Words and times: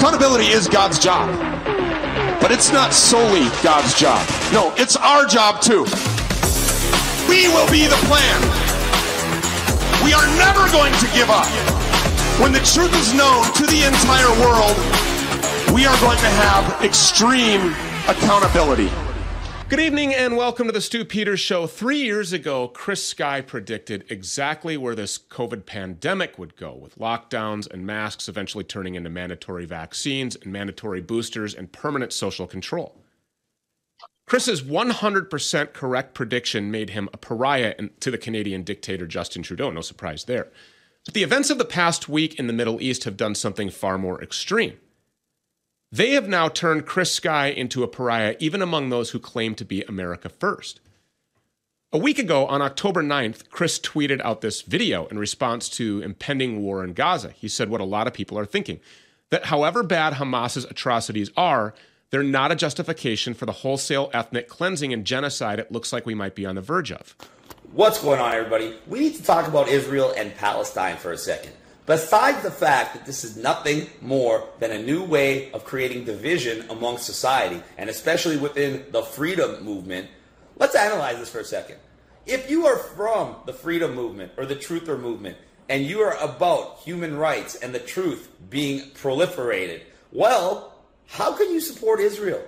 Accountability 0.00 0.46
is 0.46 0.66
God's 0.66 0.98
job. 0.98 1.28
But 2.40 2.50
it's 2.50 2.72
not 2.72 2.94
solely 2.94 3.44
God's 3.62 3.92
job. 3.92 4.26
No, 4.50 4.72
it's 4.78 4.96
our 4.96 5.26
job 5.26 5.60
too. 5.60 5.84
We 7.28 7.48
will 7.48 7.68
be 7.70 7.84
the 7.84 8.00
plan. 8.08 8.40
We 10.02 10.14
are 10.14 10.24
never 10.40 10.72
going 10.72 10.94
to 10.94 11.06
give 11.12 11.28
up. 11.28 11.44
When 12.40 12.50
the 12.50 12.64
truth 12.64 12.96
is 12.96 13.12
known 13.12 13.44
to 13.60 13.66
the 13.66 13.84
entire 13.84 14.32
world, 14.40 14.72
we 15.76 15.84
are 15.84 16.00
going 16.00 16.16
to 16.16 16.32
have 16.48 16.82
extreme 16.82 17.74
accountability. 18.08 18.88
Good 19.70 19.78
evening 19.78 20.12
and 20.12 20.36
welcome 20.36 20.66
to 20.66 20.72
the 20.72 20.80
Stew 20.80 21.04
Peters 21.04 21.38
Show. 21.38 21.68
Three 21.68 22.00
years 22.00 22.32
ago, 22.32 22.66
Chris 22.66 23.04
Sky 23.04 23.40
predicted 23.40 24.04
exactly 24.08 24.76
where 24.76 24.96
this 24.96 25.16
COVID 25.16 25.64
pandemic 25.64 26.40
would 26.40 26.56
go, 26.56 26.74
with 26.74 26.98
lockdowns 26.98 27.70
and 27.70 27.86
masks 27.86 28.28
eventually 28.28 28.64
turning 28.64 28.96
into 28.96 29.08
mandatory 29.08 29.66
vaccines 29.66 30.34
and 30.34 30.52
mandatory 30.52 31.00
boosters 31.00 31.54
and 31.54 31.70
permanent 31.70 32.12
social 32.12 32.48
control. 32.48 32.96
Chris's 34.26 34.60
100% 34.60 35.72
correct 35.72 36.14
prediction 36.14 36.72
made 36.72 36.90
him 36.90 37.08
a 37.12 37.16
pariah 37.16 37.76
to 38.00 38.10
the 38.10 38.18
Canadian 38.18 38.64
dictator 38.64 39.06
Justin 39.06 39.44
Trudeau. 39.44 39.70
No 39.70 39.82
surprise 39.82 40.24
there. 40.24 40.48
But 41.04 41.14
the 41.14 41.22
events 41.22 41.48
of 41.48 41.58
the 41.58 41.64
past 41.64 42.08
week 42.08 42.34
in 42.40 42.48
the 42.48 42.52
Middle 42.52 42.82
East 42.82 43.04
have 43.04 43.16
done 43.16 43.36
something 43.36 43.70
far 43.70 43.98
more 43.98 44.20
extreme. 44.20 44.78
They 45.92 46.12
have 46.12 46.28
now 46.28 46.48
turned 46.48 46.86
Chris 46.86 47.12
Sky 47.12 47.48
into 47.48 47.82
a 47.82 47.88
pariah, 47.88 48.36
even 48.38 48.62
among 48.62 48.88
those 48.90 49.10
who 49.10 49.18
claim 49.18 49.56
to 49.56 49.64
be 49.64 49.82
America 49.82 50.28
first. 50.28 50.80
A 51.92 51.98
week 51.98 52.20
ago, 52.20 52.46
on 52.46 52.62
October 52.62 53.02
9th, 53.02 53.50
Chris 53.50 53.80
tweeted 53.80 54.20
out 54.20 54.40
this 54.40 54.62
video 54.62 55.06
in 55.06 55.18
response 55.18 55.68
to 55.70 56.00
impending 56.02 56.62
war 56.62 56.84
in 56.84 56.92
Gaza. 56.92 57.30
He 57.30 57.48
said 57.48 57.70
what 57.70 57.80
a 57.80 57.84
lot 57.84 58.06
of 58.06 58.14
people 58.14 58.38
are 58.38 58.46
thinking 58.46 58.78
that 59.30 59.46
however 59.46 59.82
bad 59.82 60.14
Hamas's 60.14 60.64
atrocities 60.64 61.30
are, 61.36 61.74
they're 62.10 62.22
not 62.22 62.52
a 62.52 62.56
justification 62.56 63.34
for 63.34 63.46
the 63.46 63.52
wholesale 63.52 64.10
ethnic 64.12 64.48
cleansing 64.48 64.92
and 64.92 65.04
genocide 65.04 65.58
it 65.58 65.72
looks 65.72 65.92
like 65.92 66.06
we 66.06 66.14
might 66.14 66.36
be 66.36 66.46
on 66.46 66.54
the 66.54 66.60
verge 66.60 66.92
of. 66.92 67.16
What's 67.72 68.00
going 68.00 68.20
on, 68.20 68.32
everybody? 68.32 68.76
We 68.86 69.00
need 69.00 69.16
to 69.16 69.22
talk 69.24 69.48
about 69.48 69.68
Israel 69.68 70.14
and 70.16 70.34
Palestine 70.36 70.96
for 70.96 71.10
a 71.10 71.18
second. 71.18 71.52
Besides 71.90 72.44
the 72.44 72.52
fact 72.52 72.94
that 72.94 73.04
this 73.04 73.24
is 73.24 73.36
nothing 73.36 73.88
more 74.00 74.48
than 74.60 74.70
a 74.70 74.80
new 74.80 75.02
way 75.02 75.50
of 75.50 75.64
creating 75.64 76.04
division 76.04 76.64
among 76.70 76.98
society, 76.98 77.60
and 77.76 77.90
especially 77.90 78.36
within 78.36 78.84
the 78.92 79.02
freedom 79.02 79.64
movement, 79.64 80.06
let's 80.56 80.76
analyze 80.76 81.18
this 81.18 81.30
for 81.30 81.40
a 81.40 81.44
second. 81.44 81.78
If 82.26 82.48
you 82.48 82.64
are 82.64 82.76
from 82.76 83.34
the 83.44 83.52
freedom 83.52 83.96
movement 83.96 84.30
or 84.36 84.46
the 84.46 84.54
truther 84.54 85.00
movement, 85.00 85.36
and 85.68 85.84
you 85.84 85.98
are 85.98 86.16
about 86.18 86.78
human 86.78 87.16
rights 87.16 87.56
and 87.56 87.74
the 87.74 87.80
truth 87.80 88.28
being 88.48 88.82
proliferated, 88.90 89.80
well, 90.12 90.72
how 91.08 91.32
can 91.32 91.50
you 91.50 91.58
support 91.58 91.98
Israel? 91.98 92.44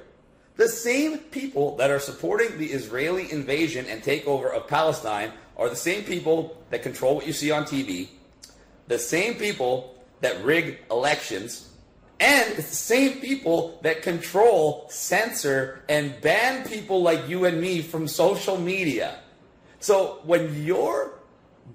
The 0.55 0.69
same 0.69 1.19
people 1.19 1.77
that 1.79 1.91
are 1.91 1.99
supporting 1.99 2.59
the 2.59 2.67
Israeli 2.67 3.33
invasion 3.33 3.87
and 3.87 4.05
takeover 4.05 4.55
of 4.55 4.69
Palestine 4.69 5.33
are 5.57 5.69
the 5.69 5.75
same 5.75 6.05
people 6.05 6.63
that 6.71 6.85
control 6.85 7.17
what 7.17 7.27
you 7.27 7.33
see 7.33 7.51
on 7.51 7.65
TV, 7.65 8.07
the 8.93 8.99
same 8.99 9.35
people 9.35 9.95
that 10.21 10.45
rig 10.45 10.79
elections, 10.91 11.69
and 12.21 12.53
it's 12.53 12.69
the 12.69 12.77
same 12.77 13.21
people 13.21 13.81
that 13.83 14.03
control, 14.03 14.87
censor, 14.91 15.83
and 15.89 16.21
ban 16.21 16.69
people 16.69 17.03
like 17.03 17.29
you 17.29 17.47
and 17.47 17.61
me 17.61 17.83
from 17.83 18.07
social 18.07 18.59
media. 18.59 19.19
So 19.81 20.21
when 20.25 20.63
your 20.63 21.19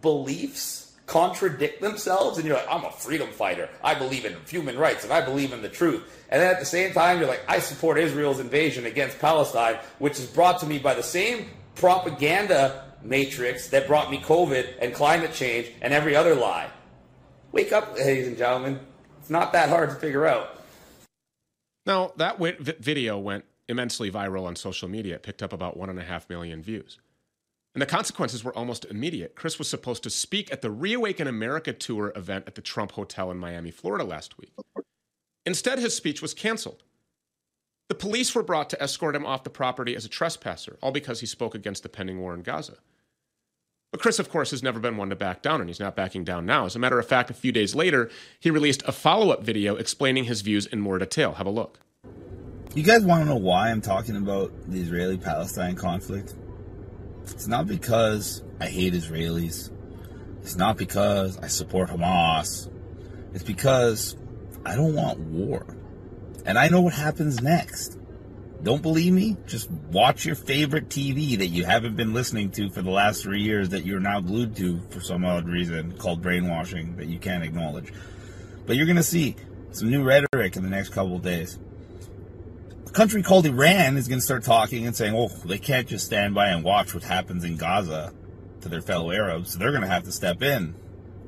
beliefs 0.01 0.93
contradict 1.07 1.81
themselves 1.81 2.37
and 2.37 2.45
you're 2.45 2.55
like, 2.55 2.67
I'm 2.69 2.85
a 2.85 2.91
freedom 2.91 3.29
fighter, 3.31 3.67
I 3.83 3.95
believe 3.95 4.25
in 4.25 4.35
human 4.47 4.77
rights, 4.77 5.03
and 5.03 5.11
I 5.11 5.25
believe 5.25 5.51
in 5.53 5.61
the 5.61 5.69
truth. 5.69 6.03
And 6.29 6.41
then 6.41 6.53
at 6.53 6.59
the 6.59 6.65
same 6.65 6.93
time, 6.93 7.19
you're 7.19 7.27
like, 7.27 7.43
I 7.47 7.59
support 7.59 7.97
Israel's 7.97 8.39
invasion 8.39 8.85
against 8.85 9.19
Palestine, 9.19 9.77
which 9.99 10.19
is 10.19 10.27
brought 10.27 10.59
to 10.59 10.65
me 10.65 10.77
by 10.77 10.93
the 10.93 11.03
same 11.03 11.49
propaganda 11.75 12.85
matrix 13.03 13.69
that 13.69 13.87
brought 13.87 14.11
me 14.11 14.19
COVID 14.19 14.75
and 14.79 14.93
climate 14.93 15.33
change 15.33 15.67
and 15.81 15.93
every 15.93 16.15
other 16.15 16.35
lie. 16.35 16.69
Wake 17.57 17.73
up, 17.73 17.97
ladies 17.97 18.27
and 18.27 18.37
gentlemen. 18.37 18.79
It's 19.19 19.31
not 19.31 19.51
that 19.53 19.69
hard 19.69 19.89
to 19.89 19.95
figure 19.95 20.27
out. 20.27 20.61
Now, 21.87 22.13
that 22.17 22.37
video 22.37 23.17
went 23.17 23.45
immensely 23.67 24.11
viral 24.11 24.45
on 24.45 24.55
social 24.55 24.87
media. 24.87 25.15
It 25.15 25.23
picked 25.23 25.41
up 25.41 25.51
about 25.51 25.75
one 25.75 25.89
and 25.89 25.97
a 25.97 26.03
half 26.03 26.29
million 26.29 26.61
views. 26.61 26.99
And 27.73 27.81
the 27.81 27.87
consequences 27.87 28.43
were 28.43 28.55
almost 28.55 28.85
immediate. 28.85 29.33
Chris 29.33 29.57
was 29.57 29.67
supposed 29.67 30.03
to 30.03 30.11
speak 30.11 30.53
at 30.53 30.61
the 30.61 30.69
Reawaken 30.69 31.25
America 31.25 31.73
Tour 31.73 32.13
event 32.15 32.43
at 32.45 32.53
the 32.53 32.61
Trump 32.61 32.91
Hotel 32.91 33.31
in 33.31 33.39
Miami, 33.39 33.71
Florida 33.71 34.03
last 34.03 34.37
week. 34.37 34.53
Instead, 35.43 35.79
his 35.79 35.95
speech 35.95 36.21
was 36.21 36.35
canceled. 36.35 36.83
The 37.89 37.95
police 37.95 38.35
were 38.35 38.43
brought 38.43 38.69
to 38.69 38.83
escort 38.83 39.15
him 39.15 39.25
off 39.25 39.43
the 39.43 39.49
property 39.49 39.95
as 39.95 40.05
a 40.05 40.09
trespasser, 40.09 40.77
all 40.79 40.91
because 40.91 41.21
he 41.21 41.25
spoke 41.25 41.55
against 41.55 41.81
the 41.81 41.89
pending 41.89 42.19
war 42.19 42.35
in 42.35 42.43
Gaza. 42.43 42.77
But 43.97 44.03
Chris, 44.03 44.19
of 44.19 44.29
course, 44.29 44.51
has 44.51 44.61
never 44.61 44.79
been 44.79 44.95
one 44.95 45.09
to 45.09 45.15
back 45.15 45.41
down, 45.41 45.59
and 45.59 45.67
he's 45.67 45.79
not 45.79 45.95
backing 45.95 46.23
down 46.23 46.45
now. 46.45 46.67
As 46.67 46.75
a 46.75 46.79
matter 46.79 46.99
of 46.99 47.07
fact, 47.07 47.31
a 47.31 47.33
few 47.33 47.51
days 47.51 47.73
later, 47.73 48.11
he 48.39 48.51
released 48.51 48.83
a 48.85 48.91
follow 48.91 49.31
up 49.31 49.41
video 49.41 49.75
explaining 49.75 50.25
his 50.25 50.41
views 50.41 50.67
in 50.67 50.79
more 50.79 50.99
detail. 50.99 51.33
Have 51.33 51.47
a 51.47 51.49
look. 51.49 51.79
You 52.75 52.83
guys 52.83 53.03
want 53.03 53.23
to 53.23 53.25
know 53.27 53.37
why 53.37 53.71
I'm 53.71 53.81
talking 53.81 54.15
about 54.15 54.51
the 54.69 54.79
Israeli 54.79 55.17
Palestine 55.17 55.73
conflict? 55.73 56.35
It's 57.23 57.47
not 57.47 57.65
because 57.65 58.43
I 58.61 58.67
hate 58.67 58.93
Israelis. 58.93 59.71
It's 60.43 60.55
not 60.55 60.77
because 60.77 61.39
I 61.39 61.47
support 61.47 61.89
Hamas. 61.89 62.69
It's 63.33 63.43
because 63.43 64.15
I 64.63 64.75
don't 64.75 64.93
want 64.93 65.17
war. 65.21 65.75
And 66.45 66.59
I 66.59 66.67
know 66.67 66.81
what 66.81 66.93
happens 66.93 67.41
next. 67.41 67.96
Don't 68.63 68.81
believe 68.81 69.13
me? 69.13 69.37
Just 69.45 69.69
watch 69.69 70.25
your 70.25 70.35
favorite 70.35 70.89
TV 70.89 71.37
that 71.37 71.47
you 71.47 71.63
haven't 71.63 71.95
been 71.95 72.13
listening 72.13 72.49
to 72.51 72.69
for 72.69 72.81
the 72.81 72.89
last 72.89 73.21
three 73.21 73.41
years 73.41 73.69
that 73.69 73.85
you're 73.85 73.99
now 73.99 74.19
glued 74.19 74.55
to 74.55 74.79
for 74.89 74.99
some 74.99 75.23
odd 75.23 75.47
reason 75.47 75.95
called 75.97 76.21
brainwashing 76.21 76.95
that 76.97 77.07
you 77.07 77.19
can't 77.19 77.43
acknowledge. 77.43 77.93
But 78.65 78.75
you're 78.75 78.87
going 78.87 78.97
to 78.97 79.03
see 79.03 79.35
some 79.71 79.91
new 79.91 80.03
rhetoric 80.03 80.55
in 80.55 80.63
the 80.63 80.69
next 80.69 80.89
couple 80.89 81.15
of 81.15 81.21
days. 81.21 81.59
A 82.87 82.91
country 82.91 83.21
called 83.21 83.45
Iran 83.45 83.95
is 83.95 84.07
going 84.07 84.19
to 84.19 84.25
start 84.25 84.43
talking 84.43 84.87
and 84.87 84.95
saying, 84.95 85.13
oh, 85.15 85.27
they 85.45 85.59
can't 85.59 85.87
just 85.87 86.05
stand 86.05 86.33
by 86.33 86.47
and 86.47 86.63
watch 86.63 86.95
what 86.95 87.03
happens 87.03 87.43
in 87.43 87.57
Gaza 87.57 88.11
to 88.61 88.69
their 88.69 88.81
fellow 88.81 89.11
Arabs. 89.11 89.53
So 89.53 89.59
they're 89.59 89.71
going 89.71 89.83
to 89.83 89.87
have 89.87 90.03
to 90.03 90.11
step 90.11 90.41
in. 90.41 90.73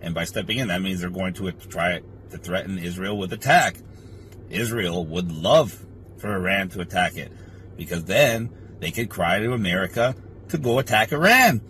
And 0.02 0.16
by 0.16 0.24
stepping 0.24 0.58
in, 0.58 0.70
that 0.70 0.82
means 0.82 1.02
they're 1.02 1.10
going 1.10 1.34
to 1.36 1.52
try 1.52 2.02
to 2.32 2.38
threaten 2.38 2.80
Israel 2.80 3.18
with 3.18 3.34
attack. 3.34 3.76
Israel 4.50 5.06
would 5.06 5.32
love 5.32 5.86
for 6.20 6.34
Iran 6.36 6.70
to 6.70 6.82
attack 6.82 7.18
it 7.18 7.32
because 7.78 8.06
then 8.06 8.50
they 8.80 8.92
could 8.92 9.10
cry 9.10 9.40
to 9.40 9.54
America 9.54 10.16
to 10.50 10.58
go 10.58 10.80
attack 10.80 11.12
Iran. 11.12 11.62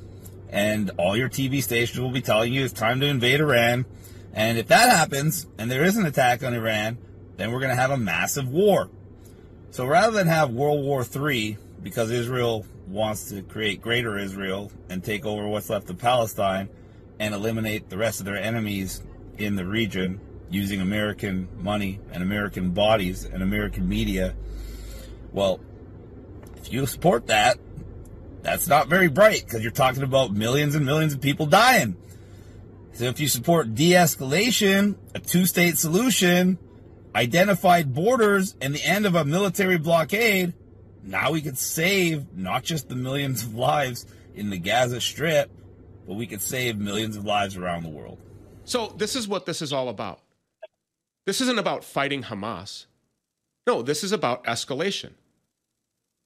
And 0.49 0.91
all 0.97 1.15
your 1.15 1.29
TV 1.29 1.61
stations 1.61 1.99
will 1.99 2.11
be 2.11 2.21
telling 2.21 2.51
you 2.51 2.65
it's 2.65 2.73
time 2.73 2.99
to 3.01 3.05
invade 3.05 3.39
Iran. 3.39 3.85
And 4.33 4.57
if 4.57 4.67
that 4.67 4.89
happens 4.89 5.45
and 5.57 5.69
there 5.69 5.83
is 5.83 5.97
an 5.97 6.05
attack 6.05 6.43
on 6.43 6.53
Iran, 6.53 6.97
then 7.37 7.51
we're 7.51 7.59
going 7.59 7.69
to 7.69 7.75
have 7.75 7.91
a 7.91 7.97
massive 7.97 8.49
war. 8.49 8.89
So 9.71 9.85
rather 9.85 10.11
than 10.11 10.27
have 10.27 10.49
World 10.49 10.83
War 10.83 11.05
III, 11.05 11.57
because 11.83 12.11
Israel 12.11 12.65
wants 12.87 13.29
to 13.29 13.43
create 13.43 13.81
greater 13.81 14.17
Israel 14.17 14.71
and 14.89 15.03
take 15.03 15.25
over 15.25 15.47
what's 15.47 15.69
left 15.69 15.89
of 15.89 15.99
Palestine 15.99 16.69
and 17.19 17.33
eliminate 17.33 17.89
the 17.89 17.97
rest 17.97 18.19
of 18.19 18.25
their 18.25 18.37
enemies 18.37 19.03
in 19.37 19.55
the 19.55 19.65
region, 19.65 20.19
using 20.49 20.81
American 20.81 21.47
money 21.61 21.99
and 22.11 22.23
American 22.23 22.71
bodies 22.71 23.25
and 23.25 23.43
American 23.43 23.87
media. 23.87 24.35
Well, 25.31 25.59
if 26.57 26.71
you 26.71 26.85
support 26.85 27.27
that, 27.27 27.57
that's 28.41 28.67
not 28.67 28.87
very 28.87 29.09
bright 29.09 29.43
because 29.45 29.61
you're 29.61 29.71
talking 29.71 30.03
about 30.03 30.31
millions 30.31 30.75
and 30.75 30.85
millions 30.85 31.13
of 31.13 31.21
people 31.21 31.45
dying. 31.45 31.95
So 32.93 33.05
if 33.05 33.19
you 33.19 33.27
support 33.27 33.75
de 33.75 33.91
escalation, 33.91 34.95
a 35.13 35.19
two 35.19 35.45
state 35.45 35.77
solution, 35.77 36.57
identified 37.15 37.93
borders, 37.93 38.55
and 38.61 38.73
the 38.73 38.83
end 38.83 39.05
of 39.05 39.15
a 39.15 39.23
military 39.23 39.77
blockade, 39.77 40.53
now 41.03 41.31
we 41.31 41.41
could 41.41 41.57
save 41.57 42.35
not 42.35 42.63
just 42.63 42.89
the 42.89 42.95
millions 42.95 43.43
of 43.43 43.55
lives 43.55 44.05
in 44.35 44.49
the 44.49 44.57
Gaza 44.57 44.99
Strip, 44.99 45.49
but 46.07 46.15
we 46.15 46.27
could 46.27 46.41
save 46.41 46.77
millions 46.77 47.15
of 47.15 47.23
lives 47.23 47.55
around 47.55 47.83
the 47.83 47.89
world. 47.89 48.19
So, 48.65 48.93
this 48.97 49.15
is 49.15 49.27
what 49.27 49.45
this 49.45 49.61
is 49.61 49.73
all 49.73 49.89
about. 49.89 50.21
This 51.29 51.41
isn't 51.41 51.59
about 51.59 51.83
fighting 51.83 52.23
Hamas. 52.23 52.87
No, 53.67 53.83
this 53.83 54.03
is 54.03 54.11
about 54.11 54.43
escalation. 54.45 55.11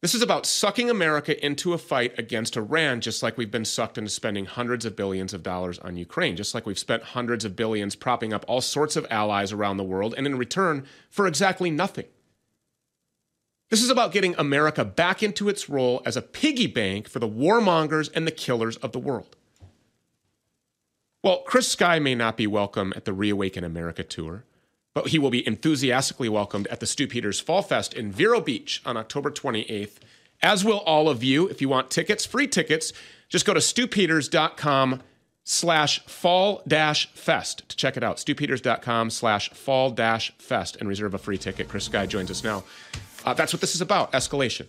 This 0.02 0.16
is 0.16 0.22
about 0.22 0.46
sucking 0.46 0.90
America 0.90 1.46
into 1.46 1.74
a 1.74 1.78
fight 1.78 2.18
against 2.18 2.56
Iran, 2.56 3.02
just 3.02 3.22
like 3.22 3.38
we've 3.38 3.52
been 3.52 3.66
sucked 3.66 3.98
into 3.98 4.10
spending 4.10 4.46
hundreds 4.46 4.86
of 4.86 4.96
billions 4.96 5.34
of 5.34 5.44
dollars 5.44 5.78
on 5.80 5.98
Ukraine, 5.98 6.38
just 6.38 6.54
like 6.56 6.66
we've 6.66 6.80
spent 6.80 7.04
hundreds 7.04 7.44
of 7.44 7.58
billions 7.58 7.98
propping 7.98 8.32
up 8.32 8.46
all 8.48 8.62
sorts 8.62 8.96
of 8.96 9.06
allies 9.10 9.52
around 9.52 9.76
the 9.76 9.84
world, 9.84 10.14
and 10.16 10.26
in 10.26 10.38
return, 10.38 10.86
for 11.10 11.28
exactly 11.28 11.70
nothing. 11.70 12.06
This 13.72 13.84
is 13.84 13.90
about 13.90 14.14
getting 14.14 14.36
America 14.38 14.86
back 14.86 15.22
into 15.22 15.50
its 15.50 15.68
role 15.68 16.02
as 16.06 16.16
a 16.16 16.22
piggy 16.22 16.68
bank 16.68 17.10
for 17.10 17.20
the 17.20 17.28
warmongers 17.28 18.10
and 18.16 18.26
the 18.26 18.32
killers 18.32 18.78
of 18.78 18.94
the 18.94 19.00
world. 19.00 19.36
Well, 21.22 21.40
Chris 21.46 21.68
Sky 21.68 22.00
may 22.00 22.16
not 22.16 22.38
be 22.38 22.48
welcome 22.48 22.94
at 22.96 23.04
the 23.04 23.12
Reawaken 23.12 23.66
America 23.66 24.06
tour, 24.06 24.46
but 24.94 25.08
he 25.08 25.20
will 25.20 25.30
be 25.30 25.46
enthusiastically 25.48 26.30
welcomed 26.30 26.68
at 26.68 26.80
the 26.80 26.86
Stew 26.86 27.08
Peters 27.08 27.40
Fall 27.40 27.62
Fest 27.62 27.94
in 27.94 28.12
Vero 28.12 28.40
Beach 28.40 28.82
on 28.86 28.98
October 28.98 29.32
28th, 29.32 29.98
as 30.42 30.64
will 30.64 30.80
all 30.80 31.10
of 31.10 31.24
you. 31.24 31.48
If 31.48 31.62
you 31.62 31.70
want 31.70 31.90
tickets, 31.90 32.26
free 32.26 32.48
tickets, 32.48 32.94
just 33.30 33.46
go 33.46 33.54
to 33.54 33.60
stewpeters.com 33.60 35.02
slash 35.44 36.00
fall 36.06 36.62
dash 36.68 37.12
fest 37.14 37.68
to 37.68 37.76
check 37.76 37.98
it 37.98 38.04
out. 38.04 38.18
stewpeters.com 38.18 39.10
slash 39.10 39.50
fall 39.50 39.92
dash 39.92 40.32
fest 40.38 40.78
and 40.78 40.88
reserve 40.88 41.14
a 41.14 41.18
free 41.18 41.38
ticket. 41.38 41.68
Chris 41.68 41.86
Sky 41.86 42.06
joins 42.06 42.32
us 42.32 42.44
now. 42.44 42.64
Uh, 43.26 43.34
that's 43.34 43.54
what 43.54 43.62
this 43.62 43.76
is 43.76 43.82
about 43.82 44.12
escalation. 44.12 44.68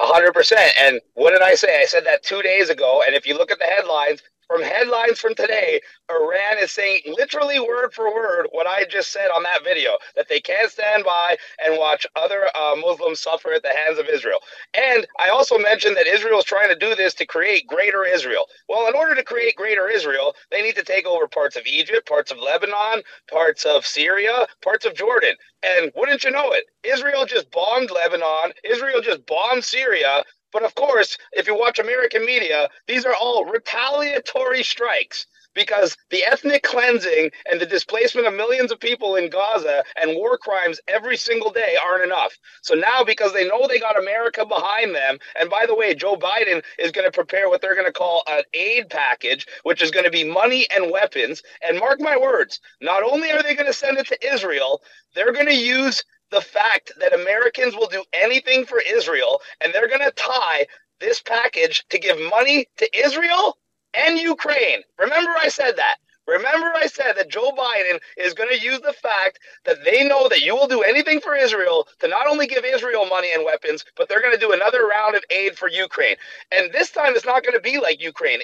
100%. 0.00 0.52
And 0.78 1.00
what 1.14 1.30
did 1.30 1.42
I 1.42 1.54
say? 1.54 1.80
I 1.80 1.84
said 1.86 2.04
that 2.06 2.22
two 2.22 2.42
days 2.42 2.68
ago. 2.68 3.02
And 3.06 3.14
if 3.14 3.26
you 3.26 3.36
look 3.36 3.50
at 3.50 3.58
the 3.58 3.64
headlines, 3.64 4.22
from 4.48 4.62
headlines 4.62 5.20
from 5.20 5.34
today, 5.34 5.80
Iran 6.10 6.58
is 6.60 6.72
saying 6.72 7.00
literally 7.06 7.60
word 7.60 7.92
for 7.94 8.14
word 8.14 8.48
what 8.52 8.66
I 8.66 8.84
just 8.84 9.12
said 9.12 9.28
on 9.28 9.42
that 9.44 9.64
video 9.64 9.92
that 10.16 10.28
they 10.28 10.40
can't 10.40 10.70
stand 10.70 11.04
by 11.04 11.36
and 11.64 11.78
watch 11.78 12.06
other 12.16 12.46
uh, 12.54 12.76
Muslims 12.76 13.20
suffer 13.20 13.52
at 13.52 13.62
the 13.62 13.74
hands 13.74 13.98
of 13.98 14.08
Israel. 14.08 14.38
And 14.74 15.06
I 15.18 15.30
also 15.30 15.58
mentioned 15.58 15.96
that 15.96 16.06
Israel 16.06 16.38
is 16.38 16.44
trying 16.44 16.68
to 16.70 16.76
do 16.76 16.94
this 16.94 17.14
to 17.14 17.26
create 17.26 17.66
greater 17.66 18.04
Israel. 18.04 18.46
Well, 18.68 18.88
in 18.88 18.94
order 18.94 19.14
to 19.14 19.24
create 19.24 19.56
greater 19.56 19.88
Israel, 19.88 20.34
they 20.50 20.62
need 20.62 20.76
to 20.76 20.84
take 20.84 21.06
over 21.06 21.26
parts 21.28 21.56
of 21.56 21.66
Egypt, 21.66 22.08
parts 22.08 22.30
of 22.30 22.38
Lebanon, 22.38 23.02
parts 23.30 23.64
of 23.64 23.86
Syria, 23.86 24.46
parts 24.62 24.86
of 24.86 24.94
Jordan. 24.94 25.34
And 25.62 25.92
wouldn't 25.96 26.24
you 26.24 26.30
know 26.30 26.52
it, 26.52 26.64
Israel 26.84 27.26
just 27.26 27.50
bombed 27.50 27.90
Lebanon, 27.90 28.52
Israel 28.64 29.00
just 29.02 29.26
bombed 29.26 29.64
Syria, 29.64 30.22
but 30.54 30.64
of 30.64 30.74
course, 30.76 31.18
if 31.32 31.48
you 31.48 31.58
watch 31.58 31.80
American 31.80 32.24
media, 32.24 32.70
these 32.86 33.04
are 33.04 33.14
all 33.20 33.44
retaliatory 33.44 34.62
strikes 34.62 35.26
because 35.54 35.96
the 36.10 36.24
ethnic 36.24 36.62
cleansing 36.62 37.30
and 37.50 37.60
the 37.60 37.66
displacement 37.66 38.26
of 38.26 38.34
millions 38.34 38.72
of 38.72 38.80
people 38.80 39.16
in 39.16 39.30
Gaza 39.30 39.84
and 40.00 40.16
war 40.16 40.38
crimes 40.38 40.80
every 40.88 41.16
single 41.16 41.50
day 41.50 41.76
aren't 41.84 42.04
enough. 42.04 42.36
So 42.62 42.74
now, 42.74 43.04
because 43.04 43.32
they 43.32 43.46
know 43.48 43.66
they 43.66 43.78
got 43.78 44.00
America 44.00 44.44
behind 44.44 44.94
them, 44.94 45.18
and 45.38 45.50
by 45.50 45.66
the 45.66 45.74
way, 45.74 45.94
Joe 45.94 46.16
Biden 46.16 46.62
is 46.78 46.92
going 46.92 47.06
to 47.06 47.12
prepare 47.12 47.48
what 47.48 47.60
they're 47.60 47.74
going 47.74 47.86
to 47.86 47.92
call 47.92 48.22
an 48.28 48.42
aid 48.52 48.90
package, 48.90 49.46
which 49.62 49.82
is 49.82 49.90
going 49.90 50.04
to 50.04 50.10
be 50.10 50.24
money 50.24 50.66
and 50.74 50.90
weapons. 50.90 51.42
And 51.66 51.78
mark 51.78 52.00
my 52.00 52.16
words, 52.16 52.60
not 52.80 53.02
only 53.02 53.30
are 53.30 53.42
they 53.42 53.54
going 53.54 53.66
to 53.66 53.72
send 53.72 53.98
it 53.98 54.06
to 54.08 54.34
Israel, 54.34 54.82
they're 55.14 55.32
going 55.32 55.46
to 55.46 55.54
use 55.54 56.02
the 56.34 56.40
fact 56.40 56.92
that 57.00 57.14
Americans 57.14 57.76
will 57.76 57.88
do 57.88 58.04
anything 58.12 58.66
for 58.66 58.80
Israel 58.80 59.40
and 59.62 59.72
they're 59.72 59.88
going 59.88 60.00
to 60.00 60.12
tie 60.16 60.66
this 61.00 61.22
package 61.22 61.84
to 61.90 61.98
give 61.98 62.18
money 62.30 62.66
to 62.78 62.88
Israel 62.98 63.56
and 63.94 64.18
Ukraine. 64.18 64.80
Remember, 64.98 65.30
I 65.40 65.48
said 65.48 65.76
that. 65.76 65.96
Remember, 66.26 66.72
I 66.74 66.86
said 66.86 67.14
that 67.16 67.28
Joe 67.28 67.52
Biden 67.52 68.00
is 68.16 68.34
going 68.34 68.48
to 68.48 68.64
use 68.64 68.80
the 68.80 68.94
fact 68.94 69.40
that 69.64 69.84
they 69.84 70.06
know 70.08 70.28
that 70.28 70.40
you 70.42 70.54
will 70.54 70.68
do 70.68 70.82
anything 70.82 71.20
for 71.20 71.34
Israel 71.34 71.86
to 72.00 72.08
not 72.08 72.26
only 72.26 72.46
give 72.46 72.64
Israel 72.64 73.06
money 73.06 73.28
and 73.34 73.44
weapons, 73.44 73.84
but 73.96 74.08
they're 74.08 74.22
going 74.22 74.34
to 74.34 74.40
do 74.40 74.52
another 74.52 74.86
round 74.86 75.16
of 75.16 75.24
aid 75.30 75.58
for 75.58 75.68
Ukraine. 75.68 76.16
And 76.50 76.72
this 76.72 76.90
time 76.90 77.14
it's 77.14 77.26
not 77.26 77.42
going 77.42 77.54
to 77.54 77.60
be 77.60 77.78
like 77.78 78.02
Ukraine. 78.02 78.40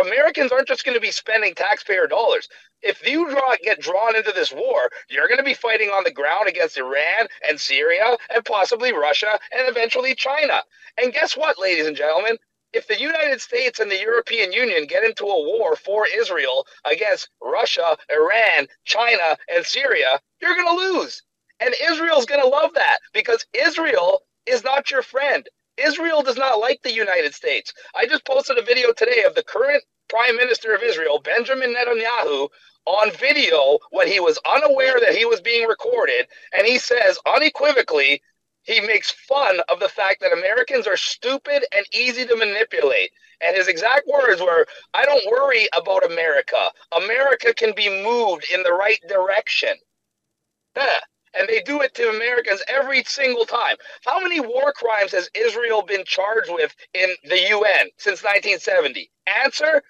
Americans 0.00 0.52
aren't 0.52 0.68
just 0.68 0.84
going 0.84 0.96
to 0.96 1.00
be 1.00 1.10
spending 1.10 1.54
taxpayer 1.54 2.06
dollars. 2.06 2.48
If 2.82 3.06
you 3.06 3.28
draw, 3.30 3.56
get 3.62 3.80
drawn 3.80 4.16
into 4.16 4.32
this 4.32 4.52
war, 4.52 4.88
you're 5.10 5.26
going 5.26 5.38
to 5.38 5.44
be 5.44 5.54
fighting 5.54 5.88
on 5.88 6.04
the 6.04 6.12
ground 6.12 6.48
against 6.48 6.78
Iran 6.78 7.26
and 7.48 7.60
Syria 7.60 8.16
and 8.34 8.44
possibly 8.44 8.92
Russia 8.92 9.38
and 9.52 9.68
eventually 9.68 10.14
China. 10.14 10.62
And 10.96 11.12
guess 11.12 11.36
what, 11.36 11.58
ladies 11.58 11.86
and 11.86 11.96
gentlemen? 11.96 12.38
If 12.72 12.86
the 12.86 13.00
United 13.00 13.40
States 13.40 13.80
and 13.80 13.90
the 13.90 14.00
European 14.00 14.52
Union 14.52 14.86
get 14.86 15.04
into 15.04 15.24
a 15.24 15.42
war 15.42 15.76
for 15.76 16.06
Israel 16.14 16.66
against 16.84 17.28
Russia, 17.42 17.96
Iran, 18.10 18.68
China, 18.84 19.36
and 19.54 19.64
Syria, 19.64 20.20
you're 20.40 20.54
going 20.54 20.76
to 20.76 20.84
lose. 20.92 21.22
And 21.60 21.74
Israel's 21.82 22.26
going 22.26 22.42
to 22.42 22.48
love 22.48 22.74
that 22.74 22.98
because 23.12 23.44
Israel 23.52 24.22
is 24.46 24.64
not 24.64 24.90
your 24.90 25.02
friend. 25.02 25.48
Israel 25.76 26.22
does 26.22 26.36
not 26.36 26.60
like 26.60 26.82
the 26.82 26.92
United 26.92 27.34
States. 27.34 27.72
I 27.94 28.06
just 28.06 28.24
posted 28.26 28.58
a 28.58 28.62
video 28.62 28.92
today 28.92 29.24
of 29.24 29.34
the 29.34 29.44
current 29.44 29.82
Prime 30.08 30.36
Minister 30.36 30.74
of 30.74 30.82
Israel, 30.82 31.20
Benjamin 31.20 31.74
Netanyahu, 31.74 32.48
on 32.86 33.10
video 33.12 33.78
when 33.90 34.08
he 34.08 34.18
was 34.18 34.40
unaware 34.50 34.98
that 35.00 35.14
he 35.14 35.24
was 35.24 35.40
being 35.40 35.68
recorded. 35.68 36.26
And 36.56 36.66
he 36.66 36.78
says 36.78 37.18
unequivocally 37.26 38.22
he 38.68 38.80
makes 38.82 39.10
fun 39.10 39.60
of 39.70 39.80
the 39.80 39.88
fact 39.88 40.20
that 40.20 40.32
Americans 40.32 40.86
are 40.86 40.96
stupid 40.98 41.64
and 41.74 41.86
easy 41.92 42.26
to 42.26 42.36
manipulate. 42.36 43.10
And 43.40 43.56
his 43.56 43.66
exact 43.66 44.06
words 44.06 44.42
were, 44.42 44.66
I 44.92 45.06
don't 45.06 45.24
worry 45.30 45.68
about 45.74 46.04
America. 46.04 46.70
America 47.02 47.54
can 47.54 47.72
be 47.74 47.88
moved 47.88 48.44
in 48.52 48.62
the 48.62 48.72
right 48.72 49.00
direction. 49.08 49.74
And 50.76 51.48
they 51.48 51.62
do 51.62 51.80
it 51.80 51.94
to 51.94 52.10
Americans 52.10 52.62
every 52.68 53.02
single 53.04 53.46
time. 53.46 53.76
How 54.04 54.20
many 54.20 54.38
war 54.40 54.72
crimes 54.72 55.12
has 55.12 55.30
Israel 55.34 55.82
been 55.82 56.04
charged 56.04 56.50
with 56.50 56.74
in 56.92 57.14
the 57.24 57.40
UN 57.48 57.88
since 57.96 58.22
1970? 58.22 59.10
Answer 59.44 59.82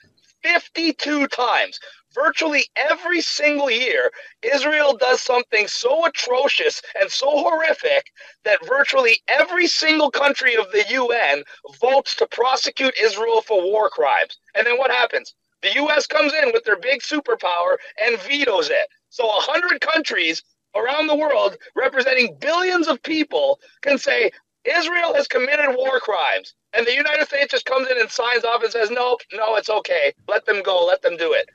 52 0.45 1.27
times 1.29 1.81
virtually 2.15 2.65
every 2.77 3.21
single 3.21 3.71
year, 3.71 4.11
Israel 4.43 4.97
does 4.97 5.21
something 5.21 5.67
so 5.69 6.07
atrocious 6.07 6.83
and 7.01 7.11
so 7.11 7.31
horrific 7.31 8.11
that 8.45 8.65
virtually 8.67 9.19
every 9.29 9.67
single 9.67 10.11
country 10.11 10.57
of 10.57 10.71
the 10.73 10.85
UN 10.91 11.45
votes 11.81 12.17
to 12.17 12.27
prosecute 12.27 12.95
Israel 13.01 13.43
for 13.43 13.63
war 13.63 13.91
crimes. 13.91 14.39
And 14.55 14.67
then 14.67 14.79
what 14.79 14.91
happens? 14.91 15.35
The 15.63 15.75
US 15.85 16.07
comes 16.07 16.33
in 16.35 16.53
with 16.53 16.65
their 16.65 16.79
big 16.79 17.01
superpower 17.01 17.77
and 18.03 18.19
vetoes 18.21 18.71
it. 18.71 18.89
So 19.11 19.27
100 19.27 19.81
countries 19.81 20.43
around 20.75 21.07
the 21.07 21.17
world, 21.17 21.57
representing 21.75 22.37
billions 22.41 22.89
of 22.89 23.03
people, 23.03 23.59
can 23.83 23.99
say, 23.99 24.31
Israel 24.65 25.15
has 25.15 25.27
committed 25.27 25.75
war 25.77 25.99
crimes. 26.01 26.55
And 26.75 26.87
the 26.87 26.95
United 26.95 27.27
States 27.27 27.53
just 27.53 27.65
comes 27.65 27.89
in 27.91 27.99
and 27.99 28.11
signs 28.11 28.45
off 28.45 28.63
and 28.63 28.71
says, 28.71 28.91
nope, 28.91 29.21
no, 29.33 29.57
it's 29.57 29.71
okay. 29.71 30.13
Let 30.29 30.45
them 30.45 30.63
go. 30.63 30.85
Let 30.85 31.03
them 31.03 31.17
do 31.17 31.33
it. 31.33 31.49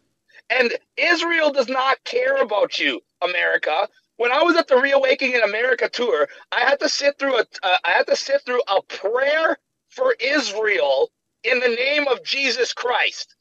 And 0.50 0.74
Israel 0.98 1.51
does 1.51 1.69
not 1.69 2.04
care 2.06 2.38
about 2.38 2.80
you, 2.80 3.01
America. 3.22 3.90
When 4.18 4.31
I 4.31 4.44
was 4.44 4.57
at 4.57 4.68
the 4.68 4.78
Reawakening 4.78 5.36
in 5.36 5.44
America 5.44 5.90
tour, 5.90 6.30
I 6.51 6.62
had 6.62 6.80
to 6.81 6.90
sit 6.90 7.19
through 7.19 7.38
a 7.38 7.45
uh, 7.63 7.78
I 7.86 7.92
had 7.92 8.07
to 8.07 8.16
sit 8.16 8.44
through 8.45 8.62
a 8.68 8.81
prayer 8.84 9.57
for 9.90 10.16
Israel 10.19 11.12
in 11.44 11.60
the 11.60 11.69
name 11.69 12.07
of 12.07 12.24
Jesus 12.24 12.74
Christ. 12.74 13.36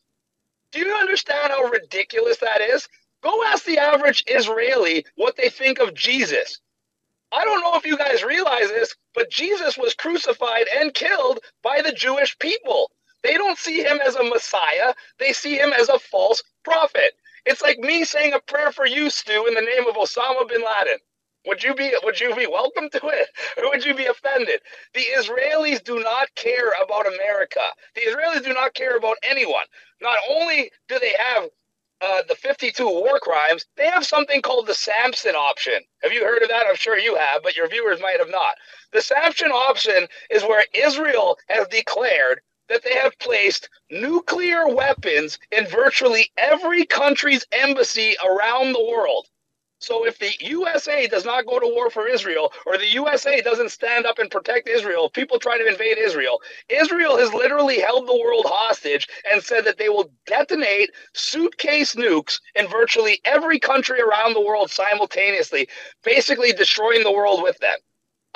Do 0.73 0.81
you 0.81 0.95
understand 0.95 1.53
how 1.53 1.65
ridiculous 1.65 2.39
that 2.39 2.61
is? 2.61 2.89
Go 3.23 3.45
ask 3.45 3.65
the 3.65 3.79
average 3.79 4.25
Israeli 4.27 5.05
what 5.17 5.37
they 5.37 5.51
think 5.51 5.81
of 5.81 5.95
Jesus. 5.95 6.61
I 7.33 7.45
don't 7.45 7.61
know 7.63 7.77
if 7.77 7.87
you 7.87 7.97
guys 7.99 8.25
realize 8.25 8.69
this, 8.69 8.95
but 9.15 9.31
Jesus 9.31 9.77
was 9.77 9.95
crucified 9.95 10.67
and 10.75 10.95
killed 10.95 11.41
by 11.63 11.83
the 11.83 11.93
Jewish 11.93 12.39
people. 12.39 12.91
They 13.25 13.35
don't 13.35 13.59
see 13.59 13.83
him 13.83 14.01
as 14.07 14.17
a 14.17 14.25
Messiah, 14.25 14.95
they 15.19 15.33
see 15.35 15.57
him 15.59 15.73
as 15.73 15.89
a 15.91 15.99
false 16.01 16.43
prophet. 16.65 17.13
It's 17.47 17.63
like 17.63 17.79
me 17.81 18.05
saying 18.05 18.35
a 18.35 18.41
prayer 18.41 18.73
for 18.73 18.87
you, 18.87 19.11
Stew, 19.11 19.47
in 19.49 19.55
the 19.55 19.63
name 19.63 19.89
of 19.89 19.97
Osama 19.97 20.49
bin 20.49 20.63
Laden. 20.63 20.99
Would 21.47 21.65
you 21.65 21.75
be 21.75 21.93
would 22.05 22.21
you 22.21 22.35
be 22.37 22.47
welcome 22.47 22.91
to 22.91 23.09
it? 23.09 23.29
Or 23.59 23.71
would 23.71 23.85
you 23.85 23.95
be 23.95 24.07
offended? 24.07 24.61
The 24.95 25.05
Israelis 25.17 25.83
do 25.85 26.01
not 26.01 26.35
care 26.37 26.73
about 26.85 27.07
America. 27.07 27.61
The 27.97 28.03
Israelis 28.03 28.45
do 28.45 28.55
not 28.55 28.75
care 28.75 28.97
about 28.97 29.17
anyone. 29.25 29.65
Not 30.03 30.19
only 30.31 30.71
do 30.89 30.99
they 31.01 31.15
have 31.19 31.45
uh, 32.03 32.23
the 32.29 32.37
52 32.37 32.87
war 32.87 33.19
crimes, 33.21 33.67
they 33.77 33.87
have 33.89 34.07
something 34.07 34.43
called 34.43 34.67
the 34.69 34.75
Samson 34.75 35.35
option. 35.37 35.81
Have 36.03 36.13
you 36.13 36.25
heard 36.25 36.43
of 36.43 36.49
that? 36.51 36.67
I'm 36.69 36.77
sure 36.77 36.99
you 36.99 37.17
have, 37.17 37.43
but 37.43 37.57
your 37.57 37.69
viewers 37.69 38.01
might 38.01 38.19
have 38.21 38.31
not. 38.31 38.55
The 38.93 39.03
Samson 39.03 39.51
option 39.53 40.07
is 40.31 40.43
where 40.45 40.65
Israel 40.75 41.39
has 41.49 41.69
declared 41.69 42.41
that 42.69 42.83
they 42.83 42.95
have 42.95 43.19
placed 43.19 43.69
nuclear 43.91 44.69
weapons 44.69 45.39
in 45.51 45.67
virtually 45.67 46.31
every 46.37 46.85
country's 46.87 47.47
embassy 47.53 48.17
around 48.25 48.73
the 48.73 48.85
world. 48.85 49.27
So 49.83 50.07
if 50.07 50.21
the 50.21 50.33
USA 50.39 51.09
does 51.09 51.25
not 51.25 51.45
go 51.45 51.59
to 51.59 51.67
war 51.67 51.91
for 51.91 52.07
Israel, 52.07 52.53
or 52.67 52.79
the 52.79 52.87
USA 52.87 53.41
doesn't 53.41 53.73
stand 53.73 54.07
up 54.07 54.21
and 54.21 54.31
protect 54.31 54.69
Israel, 54.69 55.11
people 55.11 55.41
try 55.41 55.59
to 55.59 55.67
invade 55.67 55.99
Israel, 55.99 56.41
Israel 56.69 57.19
has 57.19 57.35
literally 57.35 57.81
held 57.81 58.07
the 58.07 58.17
world 58.17 58.47
hostage 58.47 59.09
and 59.29 59.43
said 59.43 59.65
that 59.65 59.79
they 59.79 59.89
will 59.89 60.13
detonate 60.25 60.91
suitcase 61.15 61.97
nukes 61.97 62.41
in 62.55 62.69
virtually 62.69 63.21
every 63.25 63.59
country 63.59 64.01
around 64.01 64.35
the 64.35 64.41
world 64.41 64.71
simultaneously, 64.71 65.69
basically 66.05 66.53
destroying 66.53 67.03
the 67.03 67.13
world 67.13 67.43
with 67.43 67.59
them. 67.59 67.79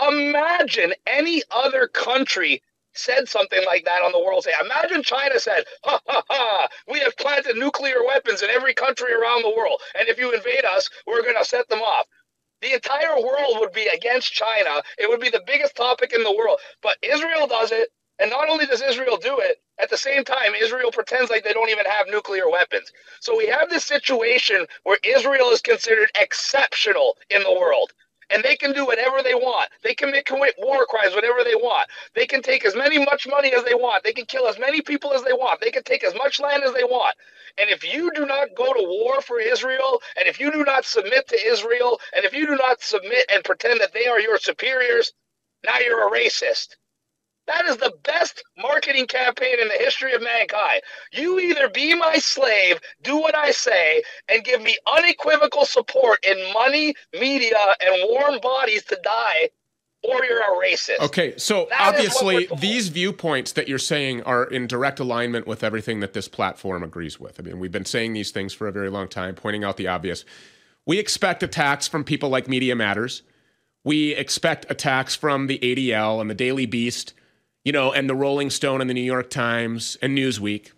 Imagine 0.02 0.94
any 1.06 1.44
other 1.52 1.86
country 1.86 2.60
said 2.98 3.28
something 3.28 3.64
like 3.66 3.84
that 3.84 4.02
on 4.02 4.12
the 4.12 4.18
world 4.18 4.42
stage. 4.42 4.54
Imagine 4.60 5.02
China 5.02 5.38
said, 5.38 5.64
ha 5.84 6.00
ha 6.06 6.22
ha, 6.28 6.68
we 6.88 7.00
have 7.00 7.16
planted 7.16 7.56
nuclear 7.56 8.04
weapons 8.06 8.42
in 8.42 8.50
every 8.50 8.74
country 8.74 9.12
around 9.12 9.42
the 9.42 9.54
world. 9.56 9.80
And 9.98 10.08
if 10.08 10.18
you 10.18 10.32
invade 10.34 10.64
us, 10.64 10.88
we're 11.06 11.22
going 11.22 11.36
to 11.38 11.44
set 11.44 11.68
them 11.68 11.80
off. 11.80 12.06
The 12.62 12.72
entire 12.72 13.20
world 13.20 13.58
would 13.60 13.72
be 13.72 13.86
against 13.94 14.32
China. 14.32 14.82
It 14.98 15.08
would 15.08 15.20
be 15.20 15.30
the 15.30 15.42
biggest 15.46 15.76
topic 15.76 16.12
in 16.12 16.24
the 16.24 16.34
world. 16.34 16.58
But 16.82 16.96
Israel 17.02 17.46
does 17.46 17.72
it. 17.72 17.90
And 18.18 18.30
not 18.30 18.48
only 18.48 18.64
does 18.64 18.80
Israel 18.80 19.18
do 19.18 19.38
it, 19.40 19.60
at 19.78 19.90
the 19.90 19.98
same 19.98 20.24
time, 20.24 20.54
Israel 20.54 20.90
pretends 20.90 21.30
like 21.30 21.44
they 21.44 21.52
don't 21.52 21.68
even 21.68 21.84
have 21.84 22.06
nuclear 22.08 22.48
weapons. 22.50 22.90
So 23.20 23.36
we 23.36 23.46
have 23.48 23.68
this 23.68 23.84
situation 23.84 24.66
where 24.84 24.98
Israel 25.04 25.50
is 25.50 25.60
considered 25.60 26.10
exceptional 26.18 27.18
in 27.28 27.42
the 27.42 27.52
world. 27.52 27.92
And 28.30 28.42
they 28.42 28.56
can 28.56 28.72
do 28.72 28.86
whatever 28.86 29.22
they 29.22 29.34
want. 29.34 29.70
They 29.82 29.94
can 29.94 30.12
commit 30.24 30.54
war 30.58 30.84
crimes, 30.86 31.14
whatever 31.14 31.44
they 31.44 31.54
want. 31.54 31.88
They 32.14 32.26
can 32.26 32.42
take 32.42 32.64
as 32.64 32.74
many 32.74 32.98
much 32.98 33.26
money 33.26 33.52
as 33.54 33.64
they 33.64 33.74
want. 33.74 34.04
They 34.04 34.12
can 34.12 34.26
kill 34.26 34.48
as 34.48 34.58
many 34.58 34.82
people 34.82 35.12
as 35.12 35.22
they 35.22 35.32
want. 35.32 35.60
They 35.60 35.70
can 35.70 35.84
take 35.84 36.02
as 36.04 36.14
much 36.14 36.40
land 36.40 36.64
as 36.64 36.72
they 36.74 36.84
want. 36.84 37.14
And 37.58 37.70
if 37.70 37.84
you 37.84 38.10
do 38.14 38.26
not 38.26 38.48
go 38.56 38.72
to 38.72 38.82
war 38.82 39.20
for 39.20 39.38
Israel, 39.40 40.02
and 40.18 40.28
if 40.28 40.40
you 40.40 40.50
do 40.50 40.64
not 40.64 40.84
submit 40.84 41.28
to 41.28 41.46
Israel, 41.46 42.00
and 42.14 42.24
if 42.24 42.32
you 42.34 42.46
do 42.46 42.56
not 42.56 42.82
submit 42.82 43.26
and 43.32 43.44
pretend 43.44 43.80
that 43.80 43.92
they 43.94 44.06
are 44.06 44.20
your 44.20 44.38
superiors, 44.38 45.12
now 45.64 45.78
you're 45.78 46.06
a 46.06 46.10
racist. 46.10 46.76
That 47.46 47.64
is 47.66 47.76
the 47.76 47.92
best 48.02 48.42
marketing 48.58 49.06
campaign 49.06 49.60
in 49.60 49.68
the 49.68 49.74
history 49.78 50.12
of 50.14 50.22
mankind. 50.22 50.82
You 51.12 51.38
either 51.38 51.68
be 51.68 51.94
my 51.94 52.16
slave, 52.16 52.80
do 53.02 53.16
what 53.18 53.36
I 53.36 53.52
say, 53.52 54.02
and 54.28 54.44
give 54.44 54.62
me 54.62 54.76
unequivocal 54.96 55.64
support 55.64 56.24
in 56.26 56.52
money, 56.52 56.94
media, 57.18 57.56
and 57.80 58.08
warm 58.08 58.40
bodies 58.40 58.84
to 58.86 58.98
die, 59.02 59.50
or 60.02 60.24
you're 60.24 60.40
a 60.40 60.66
racist. 60.66 60.98
Okay, 61.00 61.34
so 61.36 61.66
that 61.70 61.94
obviously 61.94 62.48
these 62.58 62.88
viewpoints 62.88 63.52
that 63.52 63.68
you're 63.68 63.78
saying 63.78 64.22
are 64.22 64.44
in 64.44 64.66
direct 64.66 64.98
alignment 64.98 65.46
with 65.46 65.62
everything 65.62 66.00
that 66.00 66.14
this 66.14 66.28
platform 66.28 66.82
agrees 66.82 67.20
with. 67.20 67.38
I 67.38 67.42
mean, 67.42 67.60
we've 67.60 67.72
been 67.72 67.84
saying 67.84 68.12
these 68.12 68.32
things 68.32 68.52
for 68.52 68.66
a 68.66 68.72
very 68.72 68.90
long 68.90 69.08
time, 69.08 69.34
pointing 69.36 69.62
out 69.62 69.76
the 69.76 69.86
obvious. 69.86 70.24
We 70.84 70.98
expect 70.98 71.42
attacks 71.42 71.86
from 71.86 72.04
people 72.04 72.28
like 72.28 72.48
Media 72.48 72.74
Matters. 72.74 73.22
We 73.84 74.14
expect 74.14 74.66
attacks 74.68 75.14
from 75.14 75.46
the 75.46 75.58
ADL 75.60 76.20
and 76.20 76.28
the 76.28 76.34
Daily 76.34 76.66
Beast 76.66 77.14
you 77.66 77.72
know, 77.72 77.92
and 77.92 78.08
the 78.08 78.14
Rolling 78.14 78.48
Stone 78.48 78.80
and 78.80 78.88
the 78.88 78.94
New 78.94 79.00
York 79.00 79.28
Times 79.28 79.98
and 80.00 80.16
Newsweek. 80.16 80.70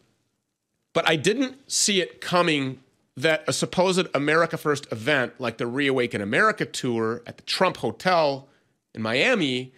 But 0.94 1.06
I 1.06 1.16
didn't 1.16 1.70
see 1.70 2.00
it 2.00 2.22
coming 2.22 2.80
that 3.14 3.44
a 3.46 3.52
supposed 3.52 4.06
America 4.14 4.56
First 4.56 4.90
event 4.90 5.34
like 5.38 5.58
the 5.58 5.66
Reawaken 5.66 6.22
America 6.22 6.64
tour 6.64 7.22
at 7.26 7.36
the 7.36 7.42
Trump 7.42 7.76
Hotel 7.76 8.48
in 8.94 9.02
Miami 9.02 9.74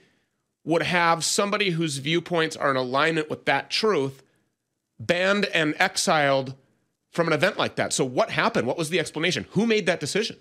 would 0.64 0.84
have 0.84 1.24
somebody 1.24 1.70
whose 1.70 1.98
viewpoints 1.98 2.54
are 2.54 2.70
in 2.70 2.76
alignment 2.76 3.28
with 3.28 3.44
that 3.46 3.70
truth 3.70 4.22
banned 5.00 5.46
and 5.46 5.74
exiled 5.80 6.54
from 7.10 7.26
an 7.26 7.32
event 7.32 7.58
like 7.58 7.74
that. 7.74 7.92
So, 7.92 8.04
what 8.04 8.30
happened? 8.30 8.68
What 8.68 8.78
was 8.78 8.90
the 8.90 9.00
explanation? 9.00 9.46
Who 9.50 9.66
made 9.66 9.86
that 9.86 9.98
decision? 9.98 10.36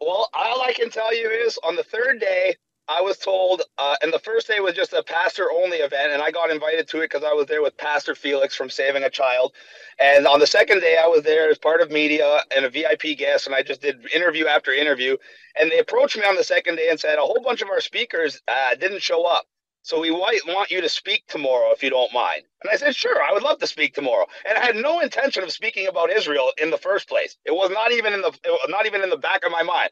Well, 0.00 0.28
all 0.34 0.62
I 0.62 0.72
can 0.72 0.90
tell 0.90 1.14
you 1.14 1.30
is 1.30 1.56
on 1.62 1.76
the 1.76 1.84
third 1.84 2.18
day, 2.18 2.56
I 2.88 3.00
was 3.00 3.18
told, 3.18 3.62
uh, 3.78 3.96
and 4.02 4.12
the 4.12 4.18
first 4.20 4.46
day 4.46 4.60
was 4.60 4.74
just 4.74 4.92
a 4.92 5.02
pastor 5.02 5.50
only 5.52 5.78
event, 5.78 6.12
and 6.12 6.22
I 6.22 6.30
got 6.30 6.50
invited 6.50 6.86
to 6.88 6.98
it 6.98 7.10
because 7.10 7.24
I 7.24 7.32
was 7.32 7.46
there 7.46 7.60
with 7.62 7.76
Pastor 7.76 8.14
Felix 8.14 8.54
from 8.54 8.70
Saving 8.70 9.02
a 9.02 9.10
Child. 9.10 9.54
And 9.98 10.26
on 10.26 10.38
the 10.38 10.46
second 10.46 10.80
day, 10.80 10.96
I 11.02 11.08
was 11.08 11.24
there 11.24 11.50
as 11.50 11.58
part 11.58 11.80
of 11.80 11.90
media 11.90 12.42
and 12.54 12.64
a 12.64 12.70
VIP 12.70 13.18
guest, 13.18 13.46
and 13.46 13.56
I 13.56 13.62
just 13.62 13.82
did 13.82 14.06
interview 14.14 14.46
after 14.46 14.70
interview. 14.72 15.16
And 15.58 15.70
they 15.72 15.80
approached 15.80 16.16
me 16.16 16.22
on 16.24 16.36
the 16.36 16.44
second 16.44 16.76
day 16.76 16.88
and 16.88 17.00
said, 17.00 17.18
A 17.18 17.22
whole 17.22 17.40
bunch 17.42 17.60
of 17.60 17.70
our 17.70 17.80
speakers 17.80 18.40
uh, 18.46 18.76
didn't 18.76 19.02
show 19.02 19.24
up. 19.26 19.46
So 19.82 20.00
we 20.00 20.12
want 20.12 20.70
you 20.70 20.80
to 20.80 20.88
speak 20.88 21.26
tomorrow 21.28 21.72
if 21.72 21.82
you 21.82 21.90
don't 21.90 22.12
mind. 22.12 22.42
And 22.62 22.70
I 22.72 22.76
said, 22.76 22.94
Sure, 22.94 23.20
I 23.20 23.32
would 23.32 23.42
love 23.42 23.58
to 23.60 23.66
speak 23.66 23.94
tomorrow. 23.94 24.26
And 24.48 24.56
I 24.56 24.64
had 24.64 24.76
no 24.76 25.00
intention 25.00 25.42
of 25.42 25.50
speaking 25.50 25.88
about 25.88 26.10
Israel 26.10 26.52
in 26.62 26.70
the 26.70 26.78
first 26.78 27.08
place. 27.08 27.36
It 27.44 27.52
was 27.52 27.70
not 27.72 27.90
even 27.90 28.12
in 28.12 28.20
the 28.20 28.32
not 28.68 28.86
even 28.86 29.02
in 29.02 29.10
the 29.10 29.16
back 29.16 29.44
of 29.44 29.50
my 29.50 29.64
mind. 29.64 29.90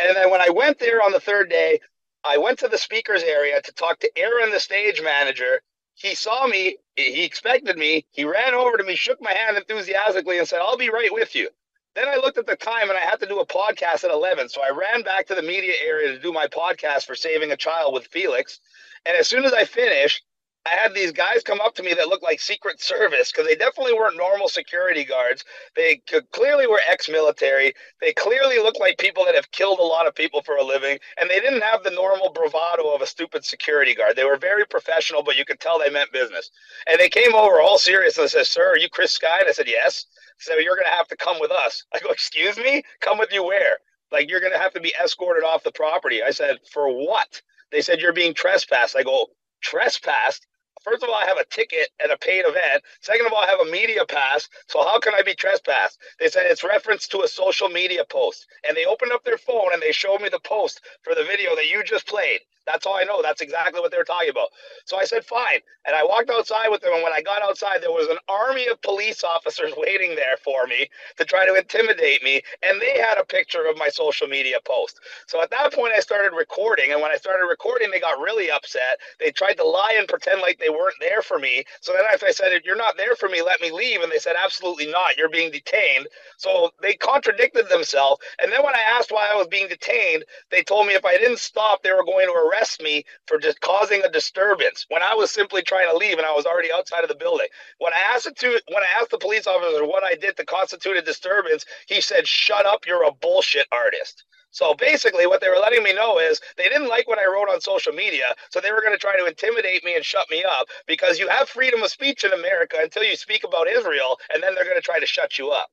And 0.00 0.14
then 0.16 0.30
when 0.30 0.40
I 0.40 0.50
went 0.50 0.78
there 0.78 1.02
on 1.02 1.12
the 1.12 1.20
third 1.20 1.50
day, 1.50 1.80
I 2.24 2.38
went 2.38 2.58
to 2.60 2.68
the 2.68 2.78
speakers 2.78 3.22
area 3.22 3.60
to 3.62 3.72
talk 3.72 4.00
to 4.00 4.10
Aaron, 4.18 4.50
the 4.50 4.60
stage 4.60 5.00
manager. 5.02 5.62
He 5.94 6.14
saw 6.14 6.46
me, 6.46 6.76
he 6.96 7.24
expected 7.24 7.76
me. 7.76 8.06
He 8.10 8.24
ran 8.24 8.54
over 8.54 8.76
to 8.76 8.84
me, 8.84 8.94
shook 8.94 9.20
my 9.20 9.32
hand 9.32 9.56
enthusiastically, 9.56 10.38
and 10.38 10.46
said, 10.46 10.60
I'll 10.60 10.76
be 10.76 10.90
right 10.90 11.12
with 11.12 11.34
you. 11.34 11.48
Then 11.94 12.08
I 12.08 12.16
looked 12.16 12.38
at 12.38 12.46
the 12.46 12.54
time 12.54 12.90
and 12.90 12.98
I 12.98 13.02
had 13.02 13.18
to 13.20 13.26
do 13.26 13.40
a 13.40 13.46
podcast 13.46 14.04
at 14.04 14.12
11. 14.12 14.48
So 14.50 14.60
I 14.62 14.70
ran 14.70 15.02
back 15.02 15.26
to 15.26 15.34
the 15.34 15.42
media 15.42 15.72
area 15.84 16.12
to 16.12 16.18
do 16.20 16.32
my 16.32 16.46
podcast 16.46 17.06
for 17.06 17.16
Saving 17.16 17.50
a 17.50 17.56
Child 17.56 17.94
with 17.94 18.06
Felix. 18.06 18.60
And 19.04 19.16
as 19.16 19.26
soon 19.26 19.44
as 19.44 19.52
I 19.52 19.64
finished, 19.64 20.22
I 20.66 20.76
had 20.76 20.92
these 20.92 21.12
guys 21.12 21.42
come 21.42 21.60
up 21.62 21.74
to 21.76 21.82
me 21.82 21.94
that 21.94 22.08
looked 22.08 22.22
like 22.22 22.40
Secret 22.40 22.80
Service 22.80 23.32
because 23.32 23.46
they 23.46 23.54
definitely 23.54 23.94
weren't 23.94 24.18
normal 24.18 24.48
security 24.48 25.02
guards. 25.04 25.44
They 25.74 26.02
clearly 26.32 26.66
were 26.66 26.80
ex-military. 26.86 27.72
They 28.02 28.12
clearly 28.12 28.58
looked 28.58 28.78
like 28.80 28.98
people 28.98 29.24
that 29.24 29.34
have 29.34 29.50
killed 29.50 29.78
a 29.78 29.82
lot 29.82 30.06
of 30.06 30.14
people 30.14 30.42
for 30.42 30.56
a 30.56 30.64
living, 30.64 30.98
and 31.18 31.30
they 31.30 31.40
didn't 31.40 31.62
have 31.62 31.84
the 31.84 31.90
normal 31.90 32.30
bravado 32.32 32.90
of 32.94 33.00
a 33.00 33.06
stupid 33.06 33.46
security 33.46 33.94
guard. 33.94 34.16
They 34.16 34.24
were 34.24 34.36
very 34.36 34.66
professional, 34.66 35.22
but 35.22 35.38
you 35.38 35.46
could 35.46 35.60
tell 35.60 35.78
they 35.78 35.88
meant 35.90 36.12
business. 36.12 36.50
And 36.86 37.00
they 37.00 37.08
came 37.08 37.34
over 37.34 37.60
all 37.60 37.78
serious 37.78 38.18
and 38.18 38.28
said, 38.28 38.46
"Sir, 38.46 38.72
are 38.72 38.78
you 38.78 38.90
Chris 38.90 39.12
Sky?" 39.12 39.40
And 39.40 39.48
I 39.48 39.52
said, 39.52 39.68
"Yes." 39.68 40.04
So 40.38 40.54
you're 40.54 40.76
going 40.76 40.90
to 40.90 40.96
have 40.96 41.08
to 41.08 41.16
come 41.16 41.40
with 41.40 41.50
us. 41.50 41.84
I 41.94 42.00
go, 42.00 42.10
"Excuse 42.10 42.58
me? 42.58 42.82
Come 43.00 43.18
with 43.18 43.32
you 43.32 43.44
where?" 43.44 43.78
Like 44.12 44.28
you're 44.28 44.40
going 44.40 44.52
to 44.52 44.58
have 44.58 44.74
to 44.74 44.80
be 44.80 44.94
escorted 45.02 45.44
off 45.44 45.62
the 45.62 45.72
property. 45.72 46.22
I 46.22 46.30
said, 46.30 46.58
"For 46.72 46.88
what?" 46.90 47.40
They 47.72 47.80
said 47.80 48.00
you're 48.00 48.12
being 48.12 48.34
trespassed. 48.34 48.96
I 48.96 49.02
go, 49.02 49.28
trespassed? 49.62 50.46
First 50.88 51.02
of 51.02 51.10
all, 51.10 51.16
I 51.16 51.26
have 51.26 51.36
a 51.36 51.44
ticket 51.44 51.90
at 52.02 52.10
a 52.10 52.16
paid 52.16 52.44
event. 52.46 52.82
Second 53.02 53.26
of 53.26 53.32
all, 53.34 53.42
I 53.42 53.46
have 53.46 53.60
a 53.60 53.70
media 53.70 54.06
pass. 54.06 54.48
So 54.68 54.82
how 54.82 54.98
can 54.98 55.12
I 55.14 55.20
be 55.22 55.34
trespassed? 55.34 55.98
They 56.18 56.28
said 56.28 56.44
it's 56.46 56.64
reference 56.64 57.06
to 57.08 57.20
a 57.20 57.28
social 57.28 57.68
media 57.68 58.06
post. 58.08 58.46
And 58.66 58.74
they 58.74 58.86
opened 58.86 59.12
up 59.12 59.22
their 59.22 59.36
phone 59.36 59.74
and 59.74 59.82
they 59.82 59.92
showed 59.92 60.22
me 60.22 60.30
the 60.30 60.40
post 60.40 60.80
for 61.02 61.14
the 61.14 61.24
video 61.24 61.54
that 61.56 61.68
you 61.68 61.84
just 61.84 62.06
played. 62.06 62.40
That's 62.68 62.86
all 62.86 62.96
I 62.96 63.04
know. 63.04 63.22
That's 63.22 63.40
exactly 63.40 63.80
what 63.80 63.90
they 63.90 63.98
were 63.98 64.04
talking 64.04 64.30
about. 64.30 64.48
So 64.84 64.98
I 64.98 65.04
said, 65.04 65.24
fine. 65.24 65.60
And 65.86 65.96
I 65.96 66.04
walked 66.04 66.30
outside 66.30 66.68
with 66.68 66.82
them. 66.82 66.92
And 66.94 67.02
when 67.02 67.14
I 67.14 67.22
got 67.22 67.42
outside, 67.42 67.82
there 67.82 67.90
was 67.90 68.08
an 68.08 68.18
army 68.28 68.68
of 68.68 68.80
police 68.82 69.24
officers 69.36 69.72
waiting 69.76 70.14
there 70.14 70.36
for 70.44 70.66
me 70.66 70.88
to 71.16 71.24
try 71.24 71.46
to 71.46 71.54
intimidate 71.54 72.22
me. 72.22 72.42
And 72.62 72.80
they 72.80 72.98
had 73.00 73.18
a 73.18 73.24
picture 73.24 73.66
of 73.68 73.78
my 73.78 73.88
social 73.88 74.28
media 74.28 74.58
post. 74.64 75.00
So 75.26 75.42
at 75.42 75.50
that 75.50 75.72
point, 75.72 75.94
I 75.96 76.00
started 76.00 76.36
recording. 76.36 76.92
And 76.92 77.00
when 77.00 77.10
I 77.10 77.16
started 77.16 77.46
recording, 77.48 77.90
they 77.90 78.00
got 78.00 78.18
really 78.20 78.50
upset. 78.50 78.98
They 79.18 79.30
tried 79.30 79.54
to 79.54 79.64
lie 79.64 79.96
and 79.98 80.06
pretend 80.06 80.42
like 80.42 80.58
they 80.58 80.70
weren't 80.70 80.96
there 81.00 81.22
for 81.22 81.38
me. 81.38 81.64
So 81.80 81.92
then 81.92 82.04
I 82.10 82.16
said, 82.32 82.52
if 82.52 82.64
you're 82.64 82.76
not 82.76 82.96
there 82.96 83.16
for 83.16 83.28
me, 83.28 83.42
let 83.42 83.60
me 83.60 83.70
leave. 83.70 84.02
And 84.02 84.12
they 84.12 84.18
said, 84.18 84.36
absolutely 84.42 84.86
not. 84.86 85.16
You're 85.16 85.30
being 85.30 85.50
detained. 85.50 86.06
So 86.36 86.70
they 86.82 86.94
contradicted 86.94 87.68
themselves. 87.70 88.20
And 88.42 88.52
then 88.52 88.62
when 88.62 88.74
I 88.74 88.80
asked 88.98 89.10
why 89.10 89.28
I 89.32 89.36
was 89.36 89.46
being 89.48 89.68
detained, 89.68 90.24
they 90.50 90.62
told 90.62 90.86
me 90.86 90.94
if 90.94 91.04
I 91.04 91.16
didn't 91.16 91.38
stop, 91.38 91.82
they 91.82 91.92
were 91.92 92.04
going 92.04 92.26
to 92.26 92.32
arrest 92.32 92.57
arrest 92.58 92.82
me 92.82 93.04
for 93.26 93.38
just 93.38 93.60
causing 93.60 94.02
a 94.04 94.10
disturbance 94.10 94.86
when 94.88 95.02
I 95.02 95.14
was 95.14 95.30
simply 95.30 95.62
trying 95.62 95.90
to 95.90 95.96
leave 95.96 96.18
and 96.18 96.26
I 96.26 96.32
was 96.32 96.46
already 96.46 96.70
outside 96.72 97.02
of 97.02 97.08
the 97.08 97.14
building. 97.14 97.46
When 97.78 97.92
I 97.92 98.14
asked 98.14 98.36
to, 98.36 98.48
when 98.48 98.82
I 98.82 99.00
asked 99.00 99.10
the 99.10 99.18
police 99.18 99.46
officer 99.46 99.84
what 99.84 100.04
I 100.04 100.14
did 100.14 100.36
to 100.36 100.44
constitute 100.44 100.96
a 100.96 101.02
disturbance, 101.02 101.64
he 101.86 102.00
said, 102.00 102.26
"Shut 102.26 102.66
up, 102.66 102.86
you're 102.86 103.04
a 103.04 103.12
bullshit 103.12 103.66
artist." 103.72 104.24
So 104.50 104.74
basically, 104.74 105.26
what 105.26 105.40
they 105.40 105.48
were 105.50 105.58
letting 105.60 105.82
me 105.82 105.94
know 105.94 106.18
is 106.18 106.40
they 106.56 106.68
didn't 106.68 106.88
like 106.88 107.06
what 107.06 107.18
I 107.18 107.26
wrote 107.26 107.50
on 107.50 107.60
social 107.60 107.92
media, 107.92 108.34
so 108.50 108.60
they 108.60 108.72
were 108.72 108.80
going 108.80 108.94
to 108.94 108.98
try 108.98 109.16
to 109.18 109.26
intimidate 109.26 109.84
me 109.84 109.94
and 109.94 110.04
shut 110.04 110.26
me 110.30 110.42
up 110.44 110.68
because 110.86 111.18
you 111.18 111.28
have 111.28 111.48
freedom 111.48 111.82
of 111.82 111.90
speech 111.90 112.24
in 112.24 112.32
America 112.32 112.78
until 112.80 113.04
you 113.04 113.14
speak 113.16 113.44
about 113.44 113.68
Israel, 113.68 114.18
and 114.32 114.42
then 114.42 114.54
they're 114.54 114.64
going 114.64 114.76
to 114.76 114.82
try 114.82 114.98
to 114.98 115.06
shut 115.06 115.38
you 115.38 115.50
up. 115.50 115.68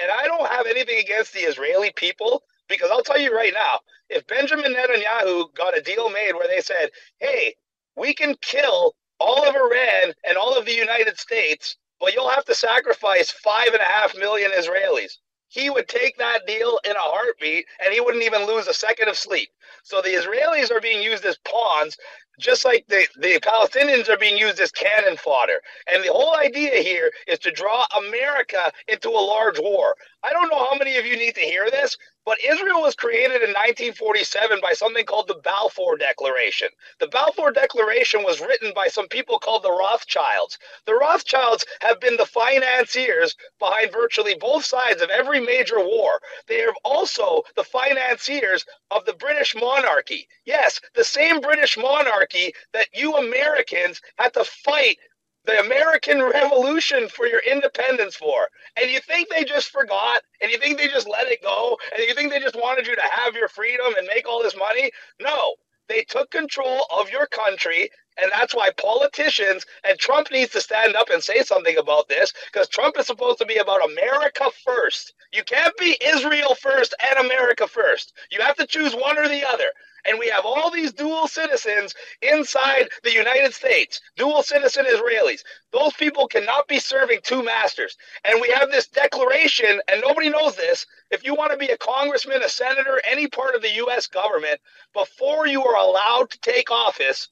And 0.00 0.10
I 0.10 0.26
don't 0.28 0.48
have 0.50 0.66
anything 0.66 0.98
against 0.98 1.32
the 1.32 1.40
Israeli 1.40 1.92
people. 1.96 2.42
Because 2.68 2.90
I'll 2.92 3.02
tell 3.02 3.18
you 3.18 3.34
right 3.34 3.52
now, 3.54 3.80
if 4.10 4.26
Benjamin 4.26 4.74
Netanyahu 4.74 5.54
got 5.54 5.76
a 5.76 5.82
deal 5.82 6.10
made 6.10 6.32
where 6.34 6.48
they 6.48 6.60
said, 6.60 6.90
hey, 7.18 7.54
we 7.96 8.14
can 8.14 8.36
kill 8.40 8.94
all 9.20 9.48
of 9.48 9.54
Iran 9.54 10.14
and 10.26 10.36
all 10.36 10.56
of 10.56 10.64
the 10.64 10.74
United 10.74 11.18
States, 11.18 11.76
but 12.00 12.14
you'll 12.14 12.30
have 12.30 12.44
to 12.46 12.54
sacrifice 12.54 13.30
five 13.30 13.68
and 13.68 13.80
a 13.80 13.84
half 13.84 14.16
million 14.16 14.50
Israelis. 14.56 15.18
He 15.48 15.70
would 15.70 15.88
take 15.88 16.18
that 16.18 16.46
deal 16.46 16.78
in 16.84 16.92
a 16.92 16.98
heartbeat 16.98 17.66
and 17.84 17.92
he 17.92 18.00
wouldn't 18.00 18.24
even 18.24 18.46
lose 18.46 18.66
a 18.68 18.74
second 18.74 19.08
of 19.08 19.16
sleep. 19.16 19.48
So 19.82 20.00
the 20.02 20.10
Israelis 20.10 20.70
are 20.70 20.80
being 20.80 21.02
used 21.02 21.24
as 21.24 21.38
pawns 21.38 21.96
just 22.38 22.64
like 22.64 22.86
the, 22.88 23.06
the 23.16 23.40
Palestinians 23.40 24.08
are 24.08 24.16
being 24.16 24.38
used 24.38 24.60
as 24.60 24.70
cannon 24.70 25.16
fodder. 25.16 25.60
And 25.92 26.04
the 26.04 26.12
whole 26.12 26.36
idea 26.36 26.82
here 26.82 27.10
is 27.26 27.38
to 27.40 27.50
draw 27.50 27.86
America 28.06 28.72
into 28.88 29.08
a 29.08 29.26
large 29.26 29.58
war. 29.58 29.94
I 30.22 30.32
don't 30.32 30.50
know 30.50 30.58
how 30.58 30.76
many 30.76 30.96
of 30.96 31.06
you 31.06 31.16
need 31.16 31.34
to 31.36 31.40
hear 31.40 31.70
this, 31.70 31.96
but 32.24 32.38
Israel 32.44 32.82
was 32.82 32.94
created 32.94 33.42
in 33.42 33.50
1947 33.50 34.58
by 34.60 34.72
something 34.74 35.06
called 35.06 35.28
the 35.28 35.40
Balfour 35.42 35.96
Declaration. 35.96 36.68
The 37.00 37.08
Balfour 37.08 37.52
Declaration 37.52 38.22
was 38.22 38.40
written 38.40 38.72
by 38.74 38.88
some 38.88 39.08
people 39.08 39.38
called 39.38 39.62
the 39.62 39.70
Rothschilds. 39.72 40.58
The 40.86 40.94
Rothschilds 40.94 41.64
have 41.80 42.00
been 42.00 42.16
the 42.16 42.26
financiers 42.26 43.34
behind 43.58 43.92
virtually 43.92 44.34
both 44.38 44.64
sides 44.64 45.00
of 45.00 45.08
every 45.10 45.40
major 45.40 45.80
war. 45.80 46.20
They 46.48 46.62
are 46.64 46.74
also 46.84 47.44
the 47.56 47.64
financiers 47.64 48.66
of 48.90 49.06
the 49.06 49.14
British 49.14 49.54
monarchy. 49.54 50.28
Yes, 50.44 50.80
the 50.94 51.04
same 51.04 51.40
British 51.40 51.78
monarchy 51.78 52.27
that 52.72 52.88
you 52.94 53.16
Americans 53.16 54.00
had 54.18 54.32
to 54.34 54.44
fight 54.44 54.98
the 55.44 55.60
American 55.60 56.22
Revolution 56.22 57.08
for 57.08 57.26
your 57.26 57.40
independence 57.50 58.16
for. 58.16 58.48
And 58.80 58.90
you 58.90 59.00
think 59.00 59.28
they 59.30 59.44
just 59.44 59.70
forgot? 59.70 60.22
And 60.42 60.50
you 60.50 60.58
think 60.58 60.78
they 60.78 60.88
just 60.88 61.08
let 61.08 61.28
it 61.28 61.42
go? 61.42 61.78
And 61.96 62.06
you 62.06 62.14
think 62.14 62.30
they 62.30 62.40
just 62.40 62.56
wanted 62.56 62.86
you 62.86 62.94
to 62.94 63.02
have 63.10 63.34
your 63.34 63.48
freedom 63.48 63.94
and 63.96 64.06
make 64.06 64.28
all 64.28 64.42
this 64.42 64.56
money? 64.56 64.90
No. 65.20 65.54
They 65.88 66.02
took 66.02 66.30
control 66.30 66.86
of 66.98 67.10
your 67.10 67.26
country 67.26 67.88
And 68.20 68.30
that's 68.32 68.54
why 68.54 68.70
politicians 68.76 69.64
and 69.88 69.98
Trump 69.98 70.30
needs 70.30 70.52
to 70.52 70.60
stand 70.60 70.96
up 70.96 71.08
and 71.10 71.22
say 71.22 71.42
something 71.42 71.76
about 71.76 72.08
this 72.08 72.32
because 72.46 72.68
Trump 72.68 72.98
is 72.98 73.06
supposed 73.06 73.38
to 73.38 73.46
be 73.46 73.56
about 73.56 73.88
America 73.88 74.50
first. 74.64 75.14
You 75.32 75.44
can't 75.44 75.76
be 75.78 75.96
Israel 76.04 76.54
first 76.54 76.94
and 77.10 77.24
America 77.24 77.68
first. 77.68 78.12
You 78.30 78.40
have 78.40 78.56
to 78.56 78.66
choose 78.66 78.94
one 78.94 79.18
or 79.18 79.28
the 79.28 79.46
other. 79.46 79.70
And 80.04 80.18
we 80.18 80.28
have 80.28 80.46
all 80.46 80.70
these 80.70 80.92
dual 80.92 81.28
citizens 81.28 81.94
inside 82.22 82.88
the 83.02 83.12
United 83.12 83.52
States, 83.52 84.00
dual 84.16 84.42
citizen 84.42 84.86
Israelis. 84.86 85.42
Those 85.72 85.92
people 85.94 86.28
cannot 86.28 86.66
be 86.68 86.78
serving 86.78 87.20
two 87.22 87.42
masters. 87.42 87.96
And 88.24 88.40
we 88.40 88.48
have 88.50 88.70
this 88.70 88.86
declaration, 88.88 89.80
and 89.88 90.00
nobody 90.00 90.30
knows 90.30 90.56
this. 90.56 90.86
If 91.10 91.24
you 91.24 91.34
want 91.34 91.52
to 91.52 91.58
be 91.58 91.68
a 91.68 91.76
congressman, 91.76 92.42
a 92.42 92.48
senator, 92.48 93.00
any 93.04 93.26
part 93.26 93.54
of 93.54 93.62
the 93.62 93.74
U.S. 93.74 94.06
government, 94.06 94.60
before 94.94 95.46
you 95.46 95.64
are 95.64 95.76
allowed 95.76 96.30
to 96.30 96.40
take 96.40 96.70
office, 96.70 97.28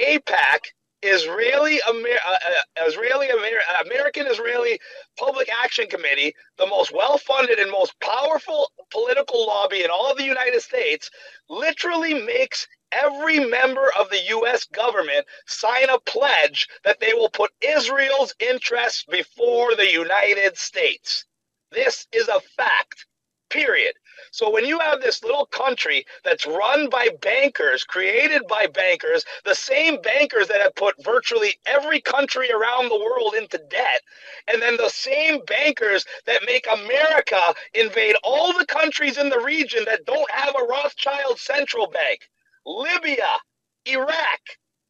AIPAC 0.00 0.60
Israeli 1.02 1.80
Amer- 1.88 2.20
uh, 2.26 2.32
uh, 2.82 2.86
Israeli 2.86 3.28
Amer- 3.28 3.86
American 3.86 4.26
Israeli 4.26 4.80
Public 5.18 5.50
Action 5.64 5.86
Committee, 5.88 6.34
the 6.58 6.66
most 6.66 6.92
well-funded 6.94 7.58
and 7.58 7.70
most 7.70 7.94
powerful 8.00 8.70
political 8.90 9.46
lobby 9.46 9.84
in 9.84 9.90
all 9.90 10.10
of 10.10 10.18
the 10.18 10.24
United 10.24 10.62
States, 10.62 11.10
literally 11.50 12.14
makes 12.14 12.68
every 12.92 13.40
member 13.40 13.90
of 13.98 14.10
the 14.10 14.22
US 14.38 14.66
government 14.66 15.26
sign 15.46 15.90
a 15.90 16.00
pledge 16.00 16.68
that 16.84 17.00
they 17.00 17.14
will 17.14 17.30
put 17.30 17.52
Israel's 17.62 18.34
interests 18.40 19.04
before 19.10 19.76
the 19.76 19.90
United 19.92 20.58
States. 20.58 21.26
This 21.72 22.06
is 22.12 22.28
a 22.28 22.40
fact. 22.56 23.06
Period. 23.50 23.94
So 24.32 24.50
when 24.50 24.64
you 24.64 24.78
have 24.80 25.00
this 25.00 25.22
little 25.22 25.46
country 25.46 26.06
that's 26.24 26.46
run 26.46 26.88
by 26.88 27.08
bankers, 27.22 27.84
created 27.84 28.42
by 28.48 28.66
bankers, 28.66 29.24
the 29.44 29.54
same 29.54 30.00
bankers 30.02 30.48
that 30.48 30.60
have 30.60 30.74
put 30.74 31.02
virtually 31.04 31.58
every 31.66 32.00
country 32.00 32.50
around 32.50 32.88
the 32.88 32.98
world 32.98 33.34
into 33.36 33.58
debt, 33.70 34.02
and 34.48 34.62
then 34.62 34.76
the 34.76 34.88
same 34.90 35.40
bankers 35.46 36.04
that 36.26 36.42
make 36.46 36.66
America 36.72 37.40
invade 37.74 38.16
all 38.24 38.52
the 38.56 38.66
countries 38.66 39.18
in 39.18 39.30
the 39.30 39.40
region 39.40 39.84
that 39.86 40.04
don't 40.06 40.30
have 40.30 40.54
a 40.60 40.64
Rothschild 40.66 41.38
central 41.38 41.88
bank. 41.88 42.28
Libya, 42.66 43.28
Iraq, 43.86 44.40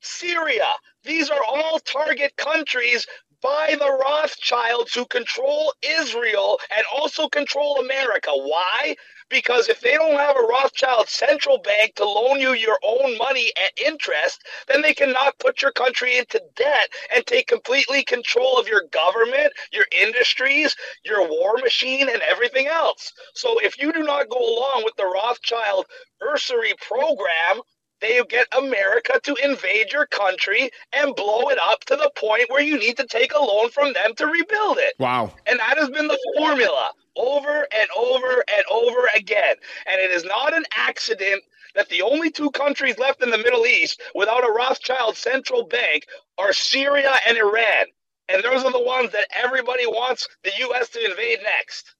Syria, 0.01 0.69
these 1.05 1.31
are 1.31 1.43
all 1.45 1.79
target 1.81 2.37
countries 2.37 3.07
by 3.43 3.75
the 3.79 3.91
Rothschilds 3.91 4.95
who 4.95 5.07
control 5.07 5.73
Israel 5.83 6.61
and 6.77 6.85
also 6.95 7.29
control 7.29 7.79
America. 7.79 8.31
Why? 8.33 8.97
Because 9.31 9.69
if 9.69 9.81
they 9.81 9.93
don't 9.93 10.19
have 10.19 10.37
a 10.37 10.43
Rothschild 10.43 11.09
central 11.09 11.59
bank 11.59 11.95
to 11.97 12.05
loan 12.05 12.41
you 12.41 12.53
your 12.53 12.79
own 12.83 13.17
money 13.17 13.53
at 13.57 13.87
interest, 13.87 14.43
then 14.69 14.83
they 14.83 14.93
cannot 14.93 15.39
put 15.39 15.63
your 15.63 15.73
country 15.73 16.19
into 16.19 16.43
debt 16.57 16.91
and 17.15 17.25
take 17.27 17.47
completely 17.47 18.05
control 18.05 18.59
of 18.59 18.69
your 18.69 18.83
government, 18.93 19.53
your 19.73 19.87
industries, 20.03 20.77
your 21.05 21.29
war 21.29 21.57
machine, 21.63 22.09
and 22.09 22.23
everything 22.23 22.67
else. 22.67 23.13
So 23.35 23.59
if 23.61 23.79
you 23.79 23.93
do 23.93 24.03
not 24.03 24.29
go 24.29 24.39
along 24.39 24.83
with 24.85 24.97
the 24.97 25.07
Rothschild 25.07 25.87
usury 26.21 26.75
program, 26.87 27.63
they 28.00 28.21
get 28.28 28.47
America 28.57 29.21
to 29.23 29.35
invade 29.42 29.92
your 29.92 30.07
country 30.07 30.71
and 30.92 31.14
blow 31.14 31.49
it 31.50 31.59
up 31.59 31.85
to 31.87 31.97
the 31.97 32.11
point 32.16 32.50
where 32.50 32.62
you 32.62 32.78
need 32.78 32.97
to 32.97 33.07
take 33.07 33.33
a 33.35 33.42
loan 33.42 33.71
from 33.71 33.92
them 33.92 34.14
to 34.16 34.26
rebuild 34.26 34.78
it. 34.78 34.95
Wow. 34.99 35.33
And 35.47 35.59
that 35.59 35.78
has 35.78 35.90
been 35.90 36.09
the 36.09 36.19
formula 36.37 36.90
over 37.16 37.66
and 37.73 37.88
over 37.97 38.45
and 38.54 38.64
over 38.71 39.09
again. 39.16 39.57
And 39.87 40.00
it 40.00 40.11
is 40.11 40.25
not 40.25 40.54
an 40.57 40.64
accident 40.76 41.42
that 41.75 41.88
the 41.88 42.02
only 42.02 42.30
two 42.30 42.50
countries 42.50 42.99
left 42.99 43.23
in 43.23 43.30
the 43.30 43.38
Middle 43.38 43.66
East 43.66 44.00
without 44.14 44.49
a 44.49 44.52
Rothschild 44.52 45.16
central 45.16 45.64
bank 45.64 46.07
are 46.38 46.52
Syria 46.52 47.14
and 47.28 47.38
Iran. 47.38 47.87
And 48.28 48.42
those 48.42 48.64
are 48.64 48.73
the 48.73 48.83
ones 48.83 49.12
that 49.12 49.26
everybody 49.35 49.87
wants 49.87 50.28
the 50.45 50.52
U.S. 50.61 50.88
to 50.90 51.04
invade 51.04 51.40
next. 51.42 51.95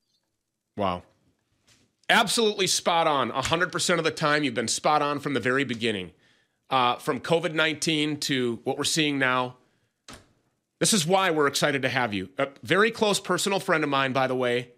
Wow. 0.77 1.03
Absolutely 2.11 2.67
spot 2.67 3.07
on. 3.07 3.31
100% 3.31 3.99
of 3.99 4.05
the 4.05 4.11
time, 4.11 4.43
you've 4.43 4.53
been 4.53 4.67
spot 4.67 5.01
on 5.01 5.21
from 5.21 5.33
the 5.33 5.41
very 5.41 5.63
beginning. 5.63 6.11
Uh, 6.69 6.97
from 6.97 7.21
COVID 7.21 7.55
19 7.55 8.19
to 8.19 8.61
what 8.65 8.77
we're 8.77 8.85
seeing 8.85 9.19
now. 9.19 9.57
This 10.81 10.93
is 10.93 11.07
why 11.07 11.31
we're 11.31 11.47
excited 11.47 11.83
to 11.83 11.89
have 11.89 12.13
you. 12.13 12.31
A 12.39 12.49
very 12.63 12.91
close 12.91 13.21
personal 13.21 13.61
friend 13.61 13.85
of 13.85 13.91
mine, 13.91 14.13
by 14.13 14.27
the 14.27 14.35
way, 14.35 14.71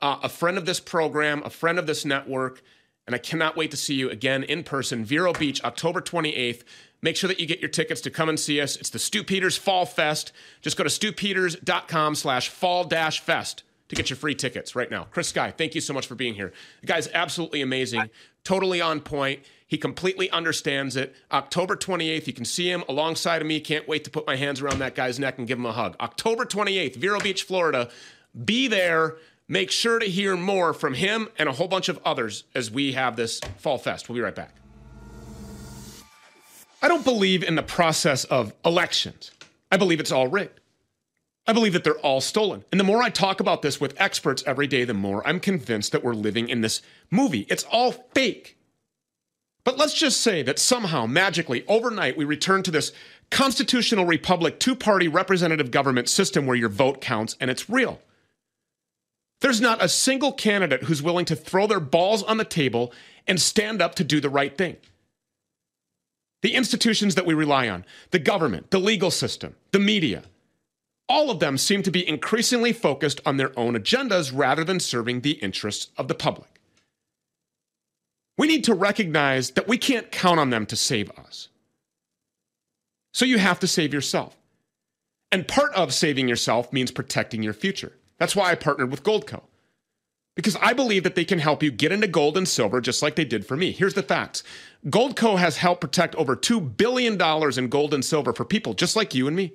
uh, 0.00 0.18
a 0.22 0.28
friend 0.28 0.58
of 0.58 0.66
this 0.66 0.80
program, 0.80 1.42
a 1.44 1.50
friend 1.50 1.78
of 1.78 1.86
this 1.86 2.04
network, 2.04 2.62
and 3.06 3.14
I 3.14 3.18
cannot 3.18 3.56
wait 3.56 3.70
to 3.72 3.76
see 3.76 3.94
you 3.94 4.10
again 4.10 4.42
in 4.44 4.64
person, 4.64 5.04
Vero 5.04 5.32
Beach, 5.32 5.62
October 5.62 6.00
28th. 6.00 6.62
Make 7.00 7.16
sure 7.16 7.28
that 7.28 7.38
you 7.38 7.46
get 7.46 7.60
your 7.60 7.70
tickets 7.70 8.00
to 8.02 8.10
come 8.10 8.28
and 8.28 8.38
see 8.38 8.60
us. 8.60 8.76
It's 8.76 8.90
the 8.90 8.98
Stew 8.98 9.24
Peters 9.24 9.56
Fall 9.56 9.84
Fest. 9.84 10.32
Just 10.62 10.76
go 10.76 10.84
to 10.84 10.90
stewpeters.com 10.90 12.14
slash 12.14 12.48
fall 12.48 12.84
dash 12.84 13.20
fest 13.20 13.62
to 13.92 13.96
get 13.96 14.08
your 14.08 14.16
free 14.16 14.34
tickets 14.34 14.74
right 14.74 14.90
now. 14.90 15.04
Chris 15.10 15.28
Sky, 15.28 15.50
thank 15.50 15.74
you 15.74 15.80
so 15.82 15.92
much 15.92 16.06
for 16.06 16.14
being 16.14 16.32
here. 16.32 16.50
The 16.80 16.86
guy's 16.86 17.08
absolutely 17.08 17.60
amazing, 17.60 18.08
totally 18.42 18.80
on 18.80 19.00
point. 19.00 19.40
He 19.66 19.76
completely 19.76 20.30
understands 20.30 20.96
it. 20.96 21.14
October 21.30 21.76
28th, 21.76 22.26
you 22.26 22.32
can 22.32 22.46
see 22.46 22.70
him 22.70 22.84
alongside 22.88 23.42
of 23.42 23.46
me. 23.46 23.60
Can't 23.60 23.86
wait 23.86 24.02
to 24.04 24.10
put 24.10 24.26
my 24.26 24.36
hands 24.36 24.62
around 24.62 24.78
that 24.78 24.94
guy's 24.94 25.18
neck 25.18 25.36
and 25.36 25.46
give 25.46 25.58
him 25.58 25.66
a 25.66 25.72
hug. 25.72 25.94
October 26.00 26.46
28th, 26.46 26.96
Vero 26.96 27.20
Beach, 27.20 27.42
Florida. 27.42 27.90
Be 28.46 28.66
there. 28.66 29.16
Make 29.46 29.70
sure 29.70 29.98
to 29.98 30.06
hear 30.06 30.38
more 30.38 30.72
from 30.72 30.94
him 30.94 31.28
and 31.38 31.50
a 31.50 31.52
whole 31.52 31.68
bunch 31.68 31.90
of 31.90 32.00
others 32.02 32.44
as 32.54 32.70
we 32.70 32.92
have 32.92 33.16
this 33.16 33.40
Fall 33.58 33.76
Fest. 33.76 34.08
We'll 34.08 34.16
be 34.16 34.22
right 34.22 34.34
back. 34.34 34.54
I 36.80 36.88
don't 36.88 37.04
believe 37.04 37.42
in 37.42 37.56
the 37.56 37.62
process 37.62 38.24
of 38.24 38.54
elections. 38.64 39.32
I 39.70 39.76
believe 39.76 40.00
it's 40.00 40.12
all 40.12 40.28
rigged. 40.28 40.61
I 41.46 41.52
believe 41.52 41.72
that 41.72 41.82
they're 41.82 41.98
all 41.98 42.20
stolen. 42.20 42.64
And 42.70 42.78
the 42.78 42.84
more 42.84 43.02
I 43.02 43.10
talk 43.10 43.40
about 43.40 43.62
this 43.62 43.80
with 43.80 44.00
experts 44.00 44.44
every 44.46 44.66
day, 44.66 44.84
the 44.84 44.94
more 44.94 45.26
I'm 45.26 45.40
convinced 45.40 45.92
that 45.92 46.04
we're 46.04 46.14
living 46.14 46.48
in 46.48 46.60
this 46.60 46.82
movie. 47.10 47.46
It's 47.48 47.64
all 47.64 47.92
fake. 48.14 48.58
But 49.64 49.78
let's 49.78 49.94
just 49.94 50.20
say 50.20 50.42
that 50.42 50.58
somehow, 50.58 51.06
magically, 51.06 51.64
overnight, 51.66 52.16
we 52.16 52.24
return 52.24 52.62
to 52.64 52.70
this 52.70 52.92
constitutional 53.30 54.04
republic, 54.04 54.60
two 54.60 54.76
party 54.76 55.08
representative 55.08 55.70
government 55.70 56.08
system 56.08 56.46
where 56.46 56.56
your 56.56 56.68
vote 56.68 57.00
counts 57.00 57.36
and 57.40 57.50
it's 57.50 57.70
real. 57.70 58.00
There's 59.40 59.60
not 59.60 59.82
a 59.82 59.88
single 59.88 60.32
candidate 60.32 60.84
who's 60.84 61.02
willing 61.02 61.24
to 61.26 61.36
throw 61.36 61.66
their 61.66 61.80
balls 61.80 62.22
on 62.22 62.36
the 62.36 62.44
table 62.44 62.92
and 63.26 63.40
stand 63.40 63.82
up 63.82 63.96
to 63.96 64.04
do 64.04 64.20
the 64.20 64.30
right 64.30 64.56
thing. 64.56 64.76
The 66.42 66.54
institutions 66.54 67.14
that 67.14 67.26
we 67.26 67.34
rely 67.34 67.68
on, 67.68 67.84
the 68.10 68.18
government, 68.18 68.70
the 68.70 68.78
legal 68.78 69.10
system, 69.10 69.54
the 69.70 69.78
media, 69.78 70.24
all 71.12 71.30
of 71.30 71.40
them 71.40 71.58
seem 71.58 71.82
to 71.82 71.90
be 71.90 72.08
increasingly 72.08 72.72
focused 72.72 73.20
on 73.26 73.36
their 73.36 73.56
own 73.58 73.74
agendas 73.76 74.32
rather 74.34 74.64
than 74.64 74.80
serving 74.80 75.20
the 75.20 75.32
interests 75.32 75.90
of 75.98 76.08
the 76.08 76.14
public. 76.14 76.48
We 78.38 78.46
need 78.46 78.64
to 78.64 78.74
recognize 78.74 79.50
that 79.50 79.68
we 79.68 79.76
can't 79.76 80.10
count 80.10 80.40
on 80.40 80.48
them 80.48 80.64
to 80.66 80.74
save 80.74 81.10
us. 81.10 81.50
So 83.12 83.26
you 83.26 83.36
have 83.36 83.60
to 83.60 83.66
save 83.66 83.92
yourself. 83.92 84.38
And 85.30 85.46
part 85.46 85.74
of 85.74 85.92
saving 85.92 86.28
yourself 86.28 86.72
means 86.72 86.90
protecting 86.90 87.42
your 87.42 87.52
future. 87.52 87.92
That's 88.16 88.34
why 88.34 88.50
I 88.50 88.54
partnered 88.54 88.90
with 88.90 89.04
Goldco. 89.04 89.42
Because 90.34 90.56
I 90.62 90.72
believe 90.72 91.02
that 91.02 91.14
they 91.14 91.26
can 91.26 91.40
help 91.40 91.62
you 91.62 91.70
get 91.70 91.92
into 91.92 92.06
gold 92.06 92.38
and 92.38 92.48
silver 92.48 92.80
just 92.80 93.02
like 93.02 93.16
they 93.16 93.26
did 93.26 93.44
for 93.46 93.54
me. 93.54 93.70
Here's 93.72 93.92
the 93.92 94.02
facts 94.02 94.44
Goldco 94.86 95.36
has 95.36 95.58
helped 95.58 95.82
protect 95.82 96.14
over 96.14 96.34
$2 96.34 96.78
billion 96.78 97.20
in 97.20 97.68
gold 97.68 97.92
and 97.92 98.02
silver 98.02 98.32
for 98.32 98.46
people 98.46 98.72
just 98.72 98.96
like 98.96 99.14
you 99.14 99.26
and 99.26 99.36
me. 99.36 99.52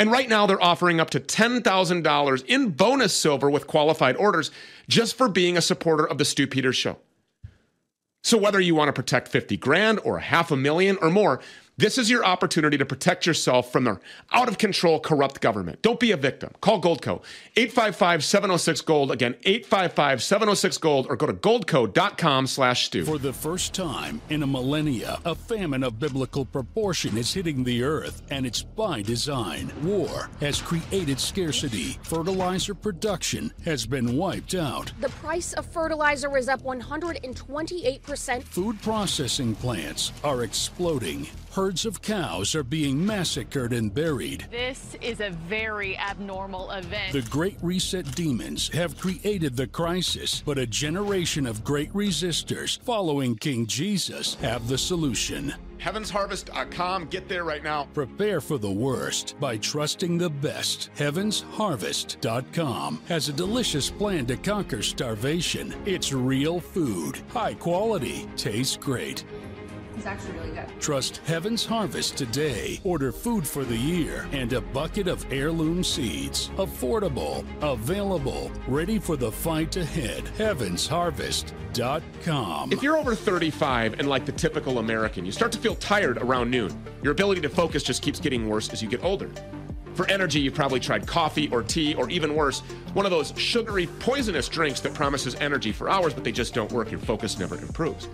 And 0.00 0.10
right 0.10 0.30
now, 0.30 0.46
they're 0.46 0.62
offering 0.62 0.98
up 0.98 1.10
to 1.10 1.20
$10,000 1.20 2.44
in 2.46 2.70
bonus 2.70 3.14
silver 3.14 3.50
with 3.50 3.66
qualified 3.66 4.16
orders 4.16 4.50
just 4.88 5.14
for 5.14 5.28
being 5.28 5.58
a 5.58 5.60
supporter 5.60 6.08
of 6.08 6.16
the 6.16 6.24
Stew 6.24 6.46
Peters 6.46 6.76
Show. 6.76 6.96
So, 8.24 8.38
whether 8.38 8.58
you 8.58 8.74
want 8.74 8.88
to 8.88 8.94
protect 8.94 9.28
50 9.28 9.58
grand 9.58 10.00
or 10.02 10.16
a 10.16 10.22
half 10.22 10.50
a 10.50 10.56
million 10.56 10.96
or 11.02 11.10
more, 11.10 11.42
this 11.80 11.96
is 11.96 12.10
your 12.10 12.24
opportunity 12.24 12.76
to 12.76 12.84
protect 12.84 13.24
yourself 13.24 13.72
from 13.72 13.84
their 13.84 14.00
out 14.32 14.48
of 14.48 14.58
control, 14.58 15.00
corrupt 15.00 15.40
government. 15.40 15.80
Don't 15.80 15.98
be 15.98 16.12
a 16.12 16.16
victim. 16.16 16.50
Call 16.60 16.80
Goldco 16.80 17.22
855 17.56 18.22
706 18.22 18.80
Gold. 18.82 19.10
Again, 19.10 19.34
855 19.44 20.22
706 20.22 20.78
Gold 20.78 21.06
or 21.08 21.16
go 21.16 21.26
to 21.26 21.32
goldco.com 21.32 22.46
slash 22.46 22.86
stew. 22.86 23.06
For 23.06 23.16
the 23.16 23.32
first 23.32 23.72
time 23.72 24.20
in 24.28 24.42
a 24.42 24.46
millennia, 24.46 25.20
a 25.24 25.34
famine 25.34 25.82
of 25.82 25.98
biblical 25.98 26.44
proportion 26.44 27.16
is 27.16 27.32
hitting 27.32 27.64
the 27.64 27.82
earth, 27.82 28.22
and 28.30 28.44
it's 28.44 28.62
by 28.62 29.00
design. 29.00 29.72
War 29.82 30.28
has 30.40 30.60
created 30.60 31.18
scarcity. 31.18 31.98
Fertilizer 32.02 32.74
production 32.74 33.52
has 33.64 33.86
been 33.86 34.16
wiped 34.16 34.54
out. 34.54 34.92
The 35.00 35.08
price 35.08 35.54
of 35.54 35.64
fertilizer 35.64 36.36
is 36.36 36.48
up 36.48 36.62
128%. 36.62 38.42
Food 38.42 38.82
processing 38.82 39.54
plants 39.54 40.12
are 40.22 40.42
exploding. 40.42 41.26
Herd 41.52 41.69
herds 41.70 41.86
of 41.86 42.02
cows 42.02 42.56
are 42.56 42.64
being 42.64 43.06
massacred 43.06 43.72
and 43.72 43.94
buried. 43.94 44.44
This 44.50 44.96
is 45.00 45.20
a 45.20 45.30
very 45.30 45.96
abnormal 45.96 46.68
event. 46.72 47.12
The 47.12 47.22
Great 47.30 47.58
Reset 47.62 48.12
demons 48.16 48.66
have 48.70 48.98
created 48.98 49.56
the 49.56 49.68
crisis, 49.68 50.42
but 50.44 50.58
a 50.58 50.66
generation 50.66 51.46
of 51.46 51.62
great 51.62 51.92
resistors 51.92 52.80
following 52.80 53.36
King 53.36 53.68
Jesus 53.68 54.34
have 54.40 54.66
the 54.66 54.78
solution. 54.78 55.54
HeavensHarvest.com. 55.78 57.06
Get 57.06 57.28
there 57.28 57.44
right 57.44 57.62
now. 57.62 57.86
Prepare 57.94 58.40
for 58.40 58.58
the 58.58 58.68
worst 58.68 59.36
by 59.38 59.56
trusting 59.56 60.18
the 60.18 60.28
best. 60.28 60.90
HeavensHarvest.com 60.96 63.00
has 63.06 63.28
a 63.28 63.32
delicious 63.32 63.90
plan 63.90 64.26
to 64.26 64.36
conquer 64.36 64.82
starvation. 64.82 65.72
It's 65.86 66.12
real 66.12 66.58
food, 66.58 67.20
high 67.28 67.54
quality, 67.54 68.28
tastes 68.36 68.76
great. 68.76 69.24
It's 70.00 70.06
actually 70.06 70.38
really 70.38 70.52
good. 70.52 70.66
Trust 70.80 71.18
Heaven's 71.26 71.66
Harvest 71.66 72.16
today. 72.16 72.80
Order 72.84 73.12
food 73.12 73.46
for 73.46 73.66
the 73.66 73.76
year 73.76 74.26
and 74.32 74.50
a 74.54 74.62
bucket 74.62 75.08
of 75.08 75.30
heirloom 75.30 75.84
seeds. 75.84 76.48
Affordable, 76.56 77.44
available, 77.60 78.50
ready 78.66 78.98
for 78.98 79.18
the 79.18 79.30
fight 79.30 79.76
ahead. 79.76 80.24
HeavensHarvest.com. 80.38 82.72
If 82.72 82.82
you're 82.82 82.96
over 82.96 83.14
35 83.14 84.00
and 84.00 84.08
like 84.08 84.24
the 84.24 84.32
typical 84.32 84.78
American, 84.78 85.26
you 85.26 85.32
start 85.32 85.52
to 85.52 85.58
feel 85.58 85.74
tired 85.74 86.16
around 86.16 86.50
noon. 86.50 86.82
Your 87.02 87.12
ability 87.12 87.42
to 87.42 87.50
focus 87.50 87.82
just 87.82 88.00
keeps 88.00 88.18
getting 88.18 88.48
worse 88.48 88.70
as 88.70 88.80
you 88.80 88.88
get 88.88 89.04
older. 89.04 89.30
For 89.92 90.08
energy, 90.08 90.40
you've 90.40 90.54
probably 90.54 90.80
tried 90.80 91.06
coffee 91.06 91.50
or 91.52 91.62
tea, 91.62 91.94
or 91.94 92.08
even 92.08 92.34
worse, 92.34 92.60
one 92.94 93.04
of 93.04 93.10
those 93.10 93.34
sugary, 93.36 93.86
poisonous 93.98 94.48
drinks 94.48 94.80
that 94.80 94.94
promises 94.94 95.34
energy 95.34 95.72
for 95.72 95.90
hours, 95.90 96.14
but 96.14 96.24
they 96.24 96.32
just 96.32 96.54
don't 96.54 96.72
work. 96.72 96.90
Your 96.90 97.00
focus 97.00 97.38
never 97.38 97.58
improves. 97.58 98.08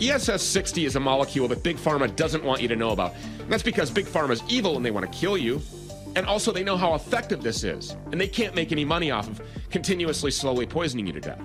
ESS 0.00 0.42
60 0.42 0.86
is 0.86 0.96
a 0.96 1.00
molecule 1.00 1.46
that 1.48 1.62
Big 1.62 1.76
Pharma 1.76 2.14
doesn't 2.16 2.42
want 2.42 2.62
you 2.62 2.68
to 2.68 2.76
know 2.76 2.90
about. 2.90 3.14
And 3.38 3.52
that's 3.52 3.62
because 3.62 3.90
Big 3.90 4.06
Pharma 4.06 4.30
is 4.30 4.42
evil 4.48 4.76
and 4.76 4.84
they 4.84 4.90
want 4.90 5.10
to 5.10 5.18
kill 5.18 5.36
you. 5.36 5.60
And 6.16 6.24
also, 6.26 6.52
they 6.52 6.64
know 6.64 6.76
how 6.76 6.94
effective 6.94 7.42
this 7.42 7.64
is. 7.64 7.94
And 8.10 8.18
they 8.20 8.26
can't 8.26 8.54
make 8.54 8.72
any 8.72 8.84
money 8.84 9.10
off 9.10 9.28
of 9.28 9.42
continuously 9.70 10.30
slowly 10.30 10.66
poisoning 10.66 11.06
you 11.06 11.12
to 11.12 11.20
death. 11.20 11.40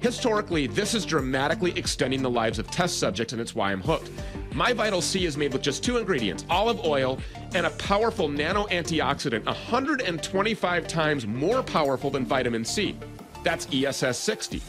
Historically, 0.00 0.66
this 0.66 0.92
is 0.92 1.06
dramatically 1.06 1.72
extending 1.78 2.20
the 2.20 2.28
lives 2.28 2.58
of 2.58 2.68
test 2.68 2.98
subjects, 2.98 3.32
and 3.32 3.40
it's 3.40 3.54
why 3.54 3.70
I'm 3.70 3.80
hooked. 3.80 4.10
My 4.52 4.72
Vital 4.72 5.00
C 5.00 5.24
is 5.24 5.36
made 5.36 5.52
with 5.52 5.62
just 5.62 5.84
two 5.84 5.98
ingredients 5.98 6.44
olive 6.50 6.84
oil 6.84 7.20
and 7.54 7.64
a 7.64 7.70
powerful 7.70 8.28
nano 8.28 8.64
antioxidant, 8.64 9.46
125 9.46 10.88
times 10.88 11.26
more 11.26 11.62
powerful 11.62 12.10
than 12.10 12.26
vitamin 12.26 12.64
C. 12.64 12.98
That's 13.44 13.68
ESS 13.72 14.18
60. 14.18 14.60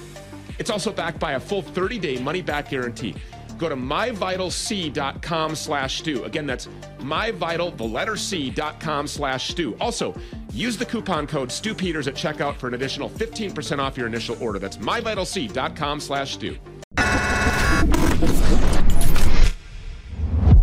It's 0.63 0.69
also 0.69 0.93
backed 0.93 1.19
by 1.19 1.33
a 1.33 1.41
full 1.41 1.61
30-day 1.61 2.21
money-back 2.21 2.69
guarantee. 2.69 3.15
Go 3.57 3.67
to 3.67 3.75
myvitalc.com 3.75 5.55
slash 5.55 5.97
stew. 5.97 6.23
Again, 6.23 6.45
that's 6.45 6.69
myvital, 6.99 7.75
the 7.75 7.83
letter 7.83 8.15
C. 8.15 8.49
C.com 8.49 9.05
slash 9.05 9.49
stew. 9.49 9.75
Also, 9.81 10.15
use 10.53 10.77
the 10.77 10.85
coupon 10.85 11.27
code 11.27 11.49
StewPeters 11.49 12.07
at 12.07 12.13
checkout 12.13 12.55
for 12.55 12.69
an 12.69 12.75
additional 12.75 13.09
15% 13.09 13.79
off 13.79 13.97
your 13.97 14.07
initial 14.07 14.41
order. 14.41 14.57
That's 14.57 14.77
myvitalc.com 14.77 15.99
slash 15.99 16.35
stew. 16.35 16.57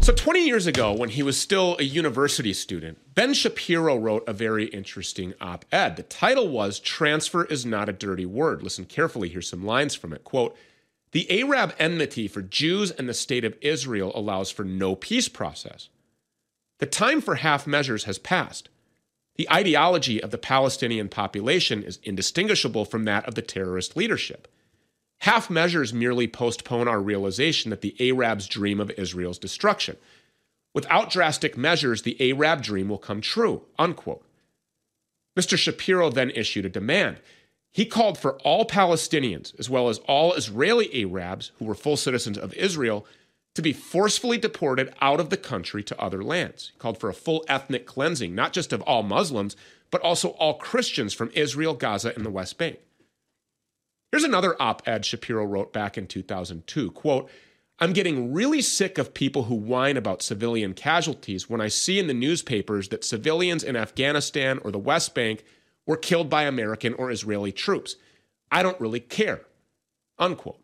So, 0.02 0.14
20 0.14 0.46
years 0.46 0.66
ago, 0.66 0.94
when 0.94 1.10
he 1.10 1.22
was 1.22 1.38
still 1.38 1.76
a 1.78 1.82
university 1.82 2.54
student, 2.54 2.98
Ben 3.14 3.34
Shapiro 3.34 3.96
wrote 3.96 4.26
a 4.26 4.32
very 4.32 4.64
interesting 4.64 5.34
op 5.42 5.66
ed. 5.70 5.96
The 5.96 6.02
title 6.02 6.48
was 6.48 6.80
Transfer 6.80 7.44
is 7.44 7.66
Not 7.66 7.90
a 7.90 7.92
Dirty 7.92 8.24
Word. 8.24 8.62
Listen 8.62 8.86
carefully, 8.86 9.28
here's 9.28 9.48
some 9.48 9.64
lines 9.64 9.94
from 9.94 10.14
it. 10.14 10.24
Quote, 10.24 10.56
the 11.12 11.42
Arab 11.42 11.74
enmity 11.78 12.28
for 12.28 12.40
Jews 12.40 12.90
and 12.90 13.08
the 13.08 13.14
state 13.14 13.44
of 13.44 13.58
Israel 13.60 14.10
allows 14.14 14.50
for 14.50 14.64
no 14.64 14.94
peace 14.94 15.28
process. 15.28 15.90
The 16.78 16.86
time 16.86 17.20
for 17.20 17.34
half 17.34 17.66
measures 17.66 18.04
has 18.04 18.18
passed. 18.18 18.70
The 19.36 19.50
ideology 19.52 20.22
of 20.22 20.30
the 20.30 20.38
Palestinian 20.38 21.10
population 21.10 21.82
is 21.82 21.98
indistinguishable 22.02 22.86
from 22.86 23.04
that 23.04 23.26
of 23.26 23.34
the 23.34 23.42
terrorist 23.42 23.98
leadership. 23.98 24.48
Half 25.20 25.50
measures 25.50 25.92
merely 25.92 26.26
postpone 26.26 26.88
our 26.88 27.00
realization 27.00 27.70
that 27.70 27.82
the 27.82 27.94
Arabs 28.00 28.46
dream 28.46 28.80
of 28.80 28.90
Israel's 28.92 29.38
destruction. 29.38 29.96
Without 30.72 31.10
drastic 31.10 31.56
measures, 31.58 32.02
the 32.02 32.32
Arab 32.32 32.62
dream 32.62 32.88
will 32.88 32.98
come 32.98 33.20
true. 33.20 33.62
Unquote. 33.78 34.24
Mr. 35.38 35.58
Shapiro 35.58 36.10
then 36.10 36.30
issued 36.30 36.64
a 36.64 36.70
demand. 36.70 37.18
He 37.70 37.84
called 37.84 38.18
for 38.18 38.38
all 38.40 38.64
Palestinians, 38.64 39.58
as 39.58 39.68
well 39.68 39.88
as 39.88 39.98
all 40.08 40.34
Israeli 40.34 41.04
Arabs 41.04 41.52
who 41.58 41.66
were 41.66 41.74
full 41.74 41.96
citizens 41.96 42.38
of 42.38 42.54
Israel, 42.54 43.06
to 43.54 43.62
be 43.62 43.72
forcefully 43.72 44.38
deported 44.38 44.92
out 45.00 45.20
of 45.20 45.28
the 45.28 45.36
country 45.36 45.82
to 45.82 46.00
other 46.00 46.24
lands. 46.24 46.70
He 46.72 46.78
called 46.78 46.98
for 46.98 47.10
a 47.10 47.14
full 47.14 47.44
ethnic 47.46 47.84
cleansing, 47.84 48.34
not 48.34 48.52
just 48.52 48.72
of 48.72 48.80
all 48.82 49.02
Muslims, 49.02 49.54
but 49.90 50.00
also 50.00 50.30
all 50.30 50.54
Christians 50.54 51.12
from 51.12 51.30
Israel, 51.34 51.74
Gaza, 51.74 52.14
and 52.14 52.24
the 52.24 52.30
West 52.30 52.56
Bank. 52.58 52.78
Here's 54.10 54.24
another 54.24 54.60
op 54.60 54.82
ed 54.86 55.04
Shapiro 55.04 55.44
wrote 55.44 55.72
back 55.72 55.96
in 55.96 56.06
2002 56.06 56.90
quote, 56.92 57.30
I'm 57.78 57.92
getting 57.94 58.32
really 58.32 58.60
sick 58.60 58.98
of 58.98 59.14
people 59.14 59.44
who 59.44 59.54
whine 59.54 59.96
about 59.96 60.20
civilian 60.22 60.74
casualties 60.74 61.48
when 61.48 61.62
I 61.62 61.68
see 61.68 61.98
in 61.98 62.08
the 62.08 62.14
newspapers 62.14 62.88
that 62.88 63.04
civilians 63.04 63.64
in 63.64 63.74
Afghanistan 63.74 64.58
or 64.62 64.70
the 64.70 64.78
West 64.78 65.14
Bank 65.14 65.44
were 65.86 65.96
killed 65.96 66.28
by 66.28 66.42
American 66.42 66.92
or 66.94 67.10
Israeli 67.10 67.52
troops. 67.52 67.96
I 68.50 68.62
don't 68.62 68.80
really 68.80 69.00
care. 69.00 69.42
Unquote. 70.18 70.60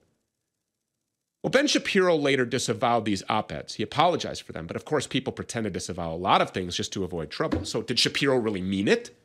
Well, 1.42 1.50
Ben 1.50 1.68
Shapiro 1.68 2.16
later 2.16 2.44
disavowed 2.44 3.04
these 3.04 3.22
op 3.28 3.50
eds. 3.52 3.74
He 3.74 3.82
apologized 3.82 4.42
for 4.42 4.52
them, 4.52 4.66
but 4.66 4.76
of 4.76 4.84
course, 4.84 5.06
people 5.06 5.32
pretend 5.32 5.64
to 5.64 5.70
disavow 5.70 6.12
a 6.12 6.16
lot 6.16 6.42
of 6.42 6.50
things 6.50 6.76
just 6.76 6.92
to 6.94 7.04
avoid 7.04 7.30
trouble. 7.30 7.64
So, 7.64 7.82
did 7.82 7.98
Shapiro 7.98 8.36
really 8.36 8.60
mean 8.60 8.88
it? 8.88 9.16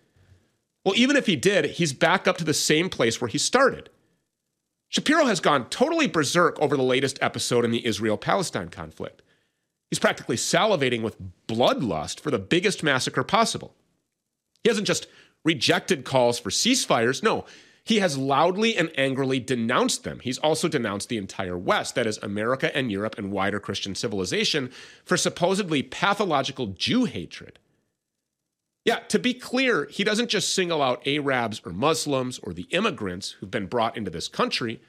Well, 0.85 0.95
even 0.95 1.15
if 1.15 1.25
he 1.25 1.35
did, 1.35 1.65
he's 1.65 1.93
back 1.93 2.27
up 2.27 2.37
to 2.37 2.43
the 2.43 2.53
same 2.53 2.89
place 2.89 3.19
where 3.19 3.27
he 3.27 3.37
started. 3.37 3.89
Shapiro 4.91 5.25
has 5.25 5.39
gone 5.39 5.69
totally 5.69 6.05
berserk 6.05 6.59
over 6.59 6.75
the 6.75 6.83
latest 6.83 7.17
episode 7.21 7.63
in 7.63 7.71
the 7.71 7.85
Israel 7.85 8.17
Palestine 8.17 8.67
conflict. 8.67 9.21
He's 9.89 9.99
practically 9.99 10.35
salivating 10.35 11.01
with 11.01 11.15
bloodlust 11.47 12.19
for 12.19 12.29
the 12.29 12.37
biggest 12.37 12.83
massacre 12.83 13.23
possible. 13.23 13.73
He 14.63 14.69
hasn't 14.69 14.87
just 14.87 15.07
rejected 15.45 16.03
calls 16.03 16.39
for 16.39 16.49
ceasefires, 16.49 17.23
no, 17.23 17.45
he 17.85 17.99
has 17.99 18.17
loudly 18.17 18.75
and 18.75 18.91
angrily 18.97 19.39
denounced 19.39 20.03
them. 20.03 20.19
He's 20.19 20.37
also 20.37 20.67
denounced 20.67 21.07
the 21.07 21.17
entire 21.17 21.57
West, 21.57 21.95
that 21.95 22.05
is, 22.05 22.19
America 22.21 22.75
and 22.75 22.91
Europe 22.91 23.17
and 23.17 23.31
wider 23.31 23.61
Christian 23.61 23.95
civilization, 23.95 24.71
for 25.05 25.15
supposedly 25.15 25.81
pathological 25.81 26.67
Jew 26.67 27.05
hatred. 27.05 27.59
Yeah, 28.83 28.99
to 29.09 29.19
be 29.19 29.33
clear, 29.33 29.85
he 29.85 30.03
doesn't 30.03 30.29
just 30.29 30.53
single 30.53 30.81
out 30.81 31.05
Arabs 31.07 31.61
or 31.63 31.71
Muslims 31.71 32.39
or 32.39 32.53
the 32.53 32.67
immigrants 32.71 33.31
who've 33.31 33.51
been 33.51 33.67
brought 33.67 33.95
into 33.95 34.09
this 34.09 34.27
country. 34.27 34.81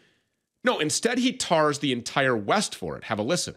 No, 0.64 0.78
instead, 0.78 1.18
he 1.18 1.33
tars 1.33 1.78
the 1.78 1.92
entire 1.92 2.37
West 2.37 2.74
for 2.74 2.96
it. 2.96 3.05
Have 3.05 3.18
a 3.18 3.22
listen. 3.22 3.57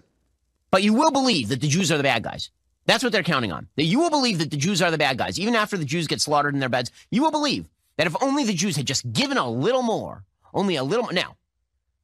But 0.72 0.84
you 0.84 0.94
will 0.94 1.12
believe 1.12 1.50
that 1.50 1.62
the 1.62 1.68
Jews 1.68 1.92
are 1.92 1.98
the 1.98 2.04
bad 2.04 2.24
guys. 2.24 2.50
That's 2.86 3.04
what 3.04 3.14
they're 3.14 3.24
counting 3.24 3.52
on. 3.52 3.68
That 3.78 3.86
you 3.86 4.00
will 4.00 4.10
believe 4.10 4.40
that 4.40 4.52
the 4.52 4.58
Jews 4.58 4.82
are 4.82 4.92
the 4.92 4.98
bad 4.98 5.18
guys. 5.18 5.40
Even 5.40 5.56
after 5.56 5.78
the 5.78 5.86
Jews 5.86 6.08
get 6.08 6.22
slaughtered 6.22 6.54
in 6.54 6.60
their 6.60 6.70
beds, 6.70 6.92
you 7.10 7.22
will 7.22 7.32
believe 7.32 7.70
that 7.98 8.08
if 8.08 8.22
only 8.22 8.44
the 8.44 8.54
Jews 8.54 8.76
had 8.76 8.86
just 8.86 9.12
given 9.12 9.38
a 9.38 9.50
little 9.50 9.84
more, 9.84 10.26
only 10.54 10.76
a 10.76 10.84
little 10.84 11.04
more. 11.04 11.14
Now, 11.14 11.38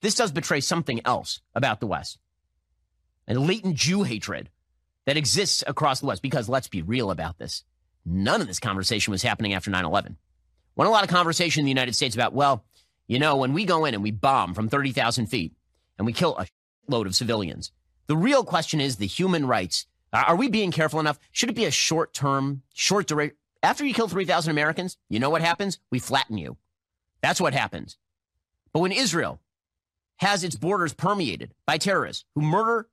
this 0.02 0.16
does 0.16 0.32
betray 0.32 0.62
something 0.62 1.02
else 1.06 1.42
about 1.54 1.80
the 1.80 1.88
West 1.88 2.18
a 3.28 3.34
latent 3.36 3.76
Jew 3.76 4.04
hatred 4.04 4.50
that 5.06 5.18
exists 5.18 5.64
across 5.66 6.00
the 6.00 6.08
West. 6.08 6.22
Because 6.22 6.50
let's 6.50 6.68
be 6.68 6.82
real 6.82 7.12
about 7.12 7.38
this. 7.38 7.64
None 8.06 8.42
of 8.42 8.48
this 8.48 8.60
conversation 8.60 9.12
was 9.12 9.22
happening 9.22 9.54
after 9.54 9.70
9 9.70 9.86
11. 9.86 10.18
Went 10.76 10.88
a 10.88 10.92
lot 10.92 11.04
of 11.04 11.10
conversation 11.10 11.62
in 11.62 11.66
the 11.66 11.72
United 11.72 11.96
States 11.96 12.16
about, 12.16 12.34
well, 12.34 12.66
you 13.08 13.20
know, 13.20 13.36
when 13.36 13.54
we 13.54 13.66
go 13.66 13.86
in 13.86 13.94
and 13.94 14.04
we 14.04 14.12
bomb 14.12 14.54
from 14.54 14.70
30,000 14.70 15.28
feet 15.28 15.54
and 15.98 16.06
we 16.06 16.14
kill 16.14 16.38
a 16.38 16.48
load 16.88 17.08
of 17.08 17.16
civilians, 17.16 17.72
the 18.08 18.18
real 18.18 18.44
question 18.44 18.82
is 18.82 18.96
the 18.96 19.06
human 19.08 19.46
rights. 19.46 19.86
Are 20.14 20.36
we 20.36 20.50
being 20.50 20.72
careful 20.72 21.00
enough? 21.00 21.20
Should 21.32 21.50
it 21.50 21.56
be 21.56 21.66
a 21.66 21.72
short 21.72 22.14
term, 22.14 22.64
short 22.74 23.08
duration? 23.08 23.36
After 23.64 23.86
you 23.86 23.94
kill 23.94 24.08
3,000 24.08 24.50
Americans, 24.50 24.98
you 25.10 25.20
know 25.20 25.30
what 25.30 25.42
happens? 25.42 25.80
We 25.92 26.00
flatten 26.00 26.38
you. 26.38 26.58
That's 27.22 27.40
what 27.40 27.54
happens. 27.54 27.98
But 28.74 28.80
when 28.80 28.92
Israel 28.92 29.40
has 30.18 30.44
its 30.44 30.56
borders 30.56 30.94
permeated 30.94 31.54
by 31.66 31.78
terrorists 31.78 32.26
who 32.36 32.42
murder 32.42 32.88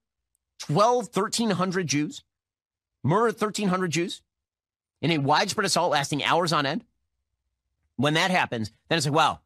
12, 0.61 1.09
1,300 1.15 1.87
Jews, 1.87 2.23
murder 3.03 3.27
1,300 3.27 3.91
Jews, 3.91 4.23
in 5.01 5.11
a 5.11 5.19
widespread 5.19 5.65
assault 5.65 5.91
lasting 5.93 6.25
hours 6.25 6.53
on 6.53 6.67
end, 6.67 6.85
when 7.97 8.15
that 8.15 8.31
happens, 8.31 8.73
then 8.89 8.97
it's 8.97 9.07
like, 9.07 9.15
well, 9.15 9.43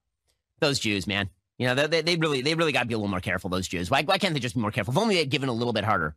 those 0.61 0.79
Jews, 0.79 1.07
man, 1.07 1.31
you 1.59 1.67
know, 1.67 1.75
they, 1.75 2.03
they 2.03 2.17
really, 2.17 2.43
they 2.43 2.55
really 2.55 2.73
got 2.73 2.81
to 2.81 2.87
be 2.87 2.95
a 2.95 2.99
little 2.99 3.11
more 3.11 3.21
careful. 3.21 3.51
Those 3.51 3.69
Jews. 3.69 3.91
Why, 3.91 4.03
why 4.03 4.19
can't 4.19 4.35
they 4.35 4.41
just 4.41 4.55
be 4.55 4.61
more 4.61 4.71
careful? 4.71 4.93
If 4.93 4.99
only 4.99 5.17
they'd 5.17 5.31
given 5.31 5.49
a 5.49 5.53
little 5.53 5.73
bit 5.73 5.85
harder. 5.85 6.15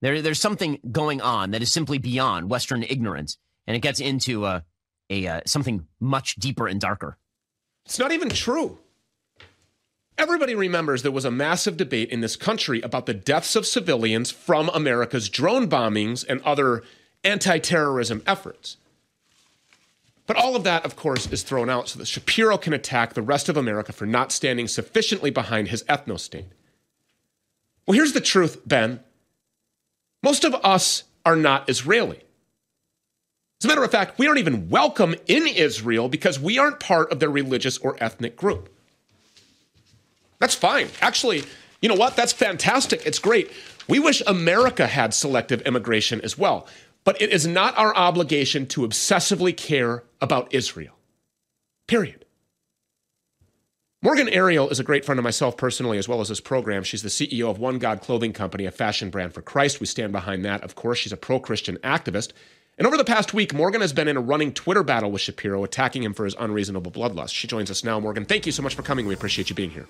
There, 0.00 0.22
there's 0.22 0.40
something 0.40 0.78
going 0.90 1.20
on 1.20 1.50
that 1.50 1.62
is 1.62 1.72
simply 1.72 1.98
beyond 1.98 2.50
Western 2.50 2.82
ignorance, 2.82 3.38
and 3.66 3.76
it 3.76 3.80
gets 3.80 4.00
into 4.00 4.46
a, 4.46 4.64
a 5.10 5.26
uh, 5.26 5.40
something 5.46 5.86
much 6.00 6.36
deeper 6.36 6.66
and 6.66 6.80
darker. 6.80 7.18
It's 7.84 7.98
not 7.98 8.12
even 8.12 8.30
true. 8.30 8.78
Everybody 10.16 10.54
remembers 10.54 11.02
there 11.02 11.10
was 11.10 11.24
a 11.24 11.30
massive 11.30 11.76
debate 11.76 12.10
in 12.10 12.20
this 12.20 12.36
country 12.36 12.80
about 12.82 13.06
the 13.06 13.14
deaths 13.14 13.56
of 13.56 13.66
civilians 13.66 14.30
from 14.30 14.68
America's 14.74 15.28
drone 15.28 15.68
bombings 15.68 16.24
and 16.28 16.42
other 16.42 16.82
anti 17.24 17.58
terrorism 17.58 18.22
efforts. 18.26 18.76
But 20.26 20.36
all 20.36 20.54
of 20.54 20.62
that, 20.64 20.84
of 20.84 20.94
course, 20.94 21.26
is 21.32 21.42
thrown 21.42 21.68
out 21.68 21.88
so 21.88 21.98
that 21.98 22.06
Shapiro 22.06 22.56
can 22.56 22.72
attack 22.72 23.14
the 23.14 23.22
rest 23.22 23.48
of 23.48 23.56
America 23.56 23.92
for 23.92 24.06
not 24.06 24.30
standing 24.30 24.68
sufficiently 24.68 25.30
behind 25.30 25.68
his 25.68 25.82
ethno 25.84 26.20
state. 26.20 26.46
Well, 27.86 27.96
here's 27.96 28.12
the 28.12 28.20
truth, 28.20 28.60
Ben. 28.64 29.00
Most 30.22 30.44
of 30.44 30.54
us 30.62 31.04
are 31.26 31.34
not 31.34 31.68
Israeli. 31.68 32.20
As 33.60 33.64
a 33.64 33.68
matter 33.68 33.82
of 33.82 33.90
fact, 33.90 34.18
we 34.18 34.26
aren't 34.26 34.38
even 34.38 34.70
welcome 34.70 35.14
in 35.26 35.46
Israel 35.46 36.08
because 36.08 36.38
we 36.38 36.58
aren't 36.58 36.80
part 36.80 37.10
of 37.10 37.18
their 37.18 37.28
religious 37.28 37.76
or 37.78 37.96
ethnic 38.00 38.36
group. 38.36 38.72
That's 40.38 40.54
fine. 40.54 40.88
Actually, 41.00 41.42
you 41.82 41.88
know 41.88 41.94
what? 41.94 42.16
That's 42.16 42.32
fantastic. 42.32 43.04
It's 43.04 43.18
great. 43.18 43.50
We 43.88 43.98
wish 43.98 44.22
America 44.26 44.86
had 44.86 45.12
selective 45.12 45.60
immigration 45.62 46.20
as 46.22 46.38
well. 46.38 46.68
But 47.04 47.20
it 47.20 47.30
is 47.30 47.46
not 47.46 47.76
our 47.78 47.94
obligation 47.96 48.66
to 48.68 48.82
obsessively 48.82 49.56
care 49.56 50.04
about 50.20 50.52
Israel. 50.52 50.94
Period. 51.86 52.24
Morgan 54.02 54.30
Ariel 54.30 54.70
is 54.70 54.80
a 54.80 54.84
great 54.84 55.04
friend 55.04 55.18
of 55.18 55.24
myself 55.24 55.58
personally, 55.58 55.98
as 55.98 56.08
well 56.08 56.22
as 56.22 56.28
this 56.28 56.40
program. 56.40 56.82
She's 56.84 57.02
the 57.02 57.10
CEO 57.10 57.50
of 57.50 57.58
One 57.58 57.78
God 57.78 58.00
Clothing 58.00 58.32
Company, 58.32 58.64
a 58.64 58.70
fashion 58.70 59.10
brand 59.10 59.34
for 59.34 59.42
Christ. 59.42 59.78
We 59.78 59.84
stand 59.84 60.12
behind 60.12 60.42
that, 60.44 60.62
of 60.62 60.74
course. 60.74 60.98
She's 60.98 61.12
a 61.12 61.18
pro 61.18 61.38
Christian 61.38 61.76
activist. 61.78 62.32
And 62.78 62.86
over 62.86 62.96
the 62.96 63.04
past 63.04 63.34
week, 63.34 63.52
Morgan 63.52 63.82
has 63.82 63.92
been 63.92 64.08
in 64.08 64.16
a 64.16 64.20
running 64.22 64.54
Twitter 64.54 64.82
battle 64.82 65.10
with 65.10 65.20
Shapiro, 65.20 65.64
attacking 65.64 66.02
him 66.02 66.14
for 66.14 66.24
his 66.24 66.34
unreasonable 66.38 66.90
bloodlust. 66.90 67.34
She 67.34 67.46
joins 67.46 67.70
us 67.70 67.84
now. 67.84 68.00
Morgan, 68.00 68.24
thank 68.24 68.46
you 68.46 68.52
so 68.52 68.62
much 68.62 68.74
for 68.74 68.80
coming. 68.80 69.06
We 69.06 69.12
appreciate 69.12 69.50
you 69.50 69.54
being 69.54 69.68
here. 69.68 69.86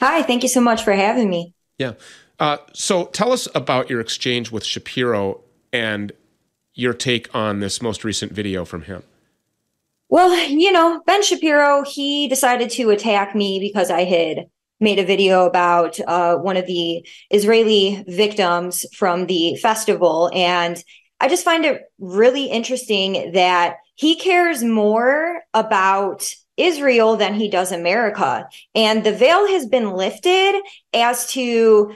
Hi, 0.00 0.22
thank 0.22 0.42
you 0.42 0.50
so 0.50 0.60
much 0.60 0.82
for 0.82 0.92
having 0.92 1.30
me. 1.30 1.54
Yeah. 1.78 1.94
Uh, 2.38 2.58
so 2.74 3.06
tell 3.06 3.32
us 3.32 3.48
about 3.54 3.88
your 3.88 4.00
exchange 4.00 4.50
with 4.50 4.62
Shapiro 4.62 5.40
and 5.72 6.12
your 6.74 6.94
take 6.94 7.32
on 7.34 7.60
this 7.60 7.80
most 7.80 8.04
recent 8.04 8.32
video 8.32 8.64
from 8.64 8.82
him. 8.82 9.02
Well, 10.08 10.48
you 10.48 10.70
know, 10.70 11.02
Ben 11.06 11.22
Shapiro, 11.22 11.82
he 11.82 12.28
decided 12.28 12.70
to 12.70 12.90
attack 12.90 13.34
me 13.34 13.58
because 13.58 13.90
I 13.90 14.04
had 14.04 14.46
made 14.80 14.98
a 14.98 15.04
video 15.04 15.46
about 15.46 15.98
uh, 16.00 16.36
one 16.36 16.56
of 16.56 16.66
the 16.66 17.06
Israeli 17.30 18.04
victims 18.06 18.84
from 18.94 19.26
the 19.26 19.56
festival. 19.56 20.30
And 20.34 20.82
I 21.20 21.28
just 21.28 21.44
find 21.44 21.64
it 21.64 21.82
really 21.98 22.46
interesting 22.46 23.32
that 23.32 23.76
he 23.94 24.16
cares 24.16 24.62
more 24.62 25.42
about 25.54 26.28
Israel 26.56 27.16
than 27.16 27.34
he 27.34 27.48
does 27.48 27.72
America. 27.72 28.48
And 28.74 29.02
the 29.02 29.12
veil 29.12 29.46
has 29.48 29.66
been 29.66 29.92
lifted 29.92 30.60
as 30.92 31.26
to 31.32 31.94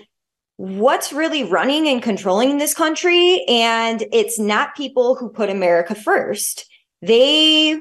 what's 0.59 1.13
really 1.13 1.45
running 1.45 1.87
and 1.87 2.03
controlling 2.03 2.59
this 2.59 2.75
country. 2.75 3.45
And 3.49 4.05
it's 4.13 4.41
not 4.41 4.77
people 4.77 5.15
who 5.15 5.31
put 5.31 5.51
America 5.51 5.95
first. 5.95 6.67
They 7.01 7.81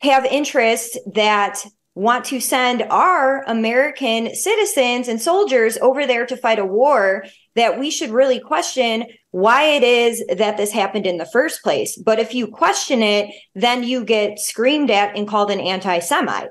have 0.00 0.24
interests 0.24 0.98
that 1.14 1.64
want 1.94 2.24
to 2.26 2.40
send 2.40 2.82
our 2.82 3.44
American 3.44 4.34
citizens 4.34 5.08
and 5.08 5.20
soldiers 5.20 5.78
over 5.78 6.06
there 6.06 6.26
to 6.26 6.36
fight 6.36 6.58
a 6.58 6.64
war 6.64 7.24
that 7.54 7.78
we 7.78 7.90
should 7.90 8.10
really 8.10 8.40
question 8.40 9.04
why 9.30 9.62
it 9.64 9.84
is 9.84 10.24
that 10.36 10.56
this 10.56 10.72
happened 10.72 11.06
in 11.06 11.18
the 11.18 11.26
first 11.26 11.62
place. 11.62 11.96
But 11.96 12.18
if 12.18 12.34
you 12.34 12.48
question 12.48 13.00
it, 13.00 13.32
then 13.54 13.84
you 13.84 14.04
get 14.04 14.40
screamed 14.40 14.90
at 14.90 15.16
and 15.16 15.26
called 15.26 15.52
an 15.52 15.60
anti 15.60 16.00
Semite. 16.00 16.50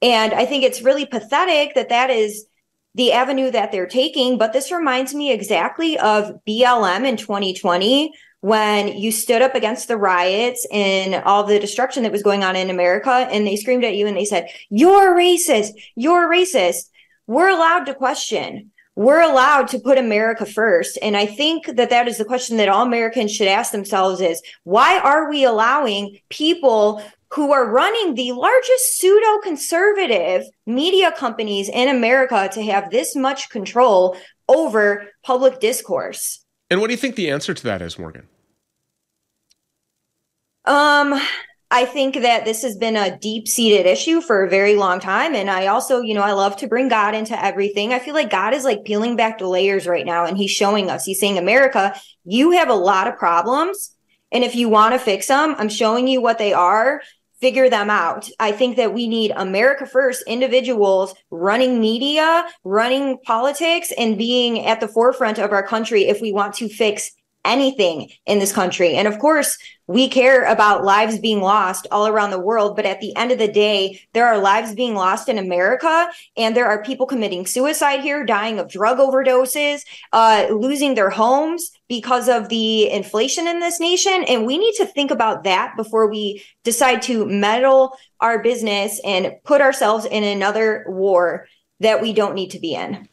And 0.00 0.32
I 0.32 0.46
think 0.46 0.64
it's 0.64 0.82
really 0.82 1.06
pathetic 1.06 1.74
that 1.74 1.90
that 1.90 2.08
is 2.08 2.46
the 2.94 3.12
avenue 3.12 3.50
that 3.50 3.72
they're 3.72 3.86
taking. 3.86 4.38
But 4.38 4.52
this 4.52 4.70
reminds 4.70 5.14
me 5.14 5.32
exactly 5.32 5.98
of 5.98 6.32
BLM 6.46 7.06
in 7.06 7.16
2020 7.16 8.12
when 8.40 8.88
you 8.88 9.10
stood 9.10 9.40
up 9.40 9.54
against 9.54 9.88
the 9.88 9.96
riots 9.96 10.66
and 10.70 11.14
all 11.24 11.44
the 11.44 11.58
destruction 11.58 12.02
that 12.02 12.12
was 12.12 12.22
going 12.22 12.44
on 12.44 12.56
in 12.56 12.68
America 12.68 13.10
and 13.10 13.46
they 13.46 13.56
screamed 13.56 13.84
at 13.84 13.96
you 13.96 14.06
and 14.06 14.16
they 14.16 14.26
said, 14.26 14.48
You're 14.68 15.16
racist. 15.16 15.70
You're 15.96 16.30
racist. 16.30 16.90
We're 17.26 17.48
allowed 17.48 17.84
to 17.84 17.94
question. 17.94 18.70
We're 18.96 19.22
allowed 19.22 19.68
to 19.68 19.78
put 19.78 19.98
America 19.98 20.46
first. 20.46 20.98
And 21.02 21.16
I 21.16 21.26
think 21.26 21.66
that 21.66 21.90
that 21.90 22.06
is 22.06 22.18
the 22.18 22.24
question 22.24 22.58
that 22.58 22.68
all 22.68 22.86
Americans 22.86 23.34
should 23.34 23.48
ask 23.48 23.72
themselves 23.72 24.20
is 24.20 24.40
why 24.62 24.98
are 24.98 25.28
we 25.28 25.44
allowing 25.44 26.18
people 26.30 27.02
who 27.34 27.52
are 27.52 27.68
running 27.68 28.14
the 28.14 28.30
largest 28.30 28.96
pseudo 28.96 29.40
conservative 29.42 30.44
media 30.66 31.10
companies 31.10 31.68
in 31.68 31.88
America 31.88 32.48
to 32.52 32.62
have 32.62 32.90
this 32.90 33.16
much 33.16 33.50
control 33.50 34.16
over 34.48 35.08
public 35.24 35.58
discourse. 35.58 36.44
And 36.70 36.80
what 36.80 36.86
do 36.88 36.92
you 36.92 36.98
think 36.98 37.16
the 37.16 37.30
answer 37.30 37.52
to 37.52 37.62
that 37.64 37.82
is, 37.82 37.98
Morgan? 37.98 38.28
Um, 40.64 41.20
I 41.70 41.84
think 41.86 42.14
that 42.14 42.44
this 42.44 42.62
has 42.62 42.76
been 42.76 42.96
a 42.96 43.18
deep 43.18 43.48
seated 43.48 43.86
issue 43.86 44.20
for 44.20 44.44
a 44.44 44.50
very 44.50 44.76
long 44.76 45.00
time. 45.00 45.34
And 45.34 45.50
I 45.50 45.66
also, 45.66 46.00
you 46.00 46.14
know, 46.14 46.22
I 46.22 46.32
love 46.32 46.56
to 46.58 46.68
bring 46.68 46.88
God 46.88 47.14
into 47.14 47.42
everything. 47.42 47.92
I 47.92 47.98
feel 47.98 48.14
like 48.14 48.30
God 48.30 48.54
is 48.54 48.64
like 48.64 48.84
peeling 48.84 49.16
back 49.16 49.38
the 49.38 49.48
layers 49.48 49.86
right 49.86 50.06
now 50.06 50.24
and 50.24 50.36
he's 50.36 50.50
showing 50.50 50.90
us, 50.90 51.04
he's 51.04 51.18
saying, 51.18 51.38
America, 51.38 51.98
you 52.24 52.52
have 52.52 52.68
a 52.68 52.74
lot 52.74 53.08
of 53.08 53.16
problems. 53.16 53.90
And 54.30 54.44
if 54.44 54.54
you 54.54 54.68
want 54.68 54.94
to 54.94 54.98
fix 54.98 55.28
them, 55.28 55.54
I'm 55.58 55.68
showing 55.68 56.06
you 56.06 56.20
what 56.20 56.38
they 56.38 56.52
are 56.52 57.00
figure 57.44 57.68
them 57.68 57.90
out. 57.90 58.26
I 58.40 58.52
think 58.52 58.76
that 58.76 58.94
we 58.94 59.06
need 59.06 59.30
America 59.36 59.84
first 59.84 60.24
individuals 60.26 61.14
running 61.30 61.78
media, 61.78 62.46
running 62.64 63.18
politics, 63.18 63.92
and 63.98 64.16
being 64.16 64.64
at 64.64 64.80
the 64.80 64.88
forefront 64.88 65.38
of 65.38 65.52
our 65.52 65.62
country 65.62 66.04
if 66.04 66.22
we 66.22 66.32
want 66.32 66.54
to 66.54 66.70
fix 66.70 67.10
anything 67.44 68.08
in 68.24 68.38
this 68.38 68.50
country. 68.50 68.94
And 68.94 69.06
of 69.06 69.18
course, 69.18 69.58
we 69.86 70.08
care 70.08 70.44
about 70.44 70.84
lives 70.84 71.18
being 71.18 71.40
lost 71.40 71.86
all 71.90 72.06
around 72.06 72.30
the 72.30 72.38
world. 72.38 72.76
But 72.76 72.86
at 72.86 73.00
the 73.00 73.14
end 73.16 73.32
of 73.32 73.38
the 73.38 73.48
day, 73.48 74.00
there 74.12 74.26
are 74.26 74.38
lives 74.38 74.74
being 74.74 74.94
lost 74.94 75.28
in 75.28 75.38
America, 75.38 76.08
and 76.36 76.56
there 76.56 76.66
are 76.66 76.82
people 76.82 77.06
committing 77.06 77.46
suicide 77.46 78.00
here, 78.00 78.24
dying 78.24 78.58
of 78.58 78.68
drug 78.68 78.98
overdoses, 78.98 79.82
uh, 80.12 80.46
losing 80.50 80.94
their 80.94 81.10
homes 81.10 81.70
because 81.88 82.28
of 82.28 82.48
the 82.48 82.90
inflation 82.90 83.46
in 83.46 83.60
this 83.60 83.78
nation. 83.78 84.24
And 84.24 84.46
we 84.46 84.58
need 84.58 84.74
to 84.76 84.86
think 84.86 85.10
about 85.10 85.44
that 85.44 85.76
before 85.76 86.08
we 86.08 86.42
decide 86.62 87.02
to 87.02 87.26
meddle 87.26 87.96
our 88.20 88.42
business 88.42 89.00
and 89.04 89.34
put 89.44 89.60
ourselves 89.60 90.06
in 90.06 90.24
another 90.24 90.84
war 90.88 91.46
that 91.80 92.00
we 92.00 92.12
don't 92.12 92.34
need 92.34 92.50
to 92.50 92.58
be 92.58 92.74
in. 92.74 93.08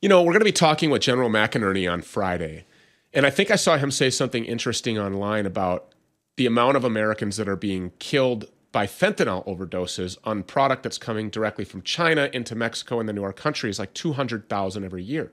You 0.00 0.08
know, 0.08 0.20
we're 0.20 0.32
going 0.32 0.40
to 0.40 0.44
be 0.44 0.52
talking 0.52 0.90
with 0.90 1.02
General 1.02 1.30
McInerney 1.30 1.90
on 1.90 2.02
Friday. 2.02 2.66
And 3.12 3.24
I 3.24 3.30
think 3.30 3.50
I 3.50 3.56
saw 3.56 3.78
him 3.78 3.90
say 3.90 4.10
something 4.10 4.44
interesting 4.44 4.98
online 4.98 5.46
about 5.46 5.93
the 6.36 6.46
amount 6.46 6.76
of 6.76 6.84
Americans 6.84 7.36
that 7.36 7.48
are 7.48 7.56
being 7.56 7.92
killed 7.98 8.46
by 8.72 8.86
fentanyl 8.86 9.46
overdoses 9.46 10.18
on 10.24 10.42
product 10.42 10.82
that's 10.82 10.98
coming 10.98 11.30
directly 11.30 11.64
from 11.64 11.82
China 11.82 12.28
into 12.32 12.56
Mexico 12.56 12.98
and 12.98 13.08
into 13.08 13.22
our 13.22 13.32
country 13.32 13.70
is 13.70 13.78
like 13.78 13.94
200,000 13.94 14.84
every 14.84 15.04
year. 15.04 15.32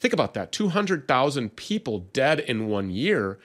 Think 0.00 0.14
about 0.14 0.34
that 0.34 0.52
200,000 0.52 1.56
people 1.56 1.98
dead 2.12 2.40
in 2.40 2.68
one 2.68 2.90
year. 2.90 3.38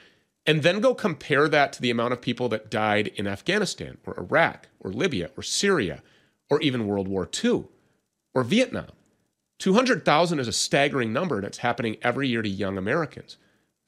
And 0.45 0.63
then 0.63 0.79
go 0.79 0.93
compare 0.93 1.47
that 1.47 1.73
to 1.73 1.81
the 1.81 1.91
amount 1.91 2.13
of 2.13 2.21
people 2.21 2.49
that 2.49 2.71
died 2.71 3.07
in 3.15 3.27
Afghanistan 3.27 3.97
or 4.05 4.17
Iraq 4.17 4.67
or 4.79 4.91
Libya 4.91 5.31
or 5.37 5.43
Syria 5.43 6.01
or 6.49 6.61
even 6.61 6.87
World 6.87 7.07
War 7.07 7.29
II 7.43 7.65
or 8.33 8.43
Vietnam. 8.43 8.89
200,000 9.59 10.39
is 10.39 10.47
a 10.47 10.53
staggering 10.53 11.11
number, 11.11 11.35
and 11.35 11.45
it's 11.45 11.59
happening 11.59 11.97
every 12.01 12.27
year 12.29 12.41
to 12.41 12.49
young 12.49 12.77
Americans. 12.77 13.37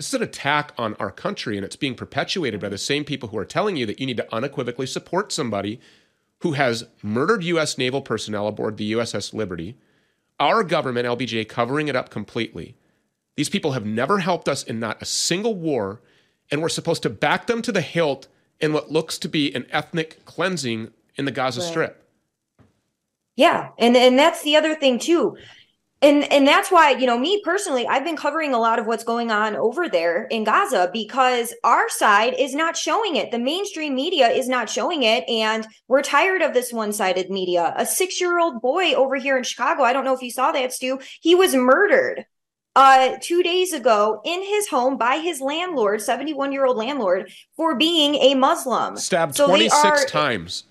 This 0.02 0.08
is 0.08 0.16
an 0.16 0.24
attack 0.24 0.74
on 0.80 0.96
our 0.96 1.12
country, 1.12 1.58
and 1.58 1.64
it's 1.64 1.76
being 1.76 1.94
perpetuated 1.94 2.60
by 2.60 2.70
the 2.70 2.80
same 2.80 3.04
people 3.04 3.30
who 3.30 3.38
are 3.38 3.46
telling 3.46 3.78
you 3.78 3.86
that 3.86 4.00
you 4.00 4.08
need 4.08 4.18
to 4.18 4.34
unequivocally 4.34 4.88
support 4.88 5.32
somebody 5.32 5.80
who 6.40 6.54
has 6.54 6.88
murdered 7.04 7.44
U.S. 7.44 7.78
naval 7.78 8.02
personnel 8.02 8.48
aboard 8.48 8.78
the 8.78 8.94
USS 8.94 9.32
Liberty, 9.32 9.78
our 10.40 10.64
government, 10.64 11.06
LBJ, 11.06 11.48
covering 11.48 11.88
it 11.88 11.96
up 11.96 12.10
completely. 12.10 12.76
These 13.36 13.50
people 13.50 13.74
have 13.74 13.86
never 13.86 14.18
helped 14.18 14.50
us 14.50 14.64
in 14.64 14.80
not 14.80 15.00
a 15.04 15.06
single 15.06 15.54
war, 15.54 16.02
and 16.50 16.64
we're 16.64 16.70
supposed 16.70 17.04
to 17.04 17.10
back 17.12 17.46
them 17.46 17.62
to 17.62 17.72
the 17.72 17.82
hilt 17.82 18.28
in 18.60 18.74
what 18.74 18.92
looks 18.92 19.20
to 19.20 19.30
be 19.30 19.54
an 19.54 19.68
ethnic 19.70 20.26
cleansing 20.26 20.92
in 21.16 21.26
the 21.26 21.32
Gaza 21.32 21.62
right. 21.62 21.70
Strip. 21.70 22.04
Yeah, 23.36 23.70
and 23.78 23.96
and 23.96 24.18
that's 24.18 24.42
the 24.42 24.56
other 24.56 24.74
thing 24.74 24.98
too 24.98 25.38
and 26.02 26.24
and 26.32 26.48
that's 26.48 26.72
why 26.72 26.92
you 26.92 27.06
know 27.06 27.18
me 27.18 27.42
personally 27.44 27.88
i've 27.88 28.04
been 28.04 28.18
covering 28.18 28.54
a 28.54 28.60
lot 28.60 28.80
of 28.80 28.88
what's 28.88 29.04
going 29.04 29.32
on 29.32 29.56
over 29.56 29.88
there 29.88 30.26
in 30.26 30.44
gaza 30.44 30.90
because 30.92 31.54
our 31.64 31.90
side 31.90 32.34
is 32.38 32.56
not 32.56 32.76
showing 32.76 33.16
it. 33.16 33.32
The 33.32 33.40
mainstream 33.40 33.96
media 33.96 34.30
is 34.30 34.50
not 34.50 34.70
showing 34.70 35.04
it. 35.04 35.28
And 35.30 35.68
we're 35.88 36.02
tired 36.02 36.42
of 36.42 36.54
this 36.54 36.74
one-sided 36.74 37.30
media. 37.30 37.74
A 37.78 37.86
six-year-old 37.86 38.62
boy 38.62 38.94
over 38.94 39.16
here 39.16 39.38
in 39.38 39.44
chicago 39.44 39.84
i 39.84 39.94
don't 39.94 40.06
know 40.06 40.14
if 40.14 40.22
you 40.22 40.32
saw 40.32 40.52
that 40.52 40.74
stew 40.74 41.00
he 41.22 41.36
was 41.36 41.54
murdered 41.54 42.26
uh 42.76 43.18
two 43.22 43.44
days 43.44 43.74
ago 43.74 44.22
in 44.24 44.42
his 44.44 44.68
home 44.70 44.98
by 44.98 45.18
his 45.18 45.42
landlord 45.42 46.02
71 46.02 46.52
year 46.52 46.66
old 46.66 46.78
landlord 46.78 47.32
for 47.56 47.76
being 47.76 48.16
a 48.16 48.36
muslim. 48.36 48.96
Stabbed 48.98 49.36
so 49.36 49.48
26 49.48 49.84
are, 49.84 50.06
times 50.06 50.64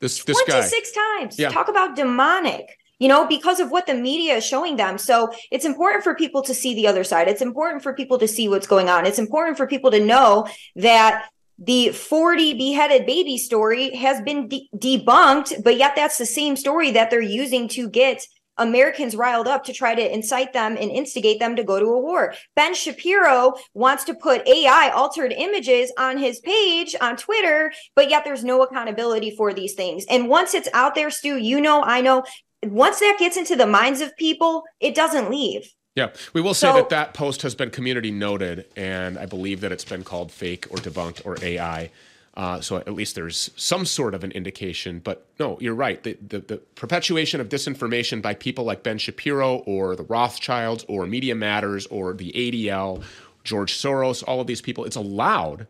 this 0.00 0.22
this 0.24 0.40
26 0.42 0.92
guy. 0.92 1.00
times. 1.18 1.38
Yeah. 1.38 1.50
talk 1.50 1.68
about 1.68 1.96
demonic 1.96 2.78
you 2.98 3.08
know, 3.08 3.26
because 3.26 3.60
of 3.60 3.70
what 3.70 3.86
the 3.86 3.94
media 3.94 4.36
is 4.36 4.44
showing 4.44 4.76
them. 4.76 4.98
So 4.98 5.32
it's 5.50 5.64
important 5.64 6.04
for 6.04 6.14
people 6.14 6.42
to 6.42 6.54
see 6.54 6.74
the 6.74 6.86
other 6.86 7.04
side. 7.04 7.28
It's 7.28 7.42
important 7.42 7.82
for 7.82 7.94
people 7.94 8.18
to 8.18 8.28
see 8.28 8.48
what's 8.48 8.66
going 8.66 8.88
on. 8.88 9.06
It's 9.06 9.18
important 9.18 9.56
for 9.56 9.66
people 9.66 9.90
to 9.90 10.04
know 10.04 10.48
that 10.76 11.28
the 11.58 11.90
40 11.90 12.54
beheaded 12.54 13.06
baby 13.06 13.36
story 13.36 13.94
has 13.96 14.22
been 14.22 14.48
de- 14.48 14.68
debunked, 14.76 15.64
but 15.64 15.76
yet 15.76 15.96
that's 15.96 16.18
the 16.18 16.26
same 16.26 16.54
story 16.56 16.92
that 16.92 17.10
they're 17.10 17.20
using 17.20 17.68
to 17.68 17.88
get 17.88 18.24
Americans 18.58 19.14
riled 19.14 19.46
up 19.46 19.64
to 19.64 19.72
try 19.72 19.94
to 19.94 20.14
incite 20.14 20.52
them 20.52 20.76
and 20.78 20.90
instigate 20.90 21.38
them 21.38 21.56
to 21.56 21.64
go 21.64 21.78
to 21.78 21.86
a 21.86 22.00
war. 22.00 22.34
Ben 22.56 22.74
Shapiro 22.74 23.54
wants 23.72 24.04
to 24.04 24.14
put 24.14 24.46
AI 24.46 24.90
altered 24.90 25.32
images 25.32 25.92
on 25.98 26.18
his 26.18 26.40
page 26.40 26.94
on 27.00 27.16
Twitter, 27.16 27.72
but 27.94 28.10
yet 28.10 28.24
there's 28.24 28.44
no 28.44 28.62
accountability 28.62 29.34
for 29.36 29.54
these 29.54 29.74
things. 29.74 30.04
And 30.10 30.28
once 30.28 30.54
it's 30.54 30.68
out 30.74 30.94
there, 30.94 31.10
Stew, 31.10 31.36
you 31.36 31.60
know, 31.60 31.82
I 31.82 32.00
know, 32.00 32.24
once 32.64 33.00
that 33.00 33.16
gets 33.18 33.36
into 33.36 33.56
the 33.56 33.66
minds 33.66 34.00
of 34.00 34.16
people, 34.16 34.64
it 34.80 34.94
doesn't 34.94 35.30
leave. 35.30 35.72
Yeah, 35.94 36.10
we 36.32 36.40
will 36.40 36.54
say 36.54 36.68
so, 36.68 36.74
that 36.74 36.90
that 36.90 37.14
post 37.14 37.42
has 37.42 37.54
been 37.54 37.70
community 37.70 38.10
noted, 38.10 38.66
and 38.76 39.18
I 39.18 39.26
believe 39.26 39.60
that 39.62 39.72
it's 39.72 39.84
been 39.84 40.04
called 40.04 40.30
fake 40.30 40.66
or 40.70 40.76
debunked 40.76 41.26
or 41.26 41.36
AI. 41.42 41.90
Uh, 42.34 42.60
so 42.60 42.76
at 42.76 42.94
least 42.94 43.16
there's 43.16 43.50
some 43.56 43.84
sort 43.84 44.14
of 44.14 44.22
an 44.22 44.30
indication. 44.30 45.00
But 45.00 45.26
no, 45.40 45.58
you're 45.60 45.74
right. 45.74 46.00
The, 46.00 46.16
the, 46.24 46.38
the, 46.38 46.56
perpetuation 46.76 47.40
of 47.40 47.48
disinformation 47.48 48.22
by 48.22 48.34
people 48.34 48.64
like 48.64 48.84
Ben 48.84 48.96
Shapiro 48.96 49.56
or 49.66 49.96
the 49.96 50.04
Rothschilds 50.04 50.84
or 50.86 51.04
Media 51.06 51.34
Matters 51.34 51.86
or 51.86 52.14
the 52.14 52.30
ADL, 52.30 53.02
George 53.42 53.72
Soros, 53.72 54.22
all 54.24 54.40
of 54.40 54.46
these 54.46 54.60
people, 54.60 54.84
it's 54.84 54.94
allowed. 54.94 55.66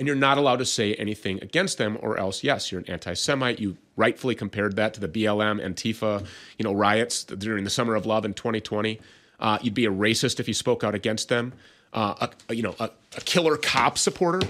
And 0.00 0.06
you're 0.06 0.16
not 0.16 0.36
allowed 0.36 0.58
to 0.58 0.66
say 0.66 0.94
anything 0.94 1.40
against 1.42 1.78
them, 1.78 1.96
or 2.00 2.18
else, 2.18 2.42
yes, 2.42 2.72
you're 2.72 2.80
an 2.80 2.90
anti-Semite. 2.90 3.60
You 3.60 3.76
rightfully 3.94 4.34
compared 4.34 4.74
that 4.76 4.94
to 4.94 5.00
the 5.00 5.08
BLM, 5.08 5.64
Antifa, 5.64 6.26
you 6.58 6.64
know, 6.64 6.72
riots 6.72 7.22
during 7.22 7.62
the 7.62 7.70
Summer 7.70 7.94
of 7.94 8.06
Love 8.06 8.24
in 8.24 8.34
2020. 8.34 8.98
Uh, 9.38 9.58
you'd 9.62 9.74
be 9.74 9.86
a 9.86 9.92
racist 9.92 10.40
if 10.40 10.48
you 10.48 10.54
spoke 10.54 10.82
out 10.82 10.96
against 10.96 11.28
them. 11.28 11.52
Uh, 11.92 12.28
a, 12.48 12.54
you 12.54 12.62
know, 12.62 12.74
a, 12.80 12.90
a 13.16 13.20
killer 13.20 13.56
cop 13.56 13.98
supporter 13.98 14.40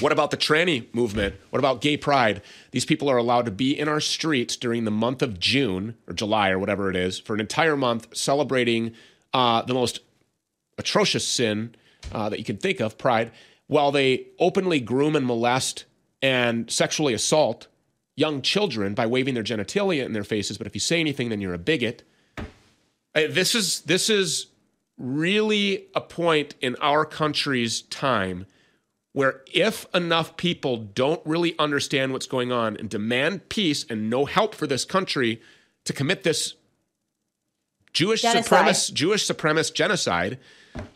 what 0.00 0.12
about 0.12 0.30
the 0.30 0.36
tranny 0.36 0.86
movement? 0.94 1.34
What 1.50 1.58
about 1.58 1.80
gay 1.80 1.96
pride? 1.96 2.42
These 2.70 2.84
people 2.84 3.08
are 3.08 3.16
allowed 3.16 3.46
to 3.46 3.50
be 3.50 3.76
in 3.76 3.88
our 3.88 4.00
streets 4.00 4.56
during 4.56 4.84
the 4.84 4.90
month 4.90 5.22
of 5.22 5.40
June 5.40 5.96
or 6.06 6.14
July 6.14 6.50
or 6.50 6.58
whatever 6.58 6.88
it 6.88 6.96
is 6.96 7.18
for 7.18 7.34
an 7.34 7.40
entire 7.40 7.76
month 7.76 8.16
celebrating 8.16 8.94
uh, 9.34 9.62
the 9.62 9.74
most 9.74 10.00
atrocious 10.76 11.26
sin 11.26 11.74
uh, 12.12 12.28
that 12.28 12.38
you 12.38 12.44
can 12.44 12.56
think 12.56 12.80
of, 12.80 12.96
pride, 12.96 13.32
while 13.68 13.92
they 13.92 14.26
openly 14.38 14.80
groom 14.80 15.14
and 15.14 15.26
molest 15.26 15.84
and 16.20 16.70
sexually 16.70 17.14
assault 17.14 17.68
young 18.16 18.42
children 18.42 18.94
by 18.94 19.06
waving 19.06 19.34
their 19.34 19.44
genitalia 19.44 20.04
in 20.04 20.12
their 20.12 20.24
faces. 20.24 20.58
But 20.58 20.66
if 20.66 20.74
you 20.74 20.80
say 20.80 20.98
anything, 20.98 21.28
then 21.28 21.40
you're 21.40 21.54
a 21.54 21.58
bigot. 21.58 22.02
Uh, 22.38 22.42
this 23.30 23.54
is 23.54 23.82
this 23.82 24.10
is 24.10 24.46
really 24.98 25.86
a 25.94 26.00
point 26.00 26.56
in 26.60 26.74
our 26.80 27.04
country's 27.04 27.82
time 27.82 28.46
where 29.12 29.42
if 29.52 29.86
enough 29.94 30.36
people 30.36 30.76
don't 30.76 31.20
really 31.24 31.56
understand 31.58 32.12
what's 32.12 32.26
going 32.26 32.52
on 32.52 32.76
and 32.76 32.90
demand 32.90 33.48
peace 33.48 33.86
and 33.88 34.10
no 34.10 34.24
help 34.24 34.54
for 34.54 34.66
this 34.66 34.84
country 34.84 35.40
to 35.84 35.92
commit 35.92 36.24
this 36.24 36.54
Jewish 37.92 38.22
supremacist 38.22 38.92
Jewish 38.92 39.26
supremacist 39.26 39.74
genocide, 39.74 40.38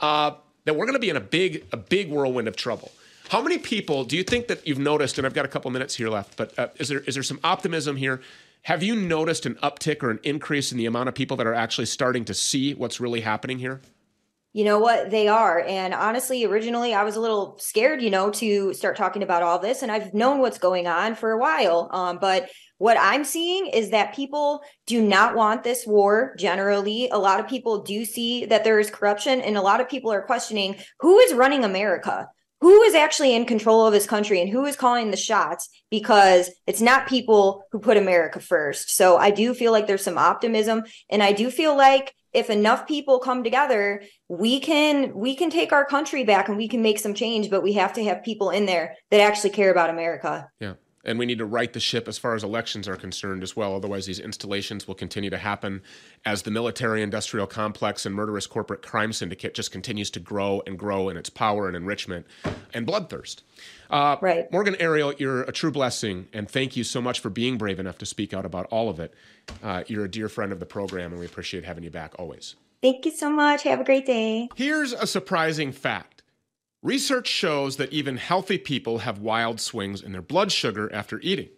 uh, 0.00 0.32
then 0.64 0.76
we're 0.76 0.86
going 0.86 0.94
to 0.94 1.00
be 1.00 1.10
in 1.10 1.16
a 1.16 1.20
big 1.20 1.64
a 1.72 1.76
big 1.76 2.10
whirlwind 2.10 2.48
of 2.48 2.56
trouble. 2.56 2.92
How 3.28 3.40
many 3.40 3.58
people 3.58 4.04
do 4.04 4.16
you 4.16 4.22
think 4.22 4.48
that 4.48 4.66
you've 4.66 4.78
noticed? 4.78 5.18
And 5.18 5.26
I've 5.26 5.34
got 5.34 5.44
a 5.44 5.48
couple 5.48 5.70
minutes 5.70 5.96
here 5.96 6.08
left, 6.08 6.36
but 6.36 6.58
uh, 6.58 6.68
is 6.78 6.88
there 6.88 7.00
is 7.00 7.14
there 7.14 7.22
some 7.22 7.40
optimism 7.42 7.96
here? 7.96 8.20
Have 8.62 8.82
you 8.82 8.94
noticed 8.94 9.44
an 9.46 9.56
uptick 9.56 10.02
or 10.02 10.10
an 10.10 10.20
increase 10.22 10.70
in 10.70 10.78
the 10.78 10.86
amount 10.86 11.08
of 11.08 11.14
people 11.14 11.36
that 11.38 11.46
are 11.46 11.54
actually 11.54 11.86
starting 11.86 12.24
to 12.26 12.34
see 12.34 12.74
what's 12.74 13.00
really 13.00 13.22
happening 13.22 13.58
here? 13.58 13.80
you 14.52 14.64
know 14.64 14.78
what 14.78 15.10
they 15.10 15.28
are 15.28 15.60
and 15.60 15.94
honestly 15.94 16.44
originally 16.44 16.94
i 16.94 17.02
was 17.02 17.16
a 17.16 17.20
little 17.20 17.56
scared 17.58 18.02
you 18.02 18.10
know 18.10 18.30
to 18.30 18.72
start 18.74 18.96
talking 18.96 19.22
about 19.22 19.42
all 19.42 19.58
this 19.58 19.82
and 19.82 19.90
i've 19.90 20.12
known 20.12 20.40
what's 20.40 20.58
going 20.58 20.86
on 20.86 21.14
for 21.14 21.32
a 21.32 21.38
while 21.38 21.88
um, 21.92 22.18
but 22.18 22.50
what 22.82 22.96
i'm 22.98 23.24
seeing 23.24 23.68
is 23.68 23.90
that 23.90 24.12
people 24.12 24.60
do 24.86 25.00
not 25.00 25.36
want 25.36 25.62
this 25.62 25.86
war 25.86 26.34
generally. 26.36 27.08
A 27.10 27.18
lot 27.18 27.38
of 27.38 27.46
people 27.46 27.82
do 27.82 28.04
see 28.04 28.44
that 28.46 28.64
there 28.64 28.80
is 28.80 28.90
corruption 28.90 29.40
and 29.40 29.56
a 29.56 29.62
lot 29.62 29.80
of 29.80 29.88
people 29.88 30.12
are 30.12 30.22
questioning 30.22 30.74
who 30.98 31.16
is 31.20 31.32
running 31.32 31.64
america? 31.64 32.28
Who 32.60 32.82
is 32.82 32.94
actually 32.94 33.36
in 33.36 33.46
control 33.46 33.86
of 33.86 33.92
this 33.92 34.06
country 34.06 34.40
and 34.40 34.50
who 34.50 34.64
is 34.66 34.76
calling 34.76 35.10
the 35.10 35.16
shots? 35.16 35.68
Because 35.90 36.50
it's 36.66 36.80
not 36.80 37.08
people 37.08 37.64
who 37.70 37.78
put 37.78 37.96
America 37.96 38.40
first. 38.40 38.90
So 38.96 39.16
I 39.16 39.30
do 39.30 39.52
feel 39.54 39.72
like 39.72 39.86
there's 39.86 40.04
some 40.04 40.18
optimism 40.18 40.82
and 41.08 41.22
I 41.22 41.32
do 41.32 41.50
feel 41.50 41.76
like 41.76 42.14
if 42.32 42.50
enough 42.50 42.88
people 42.88 43.18
come 43.18 43.44
together 43.44 44.02
we 44.28 44.58
can 44.58 45.14
we 45.14 45.36
can 45.36 45.50
take 45.50 45.72
our 45.72 45.84
country 45.84 46.24
back 46.24 46.48
and 46.48 46.56
we 46.56 46.66
can 46.66 46.82
make 46.82 46.98
some 46.98 47.14
change 47.14 47.48
but 47.48 47.62
we 47.62 47.74
have 47.74 47.92
to 47.92 48.04
have 48.04 48.24
people 48.24 48.50
in 48.50 48.66
there 48.66 48.96
that 49.10 49.20
actually 49.20 49.50
care 49.50 49.70
about 49.70 49.90
america. 49.90 50.48
Yeah 50.58 50.74
and 51.04 51.18
we 51.18 51.26
need 51.26 51.38
to 51.38 51.44
right 51.44 51.72
the 51.72 51.80
ship 51.80 52.08
as 52.08 52.18
far 52.18 52.34
as 52.34 52.44
elections 52.44 52.88
are 52.88 52.96
concerned 52.96 53.42
as 53.42 53.56
well 53.56 53.74
otherwise 53.74 54.06
these 54.06 54.18
installations 54.18 54.86
will 54.86 54.94
continue 54.94 55.30
to 55.30 55.38
happen 55.38 55.82
as 56.24 56.42
the 56.42 56.50
military 56.50 57.02
industrial 57.02 57.46
complex 57.46 58.06
and 58.06 58.14
murderous 58.14 58.46
corporate 58.46 58.82
crime 58.82 59.12
syndicate 59.12 59.54
just 59.54 59.72
continues 59.72 60.10
to 60.10 60.20
grow 60.20 60.62
and 60.66 60.78
grow 60.78 61.08
in 61.08 61.16
its 61.16 61.30
power 61.30 61.66
and 61.66 61.76
enrichment 61.76 62.26
and 62.74 62.86
bloodthirst 62.86 63.42
uh, 63.92 64.16
right. 64.22 64.50
Morgan 64.50 64.74
Ariel, 64.80 65.12
you're 65.18 65.42
a 65.42 65.52
true 65.52 65.70
blessing, 65.70 66.26
and 66.32 66.50
thank 66.50 66.76
you 66.78 66.82
so 66.82 67.02
much 67.02 67.20
for 67.20 67.28
being 67.28 67.58
brave 67.58 67.78
enough 67.78 67.98
to 67.98 68.06
speak 68.06 68.32
out 68.32 68.46
about 68.46 68.66
all 68.70 68.88
of 68.88 68.98
it. 68.98 69.12
Uh, 69.62 69.84
you're 69.86 70.06
a 70.06 70.10
dear 70.10 70.30
friend 70.30 70.50
of 70.50 70.60
the 70.60 70.66
program, 70.66 71.12
and 71.12 71.20
we 71.20 71.26
appreciate 71.26 71.66
having 71.66 71.84
you 71.84 71.90
back 71.90 72.14
always. 72.18 72.56
Thank 72.80 73.04
you 73.04 73.12
so 73.12 73.30
much. 73.30 73.62
Have 73.62 73.80
a 73.80 73.84
great 73.84 74.06
day. 74.06 74.48
Here's 74.56 74.92
a 74.92 75.06
surprising 75.06 75.72
fact 75.72 76.11
research 76.82 77.28
shows 77.28 77.76
that 77.76 77.92
even 77.92 78.16
healthy 78.16 78.58
people 78.58 78.98
have 78.98 79.18
wild 79.18 79.60
swings 79.60 80.02
in 80.02 80.12
their 80.12 80.22
blood 80.22 80.52
sugar 80.52 80.92
after 80.92 81.20
eating. 81.20 81.48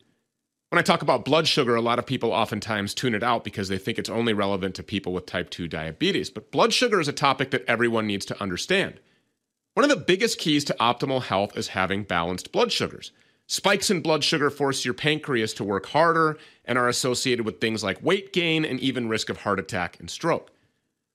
When 0.70 0.78
I 0.78 0.82
talk 0.82 1.02
about 1.02 1.24
blood 1.24 1.46
sugar, 1.46 1.76
a 1.76 1.80
lot 1.80 1.98
of 1.98 2.06
people 2.06 2.32
oftentimes 2.32 2.94
tune 2.94 3.14
it 3.14 3.22
out 3.22 3.44
because 3.44 3.68
they 3.68 3.78
think 3.78 3.98
it's 3.98 4.10
only 4.10 4.32
relevant 4.32 4.74
to 4.74 4.82
people 4.82 5.12
with 5.12 5.24
type 5.24 5.50
2 5.50 5.68
diabetes. 5.68 6.30
But 6.30 6.50
blood 6.50 6.72
sugar 6.72 7.00
is 7.00 7.08
a 7.08 7.12
topic 7.12 7.52
that 7.52 7.64
everyone 7.66 8.06
needs 8.06 8.26
to 8.26 8.42
understand. 8.42 8.98
One 9.74 9.84
of 9.84 9.90
the 9.90 10.04
biggest 10.04 10.38
keys 10.38 10.64
to 10.64 10.76
optimal 10.80 11.22
health 11.22 11.56
is 11.56 11.68
having 11.68 12.02
balanced 12.02 12.52
blood 12.52 12.72
sugars. 12.72 13.12
Spikes 13.46 13.90
in 13.90 14.00
blood 14.00 14.24
sugar 14.24 14.50
force 14.50 14.84
your 14.84 14.94
pancreas 14.94 15.52
to 15.54 15.64
work 15.64 15.86
harder 15.86 16.38
and 16.64 16.78
are 16.78 16.88
associated 16.88 17.44
with 17.44 17.60
things 17.60 17.84
like 17.84 18.02
weight 18.02 18.32
gain 18.32 18.64
and 18.64 18.80
even 18.80 19.08
risk 19.08 19.28
of 19.28 19.38
heart 19.38 19.60
attack 19.60 19.98
and 20.00 20.10
stroke. 20.10 20.50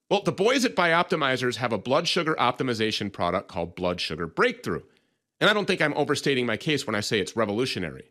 Well, 0.10 0.24
the 0.24 0.32
boys 0.32 0.66
at 0.66 0.76
Bioptimizers 0.76 1.58
have 1.58 1.72
a 1.72 1.78
blood 1.78 2.08
sugar 2.08 2.36
optimization 2.40 3.14
product 3.14 3.48
called 3.48 3.76
Blood 3.76 4.02
Sugar 4.02 4.26
Breakthrough. 4.26 4.82
And 5.40 5.48
I 5.50 5.54
don't 5.54 5.66
think 5.66 5.82
I'm 5.82 5.94
overstating 5.94 6.48
my 6.48 6.58
case 6.58 6.88
when 6.88 6.96
I 6.96 7.00
say 7.00 7.20
it's 7.20 7.36
revolutionary. 7.36 8.10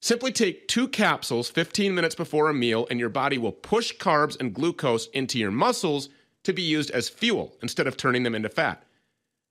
Simply 0.00 0.30
take 0.30 0.68
two 0.68 0.86
capsules 0.88 1.48
15 1.48 1.94
minutes 1.94 2.14
before 2.14 2.50
a 2.50 2.54
meal, 2.54 2.86
and 2.90 3.00
your 3.00 3.08
body 3.08 3.38
will 3.38 3.52
push 3.52 3.96
carbs 3.96 4.38
and 4.38 4.54
glucose 4.54 5.06
into 5.08 5.38
your 5.38 5.50
muscles 5.50 6.10
to 6.44 6.52
be 6.52 6.62
used 6.62 6.90
as 6.90 7.08
fuel 7.08 7.56
instead 7.62 7.86
of 7.86 7.96
turning 7.96 8.24
them 8.24 8.34
into 8.34 8.50
fat. 8.50 8.84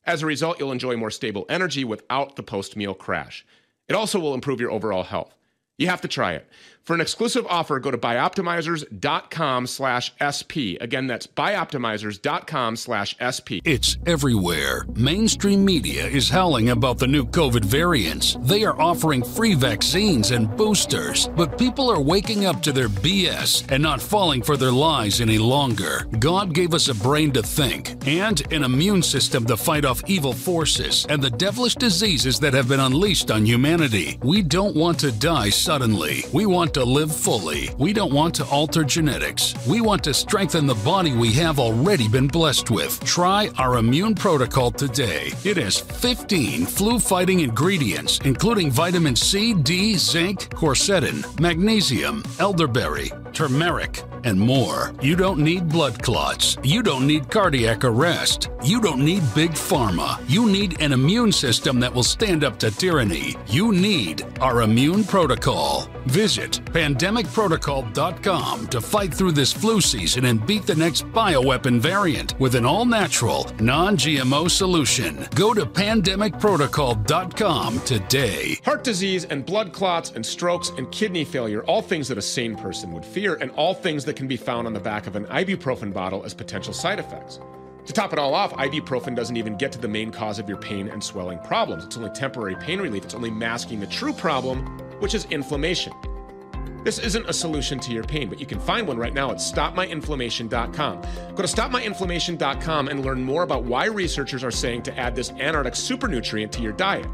As 0.05 0.21
a 0.21 0.27
result, 0.27 0.60
you'll 0.60 0.71
enjoy 0.71 0.95
more 0.95 1.12
stable 1.12 1.47
energy 1.49 1.83
without 1.83 2.36
the 2.36 2.43
post 2.43 2.77
meal 2.77 2.93
crash. 2.93 3.43
It 3.89 3.95
also 3.95 4.19
will 4.19 4.36
improve 4.36 4.62
your 4.62 4.71
overall 4.71 5.03
health. 5.03 5.33
You 5.77 5.88
have 5.88 6.01
to 6.01 6.07
try 6.07 6.33
it. 6.33 6.47
For 6.88 6.93
an 6.93 7.02
exclusive 7.02 7.45
offer, 7.47 7.80
go 7.80 7.91
to 7.91 7.97
bioptimizers.com 7.97 9.67
slash 9.67 10.13
SP. 10.23 10.80
Again, 10.80 11.08
that's 11.08 11.28
bioptimizers.com 11.28 12.78
slash 12.78 13.13
SP. 13.19 13.60
It's 13.65 13.97
everywhere. 14.06 14.86
Mainstream 14.95 15.65
media 15.65 16.08
is 16.08 16.30
howling 16.30 16.69
about 16.69 16.97
the 16.97 17.08
new 17.08 17.26
COVID 17.26 17.65
variants. 17.65 18.38
They 18.39 18.63
are 18.63 18.82
offering 18.82 19.21
free 19.21 19.54
vaccines 19.54 20.32
and 20.32 20.56
boosters, 20.56 21.28
but 21.36 21.58
people 21.58 21.91
are 21.91 22.00
waking 22.00 22.45
up 22.45 22.62
to 22.62 22.71
their 22.71 22.88
BS 22.88 23.69
and 23.69 23.84
not 23.84 24.02
falling 24.02 24.41
for 24.41 24.56
their 24.56 24.71
lies 24.71 25.19
any 25.19 25.38
longer. 25.38 26.08
God 26.19 26.54
gave 26.54 26.73
us 26.73 26.88
a 26.88 26.95
brain 26.95 27.34
to 27.34 27.43
think 27.43 27.97
and 28.08 28.41
an 28.54 28.63
immune 28.63 29.04
system 29.04 29.45
to 29.47 29.58
fight 29.58 29.84
off 29.84 30.02
evil 30.08 30.32
forces 30.32 31.06
and 31.10 31.21
the 31.21 31.32
devilish 31.32 31.76
diseases 31.76 32.39
that 32.39 32.54
have 32.54 32.69
been 32.69 32.80
unleashed 32.80 33.30
on 33.30 33.45
humanity. 33.45 34.17
We 34.23 34.41
don't 34.41 34.78
want 34.78 35.02
to 35.02 35.12
die 35.12 35.50
suddenly. 35.50 36.23
We 36.32 36.45
want 36.45 36.76
to 36.77 36.85
live 36.85 37.11
fully. 37.11 37.71
We 37.79 37.91
don't 37.91 38.13
want 38.13 38.35
to 38.35 38.45
alter 38.45 38.83
genetics. 38.83 39.55
We 39.65 39.81
want 39.81 40.03
to 40.03 40.13
strengthen 40.13 40.67
the 40.67 40.75
body 40.75 41.11
we 41.11 41.33
have 41.33 41.57
already 41.57 42.07
been 42.07 42.27
blessed 42.27 42.69
with. 42.69 43.03
Try 43.03 43.49
our 43.57 43.77
immune 43.77 44.13
protocol 44.13 44.69
today. 44.69 45.31
It 45.43 45.57
has 45.57 45.79
15 45.79 46.67
flu 46.67 46.99
fighting 46.99 47.39
ingredients, 47.39 48.19
including 48.25 48.69
vitamin 48.69 49.15
C, 49.15 49.55
D, 49.55 49.95
zinc, 49.95 50.49
quercetin, 50.53 51.39
magnesium, 51.39 52.23
elderberry 52.38 53.09
turmeric, 53.38 54.03
and 54.23 54.39
more. 54.39 54.95
You 54.99 55.15
don't 55.15 55.38
need 55.39 55.69
blood 55.69 56.01
clots. 56.01 56.57
You 56.63 56.82
don't 56.82 57.05
need 57.05 57.30
cardiac 57.30 57.84
arrest. 57.84 58.49
You 58.63 58.82
don't 58.82 59.05
need 59.05 59.21
big 59.36 59.51
pharma. 59.51 60.19
You 60.28 60.49
need 60.49 60.82
an 60.82 60.91
immune 60.91 61.32
system 61.32 61.80
that 61.82 61.93
will 61.93 62.01
stand 62.01 62.43
up 62.43 62.57
to 62.57 62.71
tyranny. 62.71 63.36
You 63.45 63.71
need 63.71 64.25
our 64.41 64.63
immune 64.63 65.03
protocol. 65.03 65.88
Visit 66.07 66.66
pandemicprotocol.com 66.68 68.68
to 68.68 68.82
fight 68.82 69.13
through 69.13 69.34
this 69.34 69.53
flu 69.53 69.82
season 69.82 70.26
and 70.26 70.43
beat 70.45 70.65
the 70.65 70.76
next 70.76 71.05
bioweapon 71.07 71.80
variant 71.80 72.39
with 72.39 72.55
an 72.55 72.65
all 72.65 72.86
natural, 72.86 73.49
non 73.59 73.97
GMO 73.97 74.49
solution. 74.49 75.28
Go 75.36 75.53
to 75.53 75.65
pandemicprotocol.com 75.65 77.80
today. 77.82 78.57
Heart 78.65 78.84
disease 78.84 79.26
and 79.26 79.45
blood 79.45 79.74
clots 79.74 80.11
and 80.11 80.26
strokes 80.26 80.70
and 80.78 80.89
kidney 80.91 81.26
failure, 81.26 81.63
all 81.63 81.82
things 81.82 82.07
that 82.07 82.18
a 82.18 82.22
sane 82.22 82.55
person 82.55 82.91
would 82.91 83.05
fear, 83.05 83.36
and 83.36 83.51
all 83.51 83.74
things 83.74 84.05
that 84.05 84.15
can 84.15 84.28
be 84.28 84.38
found 84.38 84.68
on 84.68 84.74
the 84.74 84.80
back 84.80 85.07
of 85.07 85.15
an 85.15 85.26
ibuprofen 85.26 85.93
bottle 85.93 86.24
as 86.24 86.34
potential 86.34 86.74
side 86.74 86.99
effects. 86.99 87.39
To 87.88 87.93
top 87.93 88.11
it 88.11 88.20
all 88.20 88.34
off, 88.34 88.51
ibuprofen 88.53 89.15
doesn't 89.15 89.38
even 89.38 89.55
get 89.55 89.72
to 89.72 89.80
the 89.80 89.88
main 89.88 90.11
cause 90.11 90.39
of 90.39 90.49
your 90.49 90.57
pain 90.57 90.89
and 90.89 91.01
swelling 91.01 91.39
problems. 91.39 91.86
It's 91.86 91.95
only 91.95 92.09
temporary 92.09 92.57
pain 92.57 92.82
relief, 92.82 93.05
it's 93.05 93.13
only 93.13 93.32
masking 93.32 93.80
the 93.80 93.88
true 93.88 94.11
problem, 94.11 94.65
which 94.99 95.15
is 95.15 95.24
inflammation. 95.32 95.93
This 96.88 96.99
isn't 96.99 97.29
a 97.29 97.33
solution 97.33 97.79
to 97.79 97.91
your 97.91 98.05
pain, 98.05 98.29
but 98.29 98.39
you 98.39 98.45
can 98.45 98.61
find 98.61 98.88
one 98.88 98.95
right 98.95 99.13
now 99.13 99.29
at 99.29 99.39
stopmyinflammation.com. 99.39 101.01
Go 101.01 101.35
to 101.35 101.43
stopmyinflammation.com 101.43 102.88
and 102.88 103.03
learn 103.03 103.21
more 103.21 103.43
about 103.43 103.65
why 103.65 103.88
researchers 103.88 104.41
are 104.41 104.51
saying 104.51 104.83
to 104.83 104.97
add 104.97 105.13
this 105.13 105.31
Antarctic 105.31 105.75
super 105.75 106.07
nutrient 106.07 106.53
to 106.53 106.61
your 106.61 106.71
diet. 106.71 107.05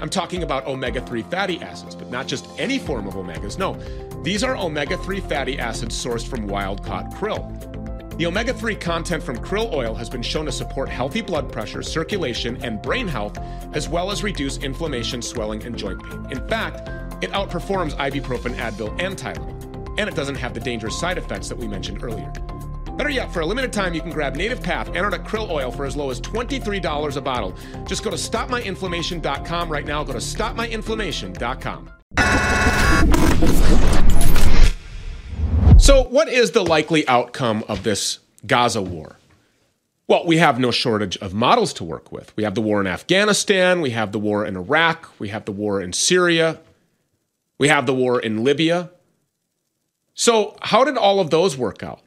I'm 0.00 0.08
talking 0.08 0.42
about 0.42 0.66
omega 0.66 1.02
3 1.02 1.20
fatty 1.24 1.60
acids, 1.60 1.94
but 1.94 2.10
not 2.10 2.28
just 2.28 2.48
any 2.58 2.78
form 2.78 3.06
of 3.06 3.12
omegas. 3.12 3.58
No, 3.58 3.74
these 4.22 4.42
are 4.42 4.56
omega 4.56 4.96
3 4.96 5.20
fatty 5.20 5.58
acids 5.58 6.02
sourced 6.02 6.26
from 6.26 6.46
wild 6.46 6.82
caught 6.82 7.10
krill. 7.10 8.16
The 8.16 8.24
omega 8.24 8.54
3 8.54 8.74
content 8.74 9.22
from 9.22 9.36
krill 9.36 9.70
oil 9.74 9.94
has 9.94 10.08
been 10.08 10.22
shown 10.22 10.46
to 10.46 10.52
support 10.52 10.88
healthy 10.88 11.20
blood 11.20 11.52
pressure, 11.52 11.82
circulation, 11.82 12.56
and 12.64 12.80
brain 12.80 13.06
health, 13.06 13.38
as 13.74 13.86
well 13.86 14.10
as 14.10 14.22
reduce 14.22 14.56
inflammation, 14.56 15.20
swelling, 15.20 15.62
and 15.64 15.76
joint 15.76 16.02
pain. 16.02 16.26
In 16.30 16.48
fact, 16.48 16.88
it 17.22 17.30
outperforms 17.32 17.94
ibuprofen, 17.96 18.54
Advil, 18.56 18.90
and 19.02 19.16
Tylenol, 19.16 19.98
and 19.98 20.08
it 20.08 20.14
doesn't 20.14 20.36
have 20.36 20.54
the 20.54 20.60
dangerous 20.60 20.98
side 20.98 21.18
effects 21.18 21.48
that 21.48 21.58
we 21.58 21.68
mentioned 21.68 22.02
earlier. 22.02 22.32
Better 22.96 23.10
yet, 23.10 23.32
for 23.32 23.40
a 23.40 23.46
limited 23.46 23.72
time, 23.72 23.94
you 23.94 24.02
can 24.02 24.10
grab 24.10 24.36
Native 24.36 24.62
Path 24.62 24.88
Antarctic 24.88 25.22
Krill 25.22 25.48
Oil 25.48 25.70
for 25.70 25.86
as 25.86 25.96
low 25.96 26.10
as 26.10 26.20
$23 26.20 27.16
a 27.16 27.20
bottle. 27.22 27.56
Just 27.86 28.04
go 28.04 28.10
to 28.10 28.16
stopmyinflammation.com 28.16 29.72
right 29.72 29.86
now. 29.86 30.04
Go 30.04 30.12
to 30.12 30.18
stopmyinflammation.com. 30.18 31.90
So, 35.78 36.04
what 36.04 36.28
is 36.28 36.50
the 36.50 36.62
likely 36.62 37.08
outcome 37.08 37.64
of 37.68 37.84
this 37.84 38.18
Gaza 38.46 38.82
war? 38.82 39.16
Well, 40.06 40.26
we 40.26 40.36
have 40.36 40.58
no 40.58 40.70
shortage 40.70 41.16
of 41.18 41.32
models 41.32 41.72
to 41.74 41.84
work 41.84 42.12
with. 42.12 42.36
We 42.36 42.44
have 42.44 42.54
the 42.54 42.60
war 42.60 42.80
in 42.80 42.86
Afghanistan, 42.86 43.80
we 43.80 43.90
have 43.90 44.12
the 44.12 44.18
war 44.18 44.44
in 44.44 44.56
Iraq, 44.56 45.10
we 45.18 45.28
have 45.28 45.46
the 45.46 45.52
war 45.52 45.80
in 45.80 45.92
Syria, 45.92 46.58
we 47.60 47.68
have 47.68 47.84
the 47.84 47.94
war 47.94 48.18
in 48.18 48.42
Libya. 48.42 48.90
So, 50.14 50.56
how 50.62 50.82
did 50.82 50.96
all 50.96 51.20
of 51.20 51.28
those 51.28 51.58
work 51.58 51.82
out? 51.82 52.00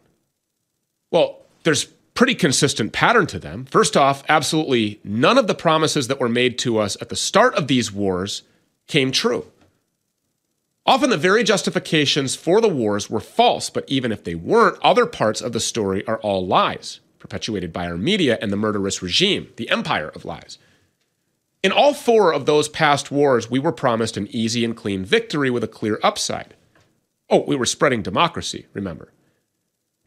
Well, 1.11 1.41
there's 1.61 1.85
pretty 2.15 2.33
consistent 2.33 2.91
pattern 2.91 3.27
to 3.27 3.37
them. 3.37 3.65
First 3.65 3.95
off, 3.95 4.23
absolutely 4.27 4.99
none 5.03 5.37
of 5.37 5.45
the 5.45 5.53
promises 5.53 6.07
that 6.07 6.19
were 6.19 6.27
made 6.27 6.57
to 6.59 6.79
us 6.79 6.97
at 6.99 7.09
the 7.09 7.15
start 7.15 7.53
of 7.53 7.67
these 7.67 7.91
wars 7.91 8.41
came 8.87 9.11
true. 9.11 9.45
Often 10.87 11.11
the 11.11 11.17
very 11.17 11.43
justifications 11.43 12.35
for 12.35 12.59
the 12.59 12.67
wars 12.67 13.07
were 13.07 13.19
false, 13.19 13.69
but 13.69 13.85
even 13.87 14.11
if 14.11 14.23
they 14.23 14.35
weren't, 14.35 14.81
other 14.81 15.05
parts 15.05 15.39
of 15.39 15.53
the 15.53 15.59
story 15.59 16.05
are 16.07 16.19
all 16.21 16.45
lies, 16.45 16.99
perpetuated 17.19 17.71
by 17.71 17.85
our 17.85 17.97
media 17.97 18.39
and 18.41 18.51
the 18.51 18.57
murderous 18.57 19.03
regime, 19.03 19.53
the 19.57 19.69
empire 19.69 20.09
of 20.09 20.25
lies. 20.25 20.57
In 21.63 21.71
all 21.71 21.93
four 21.93 22.33
of 22.33 22.45
those 22.45 22.67
past 22.67 23.09
wars, 23.09 23.49
we 23.49 23.57
were 23.57 23.71
promised 23.71 24.17
an 24.17 24.27
easy 24.31 24.65
and 24.65 24.75
clean 24.75 25.05
victory 25.05 25.49
with 25.49 25.63
a 25.63 25.67
clear 25.67 25.97
upside. 26.03 26.55
Oh, 27.29 27.45
we 27.47 27.55
were 27.55 27.65
spreading 27.65 28.01
democracy, 28.01 28.67
remember. 28.73 29.13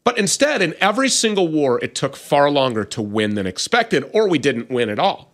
But 0.03 0.19
instead, 0.19 0.61
in 0.61 0.75
every 0.79 1.09
single 1.09 1.47
war, 1.47 1.83
it 1.83 1.95
took 1.95 2.15
far 2.15 2.51
longer 2.51 2.85
to 2.85 3.01
win 3.01 3.33
than 3.33 3.47
expected, 3.47 4.09
or 4.13 4.29
we 4.29 4.37
didn't 4.37 4.69
win 4.69 4.89
at 4.89 4.99
all. 4.99 5.33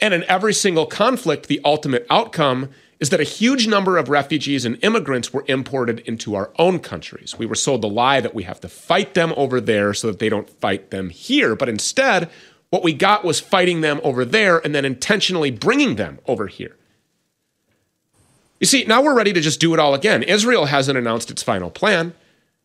And 0.00 0.14
in 0.14 0.24
every 0.24 0.54
single 0.54 0.86
conflict, 0.86 1.48
the 1.48 1.60
ultimate 1.64 2.06
outcome 2.08 2.70
is 3.00 3.10
that 3.10 3.20
a 3.20 3.24
huge 3.24 3.66
number 3.66 3.98
of 3.98 4.08
refugees 4.08 4.64
and 4.64 4.82
immigrants 4.82 5.32
were 5.32 5.44
imported 5.48 5.98
into 6.00 6.36
our 6.36 6.52
own 6.58 6.78
countries. 6.78 7.36
We 7.36 7.44
were 7.44 7.54
sold 7.56 7.82
the 7.82 7.88
lie 7.88 8.20
that 8.20 8.34
we 8.34 8.44
have 8.44 8.60
to 8.60 8.68
fight 8.68 9.14
them 9.14 9.34
over 9.36 9.60
there 9.60 9.92
so 9.92 10.06
that 10.06 10.20
they 10.20 10.28
don't 10.28 10.48
fight 10.48 10.90
them 10.90 11.10
here. 11.10 11.56
But 11.56 11.68
instead, 11.68 12.30
what 12.74 12.82
we 12.82 12.92
got 12.92 13.24
was 13.24 13.40
fighting 13.40 13.80
them 13.80 14.00
over 14.02 14.24
there 14.24 14.58
and 14.58 14.74
then 14.74 14.84
intentionally 14.84 15.50
bringing 15.50 15.96
them 15.96 16.18
over 16.26 16.48
here. 16.48 16.76
You 18.60 18.66
see, 18.66 18.84
now 18.84 19.02
we're 19.02 19.16
ready 19.16 19.32
to 19.32 19.40
just 19.40 19.60
do 19.60 19.72
it 19.74 19.80
all 19.80 19.94
again. 19.94 20.22
Israel 20.22 20.66
hasn't 20.66 20.98
announced 20.98 21.30
its 21.30 21.42
final 21.42 21.70
plan, 21.70 22.14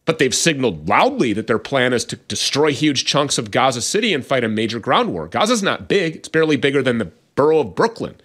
but 0.05 0.19
they've 0.19 0.35
signaled 0.35 0.89
loudly 0.89 1.33
that 1.33 1.47
their 1.47 1.59
plan 1.59 1.93
is 1.93 2.05
to 2.05 2.15
destroy 2.15 2.71
huge 2.71 3.05
chunks 3.05 3.37
of 3.37 3.51
Gaza 3.51 3.81
City 3.81 4.13
and 4.13 4.25
fight 4.25 4.43
a 4.43 4.49
major 4.49 4.79
ground 4.79 5.13
war. 5.13 5.27
Gaza's 5.27 5.63
not 5.63 5.87
big, 5.87 6.17
it's 6.17 6.29
barely 6.29 6.57
bigger 6.57 6.81
than 6.81 6.97
the 6.97 7.11
borough 7.35 7.59
of 7.59 7.75
Brooklyn 7.75 8.15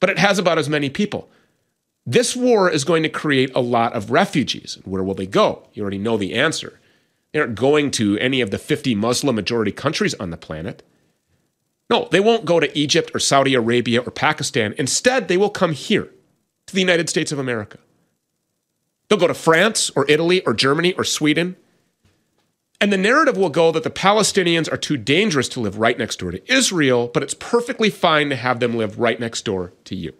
but 0.00 0.10
it 0.10 0.18
has 0.18 0.38
about 0.38 0.58
as 0.58 0.68
many 0.68 0.90
people. 0.90 1.28
This 2.06 2.34
war 2.34 2.70
is 2.70 2.84
going 2.84 3.02
to 3.02 3.08
create 3.08 3.50
a 3.54 3.60
lot 3.60 3.92
of 3.92 4.10
refugees. 4.10 4.78
Where 4.84 5.02
will 5.02 5.14
they 5.14 5.26
go? 5.26 5.68
You 5.74 5.82
already 5.82 5.98
know 5.98 6.16
the 6.16 6.34
answer. 6.34 6.78
They 7.32 7.40
aren't 7.40 7.56
going 7.56 7.90
to 7.92 8.16
any 8.18 8.40
of 8.40 8.50
the 8.50 8.58
50 8.58 8.94
Muslim 8.94 9.36
majority 9.36 9.72
countries 9.72 10.14
on 10.14 10.30
the 10.30 10.36
planet. 10.36 10.82
No, 11.90 12.08
they 12.10 12.20
won't 12.20 12.44
go 12.44 12.60
to 12.60 12.78
Egypt 12.78 13.10
or 13.14 13.18
Saudi 13.18 13.54
Arabia 13.54 14.00
or 14.00 14.10
Pakistan. 14.10 14.74
Instead, 14.78 15.28
they 15.28 15.36
will 15.36 15.50
come 15.50 15.72
here 15.72 16.08
to 16.66 16.74
the 16.74 16.80
United 16.80 17.08
States 17.08 17.32
of 17.32 17.38
America. 17.38 17.78
They'll 19.08 19.18
go 19.18 19.26
to 19.26 19.34
France 19.34 19.90
or 19.96 20.04
Italy 20.08 20.44
or 20.44 20.52
Germany 20.52 20.92
or 20.92 21.04
Sweden. 21.04 21.56
And 22.80 22.92
the 22.92 22.98
narrative 22.98 23.36
will 23.36 23.48
go 23.48 23.72
that 23.72 23.82
the 23.82 23.90
Palestinians 23.90 24.70
are 24.70 24.76
too 24.76 24.96
dangerous 24.96 25.48
to 25.50 25.60
live 25.60 25.78
right 25.78 25.98
next 25.98 26.20
door 26.20 26.30
to 26.30 26.52
Israel, 26.52 27.10
but 27.12 27.22
it's 27.22 27.34
perfectly 27.34 27.90
fine 27.90 28.28
to 28.28 28.36
have 28.36 28.60
them 28.60 28.76
live 28.76 28.98
right 28.98 29.18
next 29.18 29.44
door 29.44 29.72
to 29.84 29.96
you. 29.96 30.12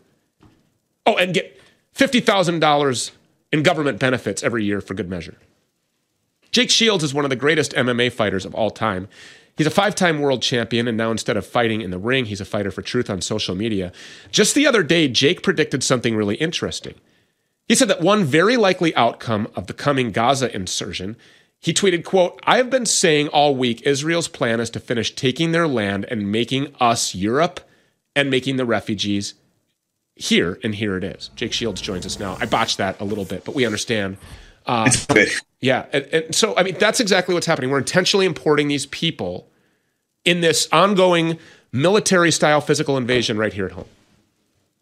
Oh, 1.06 1.16
and 1.16 1.34
get 1.34 1.60
$50,000 1.94 3.10
in 3.52 3.62
government 3.62 3.98
benefits 3.98 4.42
every 4.42 4.64
year 4.64 4.80
for 4.80 4.94
good 4.94 5.08
measure. 5.08 5.36
Jake 6.50 6.70
Shields 6.70 7.04
is 7.04 7.14
one 7.14 7.24
of 7.24 7.30
the 7.30 7.36
greatest 7.36 7.72
MMA 7.72 8.10
fighters 8.10 8.44
of 8.44 8.54
all 8.54 8.70
time. 8.70 9.08
He's 9.58 9.66
a 9.66 9.70
five 9.70 9.94
time 9.94 10.20
world 10.20 10.40
champion, 10.40 10.88
and 10.88 10.96
now 10.96 11.10
instead 11.10 11.36
of 11.36 11.46
fighting 11.46 11.82
in 11.82 11.90
the 11.90 11.98
ring, 11.98 12.24
he's 12.24 12.40
a 12.40 12.46
fighter 12.46 12.70
for 12.70 12.80
truth 12.80 13.10
on 13.10 13.20
social 13.20 13.54
media. 13.54 13.92
Just 14.30 14.54
the 14.54 14.66
other 14.66 14.82
day, 14.82 15.08
Jake 15.08 15.42
predicted 15.42 15.84
something 15.84 16.16
really 16.16 16.36
interesting. 16.36 16.94
He 17.66 17.74
said 17.74 17.88
that 17.88 18.00
one 18.00 18.24
very 18.24 18.56
likely 18.56 18.94
outcome 18.96 19.48
of 19.54 19.66
the 19.66 19.74
coming 19.74 20.12
Gaza 20.12 20.54
insurgent 20.54 21.18
he 21.60 21.74
tweeted, 21.74 22.04
quote, 22.04 22.40
I 22.44 22.58
have 22.58 22.70
been 22.70 22.86
saying 22.86 23.28
all 23.28 23.56
week 23.56 23.82
Israel's 23.82 24.28
plan 24.28 24.60
is 24.60 24.70
to 24.70 24.80
finish 24.80 25.14
taking 25.14 25.52
their 25.52 25.66
land 25.66 26.06
and 26.08 26.30
making 26.30 26.74
us 26.78 27.14
Europe 27.14 27.60
and 28.14 28.30
making 28.30 28.56
the 28.56 28.64
refugees 28.64 29.34
here, 30.14 30.58
and 30.62 30.74
here 30.74 30.96
it 30.96 31.04
is. 31.04 31.30
Jake 31.36 31.52
Shields 31.52 31.80
joins 31.80 32.06
us 32.06 32.18
now. 32.18 32.36
I 32.40 32.46
botched 32.46 32.78
that 32.78 33.00
a 33.00 33.04
little 33.04 33.24
bit, 33.24 33.44
but 33.44 33.54
we 33.54 33.66
understand. 33.66 34.18
Uh, 34.68 34.84
it's 34.86 35.06
good. 35.06 35.28
Yeah. 35.60 35.86
And, 35.92 36.04
and 36.12 36.34
so, 36.34 36.56
I 36.56 36.62
mean, 36.62 36.76
that's 36.78 37.00
exactly 37.00 37.34
what's 37.34 37.46
happening. 37.46 37.70
We're 37.70 37.78
intentionally 37.78 38.26
importing 38.26 38.68
these 38.68 38.86
people 38.86 39.48
in 40.24 40.40
this 40.42 40.68
ongoing 40.70 41.38
military 41.72 42.30
style 42.30 42.60
physical 42.60 42.96
invasion 42.96 43.38
right 43.38 43.52
here 43.52 43.66
at 43.66 43.72
home. 43.72 43.86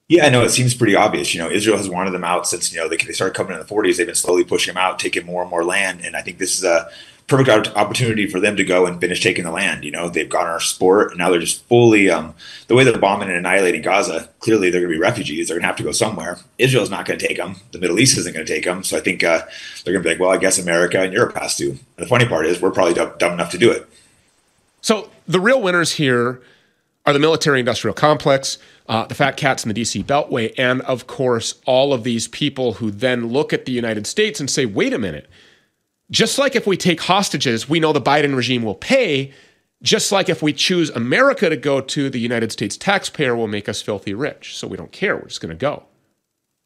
Yeah, 0.08 0.26
I 0.26 0.28
know 0.28 0.42
it 0.44 0.50
seems 0.50 0.74
pretty 0.74 0.94
obvious. 0.94 1.34
You 1.34 1.40
know, 1.40 1.50
Israel 1.50 1.76
has 1.76 1.88
wanted 1.88 2.12
them 2.12 2.22
out 2.22 2.46
since 2.46 2.72
you 2.72 2.78
know 2.78 2.88
they, 2.88 2.96
they 2.96 3.12
started 3.12 3.34
coming 3.34 3.54
in 3.54 3.58
the 3.58 3.64
40s. 3.64 3.96
They've 3.96 4.06
been 4.06 4.14
slowly 4.14 4.44
pushing 4.44 4.74
them 4.74 4.80
out, 4.80 5.00
taking 5.00 5.26
more 5.26 5.42
and 5.42 5.50
more 5.50 5.64
land, 5.64 6.00
and 6.04 6.14
I 6.14 6.22
think 6.22 6.38
this 6.38 6.56
is 6.56 6.62
a 6.62 6.88
perfect 7.26 7.76
opportunity 7.76 8.26
for 8.26 8.38
them 8.38 8.56
to 8.56 8.64
go 8.64 8.86
and 8.86 9.00
finish 9.00 9.20
taking 9.20 9.44
the 9.44 9.50
land. 9.50 9.84
You 9.84 9.90
know, 9.90 10.08
they've 10.08 10.28
got 10.28 10.46
our 10.46 10.60
sport, 10.60 11.10
and 11.10 11.18
now 11.18 11.30
they're 11.30 11.40
just 11.40 11.64
fully 11.64 12.08
um, 12.08 12.34
the 12.68 12.74
way 12.74 12.84
they're 12.84 12.98
bombing 12.98 13.28
and 13.28 13.36
annihilating 13.36 13.82
Gaza. 13.82 14.28
Clearly, 14.40 14.70
they're 14.70 14.80
going 14.80 14.92
to 14.92 14.96
be 14.96 15.00
refugees. 15.00 15.48
They're 15.48 15.56
going 15.56 15.62
to 15.62 15.68
have 15.68 15.76
to 15.76 15.82
go 15.82 15.92
somewhere. 15.92 16.38
Israel's 16.58 16.90
not 16.90 17.06
going 17.06 17.18
to 17.18 17.26
take 17.26 17.36
them. 17.36 17.56
The 17.72 17.78
Middle 17.78 17.98
East 17.98 18.16
isn't 18.18 18.32
going 18.32 18.46
to 18.46 18.52
take 18.52 18.64
them. 18.64 18.84
So 18.84 18.96
I 18.96 19.00
think 19.00 19.24
uh, 19.24 19.42
they're 19.84 19.92
going 19.92 20.02
to 20.02 20.08
be 20.08 20.14
like, 20.14 20.20
well, 20.20 20.30
I 20.30 20.38
guess 20.38 20.58
America 20.58 21.00
and 21.00 21.12
Europe 21.12 21.36
has 21.36 21.56
to. 21.56 21.70
And 21.70 21.80
the 21.96 22.06
funny 22.06 22.26
part 22.26 22.46
is, 22.46 22.60
we're 22.60 22.70
probably 22.70 22.94
dumb, 22.94 23.12
dumb 23.18 23.32
enough 23.32 23.50
to 23.50 23.58
do 23.58 23.70
it. 23.70 23.88
So 24.80 25.10
the 25.26 25.40
real 25.40 25.60
winners 25.60 25.92
here 25.92 26.40
are 27.04 27.12
the 27.12 27.18
military-industrial 27.18 27.94
complex 27.94 28.58
uh, 28.88 29.06
the 29.06 29.14
fat 29.14 29.36
cats 29.36 29.64
in 29.64 29.72
the 29.72 29.80
DC 29.80 30.04
Beltway, 30.04 30.52
and 30.56 30.80
of 30.82 31.06
course, 31.06 31.54
all 31.66 31.92
of 31.92 32.04
these 32.04 32.28
people 32.28 32.74
who 32.74 32.90
then 32.90 33.28
look 33.28 33.52
at 33.52 33.64
the 33.64 33.72
United 33.72 34.06
States 34.06 34.40
and 34.40 34.48
say, 34.48 34.64
wait 34.64 34.92
a 34.92 34.98
minute, 34.98 35.28
just 36.10 36.38
like 36.38 36.54
if 36.54 36.66
we 36.66 36.76
take 36.76 37.00
hostages, 37.00 37.68
we 37.68 37.80
know 37.80 37.92
the 37.92 38.00
Biden 38.00 38.36
regime 38.36 38.62
will 38.62 38.74
pay. 38.74 39.32
Just 39.82 40.10
like 40.10 40.28
if 40.28 40.42
we 40.42 40.52
choose 40.52 40.88
America 40.90 41.50
to 41.50 41.56
go 41.56 41.80
to, 41.80 42.08
the 42.08 42.18
United 42.18 42.50
States 42.50 42.76
taxpayer 42.76 43.36
will 43.36 43.46
make 43.46 43.68
us 43.68 43.82
filthy 43.82 44.14
rich. 44.14 44.56
So 44.56 44.66
we 44.66 44.76
don't 44.76 44.92
care. 44.92 45.16
We're 45.16 45.28
just 45.28 45.40
going 45.40 45.50
to 45.50 45.60
go. 45.60 45.84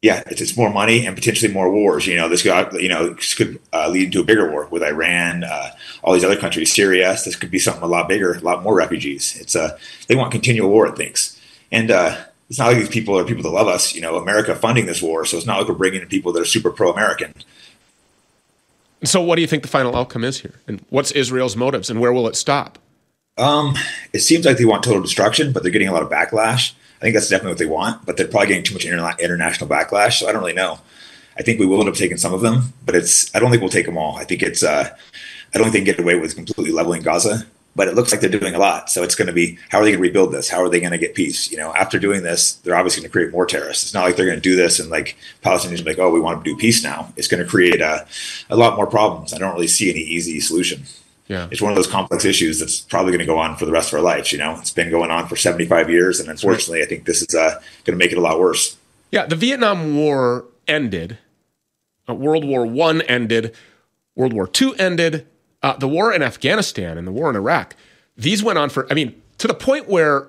Yeah, 0.03 0.23
it's, 0.27 0.41
it's 0.41 0.57
more 0.57 0.73
money 0.73 1.05
and 1.05 1.15
potentially 1.15 1.53
more 1.53 1.71
wars. 1.71 2.07
You 2.07 2.17
know, 2.17 2.29
this 2.29 2.43
could 2.43 2.73
you 2.81 2.89
know 2.89 3.11
this 3.13 3.35
could 3.35 3.61
uh, 3.73 3.89
lead 3.89 4.13
to 4.13 4.21
a 4.21 4.25
bigger 4.25 4.51
war 4.51 4.67
with 4.71 4.83
Iran, 4.83 5.45
uh, 5.45 5.73
all 6.03 6.15
these 6.15 6.25
other 6.25 6.39
countries, 6.39 6.73
Syria. 6.73 7.19
This 7.23 7.37
could 7.37 7.51
be 7.51 7.59
something 7.59 7.83
a 7.83 7.87
lot 7.87 8.09
bigger, 8.09 8.33
a 8.33 8.41
lot 8.41 8.63
more 8.63 8.75
refugees. 8.75 9.37
It's 9.39 9.55
uh, 9.55 9.77
they 10.09 10.15
want 10.15 10.33
continual 10.33 10.71
war, 10.71 10.87
it 10.87 10.97
thinks, 10.97 11.39
and 11.71 11.91
uh, 11.91 12.17
it's 12.49 12.59
not 12.59 12.69
like 12.69 12.79
these 12.79 12.89
people 12.89 13.19
are 13.19 13.25
people 13.25 13.43
that 13.43 13.51
love 13.51 13.69
us. 13.69 13.95
You 13.95 14.01
know, 14.01 14.17
America 14.17 14.55
funding 14.55 14.87
this 14.87 15.03
war, 15.03 15.27
so 15.27 15.37
it's 15.37 15.45
not 15.45 15.59
like 15.59 15.69
we're 15.69 15.75
bringing 15.75 16.01
in 16.01 16.09
people 16.09 16.33
that 16.33 16.41
are 16.41 16.47
super 16.47 16.71
pro-American. 16.71 17.35
So, 19.03 19.23
what 19.23 19.37
do 19.37 19.43
you 19.43 19.49
think 19.49 19.63
the 19.63 19.69
final 19.69 19.97
outcome 19.97 20.25
is 20.25 20.41
here, 20.41 20.55
and 20.67 20.85
what's 20.91 21.11
Israel's 21.13 21.57
motives, 21.57 21.89
and 21.89 22.01
where 22.01 22.13
will 22.13 22.29
it 22.29 22.37
stop? 22.37 22.79
Um, 23.39 23.75
it 24.13 24.21
seems 24.21 24.45
like 24.45 24.59
they 24.59 24.65
want 24.67 24.85
total 24.85 25.01
destruction, 25.01 25.53
but 25.53 25.63
they're 25.63 25.73
getting 25.73 25.89
a 25.89 25.93
lot 25.93 26.03
of 26.03 26.11
backlash. 26.11 26.73
I 26.99 27.05
think 27.05 27.15
that's 27.15 27.29
definitely 27.29 27.53
what 27.53 27.59
they 27.59 27.67
want, 27.67 28.05
but 28.05 28.19
they're 28.19 28.29
probably 28.29 28.49
getting 28.49 28.65
too 28.65 28.75
much 28.75 28.85
interna- 28.85 29.19
international 29.19 29.71
backlash. 29.71 30.21
So 30.21 30.29
I 30.29 30.33
don't 30.33 30.43
really 30.43 30.53
know. 30.53 30.79
I 31.39 31.43
think 31.43 31.59
we 31.59 31.65
will 31.65 31.81
end 31.81 31.89
up 31.89 31.95
taking 31.95 32.19
some 32.19 32.35
of 32.35 32.43
them, 32.43 32.75
but 32.85 32.95
it's 32.95 33.35
I 33.35 33.39
don't 33.39 33.51
think 33.51 33.63
we'll 33.63 33.71
take 33.71 33.87
them 33.87 33.97
all. 33.97 34.17
I 34.19 34.25
think 34.25 34.43
it's 34.43 34.63
uh, 34.63 34.95
I 35.55 35.59
don't 35.59 35.71
think 35.71 35.73
they 35.73 35.79
can 35.79 35.97
get 35.97 35.99
away 35.99 36.17
with 36.17 36.35
completely 36.35 36.71
leveling 36.71 37.03
Gaza, 37.03 37.47
but 37.81 37.89
it 37.89 37.95
looks 37.95 38.13
like 38.13 38.21
they're 38.21 38.29
doing 38.29 38.55
a 38.55 38.59
lot. 38.59 38.91
So 38.91 39.03
it's 39.03 39.15
going 39.15 39.29
to 39.29 39.33
be 39.33 39.59
how 39.71 39.79
are 39.79 39.85
they 39.85 39.93
going 39.93 40.03
to 40.03 40.07
rebuild 40.07 40.33
this? 40.33 40.51
How 40.51 40.63
are 40.63 40.69
they 40.69 40.81
going 40.81 40.93
to 40.93 40.99
get 40.99 41.15
peace? 41.15 41.51
You 41.51 41.57
know, 41.57 41.75
after 41.75 41.99
doing 41.99 42.23
this, 42.23 42.53
they're 42.57 42.77
obviously 42.77 43.01
going 43.01 43.09
to 43.09 43.13
create 43.13 43.33
more 43.33 43.47
terrorists. 43.47 43.85
It's 43.85 43.95
not 43.95 44.05
like 44.05 44.17
they're 44.17 44.27
going 44.27 44.37
to 44.37 44.43
do 44.43 44.55
this 44.55 44.79
and 44.81 44.91
like 44.91 45.17
Palestinians 45.43 45.81
are 45.81 45.85
like, 45.85 45.99
oh, 45.99 46.11
we 46.11 46.21
want 46.21 46.45
to 46.45 46.51
do 46.51 46.59
peace 46.59 46.85
now. 46.85 47.11
It's 47.17 47.27
going 47.27 47.43
to 47.43 47.49
create 47.49 47.81
a, 47.81 48.07
a 48.51 48.57
lot 48.57 48.77
more 48.77 48.87
problems. 48.87 49.33
I 49.33 49.39
don't 49.39 49.55
really 49.55 49.67
see 49.67 49.89
any 49.89 50.01
easy 50.01 50.41
solution. 50.41 50.83
Yeah. 51.27 51.49
It's 51.51 51.63
one 51.63 51.73
of 51.73 51.77
those 51.77 51.87
complex 51.87 52.27
issues 52.27 52.61
that's 52.61 52.81
probably 52.81 53.13
going 53.13 53.21
to 53.21 53.25
go 53.25 53.39
on 53.39 53.57
for 53.57 53.65
the 53.65 53.73
rest 53.73 53.95
of 53.95 53.95
our 53.95 54.05
lives. 54.05 54.31
You 54.31 54.37
know, 54.37 54.57
it's 54.59 54.73
been 54.73 54.91
going 54.91 55.11
on 55.11 55.27
for 55.27 55.37
75 55.37 55.89
years. 55.89 56.21
And 56.21 56.29
unfortunately. 56.29 56.83
I 56.83 56.85
think 56.85 57.07
this 57.07 57.23
is 57.23 57.35
uh, 57.35 57.55
going 57.85 57.99
to 57.99 58.05
make 58.05 58.13
it 58.13 58.19
a 58.19 58.21
lot 58.21 58.39
worse. 58.39 58.77
Yeah. 59.11 59.25
The 59.25 59.37
Vietnam 59.37 59.97
War 59.97 60.45
ended. 60.69 61.17
Uh, 62.07 62.13
World 62.13 62.45
War 62.45 62.67
One 62.67 63.01
ended. 63.01 63.55
World 64.15 64.35
War 64.35 64.47
Two 64.47 64.75
ended. 64.75 65.27
Uh, 65.63 65.77
the 65.77 65.89
war 65.89 66.13
in 66.13 66.23
Afghanistan 66.23 66.97
and 66.97 67.07
the 67.07 67.13
war 67.13 67.29
in 67.29 67.37
Iraq, 67.37 67.77
these 68.17 68.43
went 68.43 68.59
on 68.59 68.71
for, 68.71 68.91
I 68.91 68.95
mean, 68.95 69.21
to 69.39 69.47
the 69.47 69.55
point 69.55 69.89
where 69.89 70.29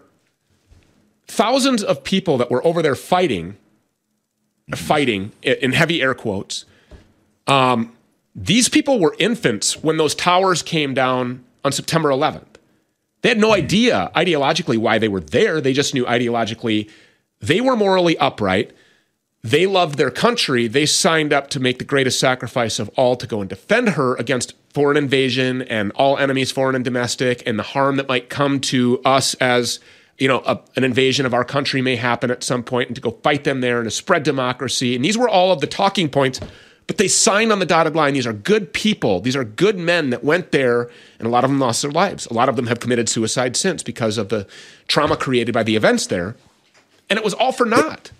thousands 1.28 1.84
of 1.84 2.04
people 2.04 2.38
that 2.38 2.52
were 2.52 2.66
over 2.66 2.82
there 2.82 2.96
fighting, 2.96 3.58
fighting 4.76 5.32
in 5.42 5.72
heavy 5.72 6.02
air 6.02 6.14
quotes, 6.14 6.66
um, 7.48 7.94
these 8.36 8.70
people 8.70 9.00
were 9.00 9.16
infants 9.20 9.82
when 9.84 9.98
those 9.98 10.16
towers 10.16 10.62
came 10.62 10.94
down 10.94 11.44
on 11.64 11.72
September 11.72 12.10
11th. 12.10 12.46
They 13.22 13.30
had 13.30 13.38
no 13.38 13.54
idea 13.54 14.12
ideologically 14.16 14.78
why 14.78 14.98
they 14.98 15.08
were 15.08 15.20
there. 15.20 15.62
They 15.62 15.74
just 15.74 15.94
knew 15.94 16.06
ideologically 16.06 16.90
they 17.40 17.62
were 17.62 17.76
morally 17.76 18.18
upright. 18.18 18.72
They 19.44 19.66
loved 19.66 19.98
their 19.98 20.12
country. 20.12 20.68
They 20.68 20.86
signed 20.86 21.34
up 21.34 21.50
to 21.52 21.60
make 21.60 21.80
the 21.80 21.86
greatest 21.86 22.20
sacrifice 22.20 22.78
of 22.78 22.89
all 22.89 23.16
to 23.16 23.26
go 23.26 23.42
and 23.42 23.50
defend 23.50 23.89
her 23.89 24.16
against 24.16 24.54
foreign 24.70 24.98
invasion 24.98 25.64
and 25.64 25.92
all 25.94 26.18
enemies, 26.18 26.52
foreign 26.52 26.76
and 26.76 26.86
domestic, 26.86 27.42
and 27.46 27.58
the 27.58 27.64
harm 27.64 27.96
that 27.98 28.08
might 28.08 28.30
come 28.30 28.60
to 28.60 29.02
us 29.04 29.34
as 29.36 29.80
you 30.20 30.28
know 30.28 30.44
a, 30.46 30.60
an 30.76 30.84
invasion 30.84 31.26
of 31.26 31.34
our 31.34 31.44
country 31.44 31.82
may 31.82 31.96
happen 31.96 32.30
at 32.30 32.44
some 32.44 32.64
point, 32.64 32.89
and 32.89 32.96
to 32.96 33.02
go 33.02 33.12
fight 33.24 33.44
them 33.44 33.62
there 33.62 33.80
and 33.80 33.86
to 33.86 33.92
spread 33.92 34.24
democracy. 34.24 34.96
And 34.96 35.04
these 35.04 35.18
were 35.18 35.30
all 35.30 35.52
of 35.52 35.60
the 35.60 35.68
talking 35.68 36.10
points 36.10 36.39
but 36.92 36.98
they 36.98 37.08
signed 37.08 37.54
on 37.54 37.60
the 37.60 37.66
dotted 37.66 37.96
line. 37.96 38.14
These 38.14 38.28
are 38.28 38.34
good 38.34 38.74
people. 38.74 39.22
These 39.22 39.38
are 39.38 39.46
good 39.46 39.78
men 39.78 40.10
that 40.10 40.26
went 40.26 40.52
there, 40.52 40.89
and 41.20 41.26
a 41.26 41.32
lot 41.32 41.46
of 41.46 41.50
them 41.50 41.58
lost 41.58 41.82
their 41.84 41.92
lives. 41.92 42.26
A 42.26 42.34
lot 42.34 42.50
of 42.50 42.58
them 42.58 42.68
have 42.68 42.82
committed 42.82 43.08
suicide 43.08 43.56
since 43.56 43.82
because 43.82 44.18
of 44.18 44.28
the 44.28 44.46
trauma 44.89 45.16
created 45.16 45.54
by 45.54 45.64
the 45.64 45.78
events 45.78 46.08
there. 46.08 46.36
And 47.10 47.18
it 47.18 47.24
was 47.24 47.34
all 47.34 47.54
for 47.54 47.66
naught. 47.66 48.12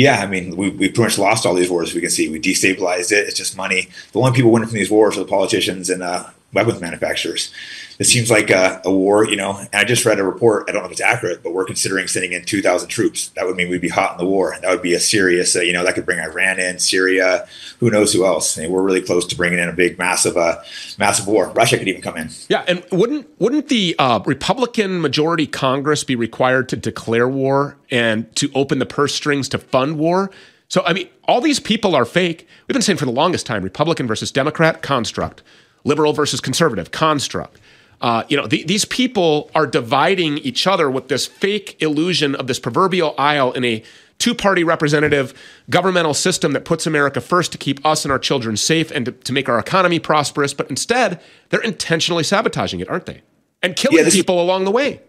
Yeah, 0.00 0.20
I 0.20 0.26
mean, 0.26 0.56
we, 0.56 0.70
we 0.70 0.88
pretty 0.88 1.02
much 1.02 1.18
lost 1.18 1.44
all 1.44 1.52
these 1.52 1.68
wars. 1.68 1.92
We 1.94 2.00
can 2.00 2.08
see 2.08 2.30
we 2.30 2.40
destabilized 2.40 3.12
it. 3.12 3.28
It's 3.28 3.36
just 3.36 3.54
money. 3.54 3.88
The 4.12 4.18
only 4.18 4.32
people 4.32 4.50
winning 4.50 4.68
from 4.68 4.78
these 4.78 4.90
wars 4.90 5.18
are 5.18 5.20
the 5.20 5.26
politicians 5.26 5.90
and 5.90 6.02
uh, 6.02 6.24
weapons 6.52 6.80
manufacturers 6.80 7.52
This 7.98 8.12
seems 8.12 8.30
like 8.30 8.50
a, 8.50 8.80
a, 8.84 8.90
war, 8.90 9.24
you 9.24 9.36
know. 9.36 9.56
And 9.58 9.68
I 9.72 9.84
just 9.84 10.04
read 10.04 10.18
a 10.18 10.24
report. 10.24 10.68
I 10.68 10.72
don't 10.72 10.82
know 10.82 10.86
if 10.86 10.92
it's 10.92 11.00
accurate, 11.00 11.42
but 11.42 11.52
we're 11.52 11.64
considering 11.64 12.08
sending 12.08 12.32
in 12.32 12.44
2,000 12.44 12.88
troops. 12.88 13.28
That 13.30 13.46
would 13.46 13.56
mean 13.56 13.68
we'd 13.68 13.80
be 13.80 13.88
hot 13.88 14.12
in 14.12 14.18
the 14.18 14.28
war. 14.28 14.56
That 14.60 14.70
would 14.70 14.82
be 14.82 14.94
a 14.94 15.00
serious, 15.00 15.54
uh, 15.54 15.60
you 15.60 15.72
know, 15.72 15.84
that 15.84 15.94
could 15.94 16.06
bring 16.06 16.18
Iran 16.18 16.58
in, 16.58 16.78
Syria, 16.78 17.46
who 17.78 17.90
knows 17.90 18.12
who 18.12 18.24
else. 18.24 18.58
I 18.58 18.62
mean, 18.62 18.72
we're 18.72 18.82
really 18.82 19.02
close 19.02 19.26
to 19.26 19.36
bringing 19.36 19.58
in 19.58 19.68
a 19.68 19.72
big, 19.72 19.98
massive, 19.98 20.36
uh, 20.36 20.56
massive 20.98 21.26
war. 21.26 21.50
Russia 21.50 21.78
could 21.78 21.88
even 21.88 22.02
come 22.02 22.16
in. 22.16 22.30
Yeah, 22.48 22.64
and 22.66 22.84
wouldn't 22.90 23.28
wouldn't 23.38 23.68
the 23.68 23.94
uh, 23.98 24.20
Republican 24.24 25.00
majority 25.00 25.46
Congress 25.46 26.02
be 26.02 26.16
required 26.16 26.68
to 26.70 26.76
declare 26.76 27.28
war 27.28 27.76
and 27.90 28.34
to 28.36 28.50
open 28.54 28.78
the 28.78 28.86
purse 28.86 29.14
strings 29.14 29.48
to 29.50 29.58
fund 29.58 29.98
war? 29.98 30.30
So, 30.68 30.84
I 30.86 30.92
mean, 30.92 31.08
all 31.24 31.40
these 31.40 31.58
people 31.58 31.96
are 31.96 32.04
fake. 32.04 32.46
We've 32.66 32.74
been 32.74 32.82
saying 32.82 32.98
for 32.98 33.04
the 33.04 33.10
longest 33.10 33.44
time 33.44 33.62
Republican 33.62 34.06
versus 34.06 34.30
Democrat 34.30 34.82
construct, 34.82 35.42
liberal 35.84 36.12
versus 36.12 36.40
conservative 36.40 36.90
construct. 36.90 37.58
Uh, 38.00 38.24
you 38.28 38.36
know, 38.36 38.46
the, 38.46 38.64
these 38.64 38.84
people 38.84 39.50
are 39.54 39.66
dividing 39.66 40.38
each 40.38 40.66
other 40.66 40.90
with 40.90 41.08
this 41.08 41.26
fake 41.26 41.76
illusion 41.82 42.34
of 42.34 42.46
this 42.46 42.58
proverbial 42.58 43.14
aisle 43.18 43.52
in 43.52 43.64
a 43.64 43.82
two 44.18 44.34
party 44.34 44.64
representative 44.64 45.34
governmental 45.68 46.14
system 46.14 46.52
that 46.52 46.64
puts 46.64 46.86
America 46.86 47.20
first 47.20 47.52
to 47.52 47.58
keep 47.58 47.84
us 47.84 48.04
and 48.04 48.12
our 48.12 48.18
children 48.18 48.56
safe 48.56 48.90
and 48.90 49.06
to, 49.06 49.12
to, 49.12 49.32
make 49.32 49.48
our 49.48 49.58
economy 49.58 49.98
prosperous. 49.98 50.54
But 50.54 50.70
instead, 50.70 51.20
they're 51.48 51.60
intentionally 51.60 52.22
sabotaging 52.22 52.80
it, 52.80 52.88
aren't 52.88 53.06
they? 53.06 53.22
And 53.62 53.76
killing 53.76 54.04
yeah, 54.04 54.10
people 54.10 54.40
along 54.40 54.64
the 54.64 54.70
way 54.70 55.00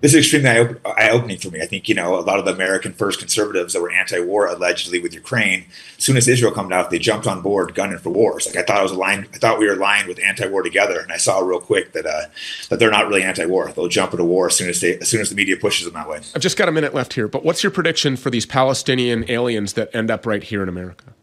this 0.00 0.12
is 0.12 0.18
extremely 0.18 0.50
eye 0.84 1.08
opening 1.08 1.38
for 1.38 1.48
me. 1.48 1.62
I 1.62 1.66
think, 1.66 1.88
you 1.88 1.94
know, 1.94 2.18
a 2.18 2.20
lot 2.20 2.38
of 2.38 2.44
the 2.44 2.52
American 2.52 2.92
first 2.92 3.18
conservatives 3.18 3.72
that 3.72 3.80
were 3.80 3.90
anti 3.90 4.20
war 4.20 4.46
allegedly 4.46 4.98
with 4.98 5.14
Ukraine, 5.14 5.64
as 5.96 6.04
soon 6.04 6.18
as 6.18 6.28
Israel 6.28 6.52
came 6.52 6.70
out, 6.70 6.90
they 6.90 6.98
jumped 6.98 7.26
on 7.26 7.40
board 7.40 7.74
gunning 7.74 7.96
for 7.98 8.10
wars. 8.10 8.46
Like 8.46 8.56
I 8.56 8.62
thought 8.62 8.78
I 8.78 8.82
was 8.82 8.92
aligned, 8.92 9.28
I 9.32 9.38
thought 9.38 9.58
we 9.58 9.66
were 9.66 9.72
aligned 9.72 10.06
with 10.06 10.20
anti 10.22 10.46
war 10.48 10.62
together. 10.62 11.00
And 11.00 11.10
I 11.10 11.16
saw 11.16 11.40
real 11.40 11.60
quick 11.60 11.92
that 11.92 12.04
uh, 12.04 12.26
that 12.68 12.78
they're 12.78 12.90
not 12.90 13.08
really 13.08 13.22
anti 13.22 13.46
war. 13.46 13.72
They'll 13.72 13.88
jump 13.88 14.12
into 14.12 14.24
war 14.24 14.48
as 14.48 14.56
soon 14.56 14.68
as 14.68 14.82
they 14.82 14.98
as 14.98 15.08
soon 15.08 15.22
as 15.22 15.30
the 15.30 15.34
media 15.34 15.56
pushes 15.56 15.86
them 15.86 15.94
that 15.94 16.08
way. 16.08 16.20
I've 16.34 16.42
just 16.42 16.58
got 16.58 16.68
a 16.68 16.72
minute 16.72 16.92
left 16.92 17.14
here, 17.14 17.26
but 17.26 17.42
what's 17.42 17.62
your 17.62 17.72
prediction 17.72 18.16
for 18.16 18.28
these 18.28 18.44
Palestinian 18.44 19.24
aliens 19.30 19.72
that 19.74 19.94
end 19.94 20.10
up 20.10 20.26
right 20.26 20.42
here 20.42 20.62
in 20.62 20.68
America? 20.68 21.14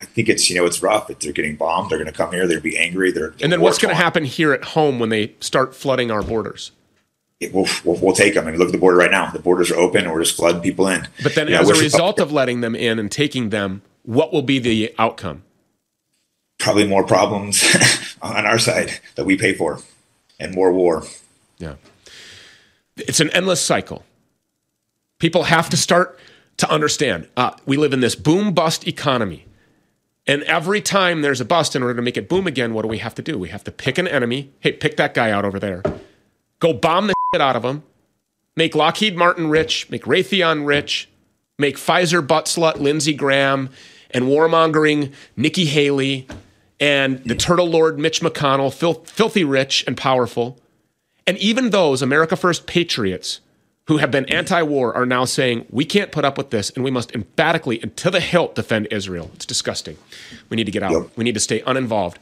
I 0.00 0.04
think 0.04 0.28
it's 0.28 0.48
you 0.48 0.54
know 0.54 0.66
it's 0.66 0.80
rough. 0.84 1.10
If 1.10 1.18
they're 1.18 1.32
getting 1.32 1.56
bombed, 1.56 1.90
they're 1.90 1.98
going 1.98 2.06
to 2.06 2.16
come 2.16 2.30
here. 2.30 2.46
They'll 2.46 2.60
be 2.60 2.78
angry. 2.78 3.10
They're 3.10 3.34
and 3.42 3.50
then 3.50 3.60
what's 3.60 3.78
going 3.78 3.90
to 3.90 4.00
happen 4.00 4.24
here 4.24 4.52
at 4.52 4.62
home 4.62 5.00
when 5.00 5.08
they 5.08 5.34
start 5.40 5.74
flooding 5.74 6.12
our 6.12 6.22
borders? 6.22 6.70
We'll, 7.40 7.66
we'll, 7.84 7.96
we'll, 8.00 8.14
take 8.14 8.34
them. 8.34 8.46
I 8.46 8.50
mean, 8.50 8.58
look 8.58 8.68
at 8.68 8.72
the 8.72 8.78
border 8.78 8.96
right 8.96 9.10
now. 9.10 9.30
The 9.30 9.38
borders 9.38 9.70
are 9.70 9.76
open, 9.76 10.04
and 10.04 10.12
we're 10.12 10.22
just 10.22 10.36
flooding 10.36 10.60
people 10.60 10.88
in. 10.88 11.08
But 11.22 11.34
then, 11.34 11.48
you 11.48 11.54
as 11.54 11.68
know, 11.68 11.74
a 11.74 11.78
result 11.78 12.18
of 12.18 12.32
letting 12.32 12.60
them 12.60 12.74
in 12.74 12.98
and 12.98 13.10
taking 13.10 13.50
them, 13.50 13.82
what 14.02 14.32
will 14.32 14.42
be 14.42 14.58
the 14.58 14.94
outcome? 14.98 15.44
Probably 16.58 16.86
more 16.86 17.04
problems 17.04 17.64
on 18.22 18.44
our 18.44 18.58
side 18.58 18.98
that 19.14 19.24
we 19.24 19.36
pay 19.36 19.54
for, 19.54 19.80
and 20.40 20.54
more 20.54 20.72
war. 20.72 21.04
Yeah, 21.58 21.76
it's 22.96 23.20
an 23.20 23.30
endless 23.30 23.60
cycle. 23.60 24.04
People 25.18 25.44
have 25.44 25.68
to 25.70 25.76
start 25.76 26.18
to 26.56 26.70
understand. 26.70 27.28
Uh, 27.36 27.52
we 27.66 27.76
live 27.76 27.92
in 27.92 28.00
this 28.00 28.14
boom 28.14 28.52
bust 28.52 28.86
economy. 28.86 29.44
And 30.26 30.42
every 30.42 30.82
time 30.82 31.22
there's 31.22 31.40
a 31.40 31.44
bust, 31.44 31.74
in 31.74 31.82
order 31.82 31.94
to 31.94 32.02
make 32.02 32.18
it 32.18 32.28
boom 32.28 32.46
again, 32.46 32.74
what 32.74 32.82
do 32.82 32.88
we 32.88 32.98
have 32.98 33.14
to 33.14 33.22
do? 33.22 33.38
We 33.38 33.48
have 33.48 33.64
to 33.64 33.72
pick 33.72 33.96
an 33.96 34.06
enemy. 34.06 34.52
Hey, 34.60 34.72
pick 34.72 34.98
that 34.98 35.14
guy 35.14 35.30
out 35.30 35.46
over 35.46 35.58
there 35.58 35.82
go 36.60 36.72
bomb 36.72 37.06
the 37.06 37.14
shit 37.32 37.40
out 37.40 37.56
of 37.56 37.62
them, 37.62 37.82
make 38.56 38.74
Lockheed 38.74 39.16
Martin 39.16 39.48
rich, 39.48 39.90
make 39.90 40.04
Raytheon 40.04 40.66
rich, 40.66 41.08
make 41.58 41.76
Pfizer 41.76 42.26
butt 42.26 42.46
slut 42.46 42.76
Lindsey 42.76 43.12
Graham 43.12 43.68
and 44.10 44.24
warmongering 44.24 45.12
Nikki 45.36 45.66
Haley 45.66 46.26
and 46.80 47.22
the 47.24 47.34
turtle 47.34 47.68
lord 47.68 47.98
Mitch 47.98 48.20
McConnell, 48.20 48.72
fil- 48.72 49.04
filthy 49.04 49.44
rich 49.44 49.84
and 49.86 49.96
powerful. 49.96 50.58
And 51.26 51.36
even 51.38 51.70
those 51.70 52.00
America 52.00 52.36
First 52.36 52.66
patriots 52.66 53.40
who 53.88 53.98
have 53.98 54.10
been 54.10 54.24
anti 54.26 54.62
war 54.62 54.94
are 54.94 55.04
now 55.04 55.26
saying, 55.26 55.66
we 55.70 55.84
can't 55.84 56.10
put 56.10 56.24
up 56.24 56.38
with 56.38 56.48
this 56.48 56.70
and 56.70 56.82
we 56.82 56.90
must 56.90 57.14
emphatically 57.14 57.78
and 57.82 57.94
to 57.98 58.10
the 58.10 58.20
hilt 58.20 58.54
defend 58.54 58.88
Israel. 58.90 59.30
It's 59.34 59.44
disgusting. 59.44 59.98
We 60.48 60.56
need 60.56 60.64
to 60.64 60.72
get 60.72 60.82
out. 60.82 60.92
Yep. 60.92 61.10
We 61.16 61.24
need 61.24 61.34
to 61.34 61.40
stay 61.40 61.60
uninvolved. 61.66 62.18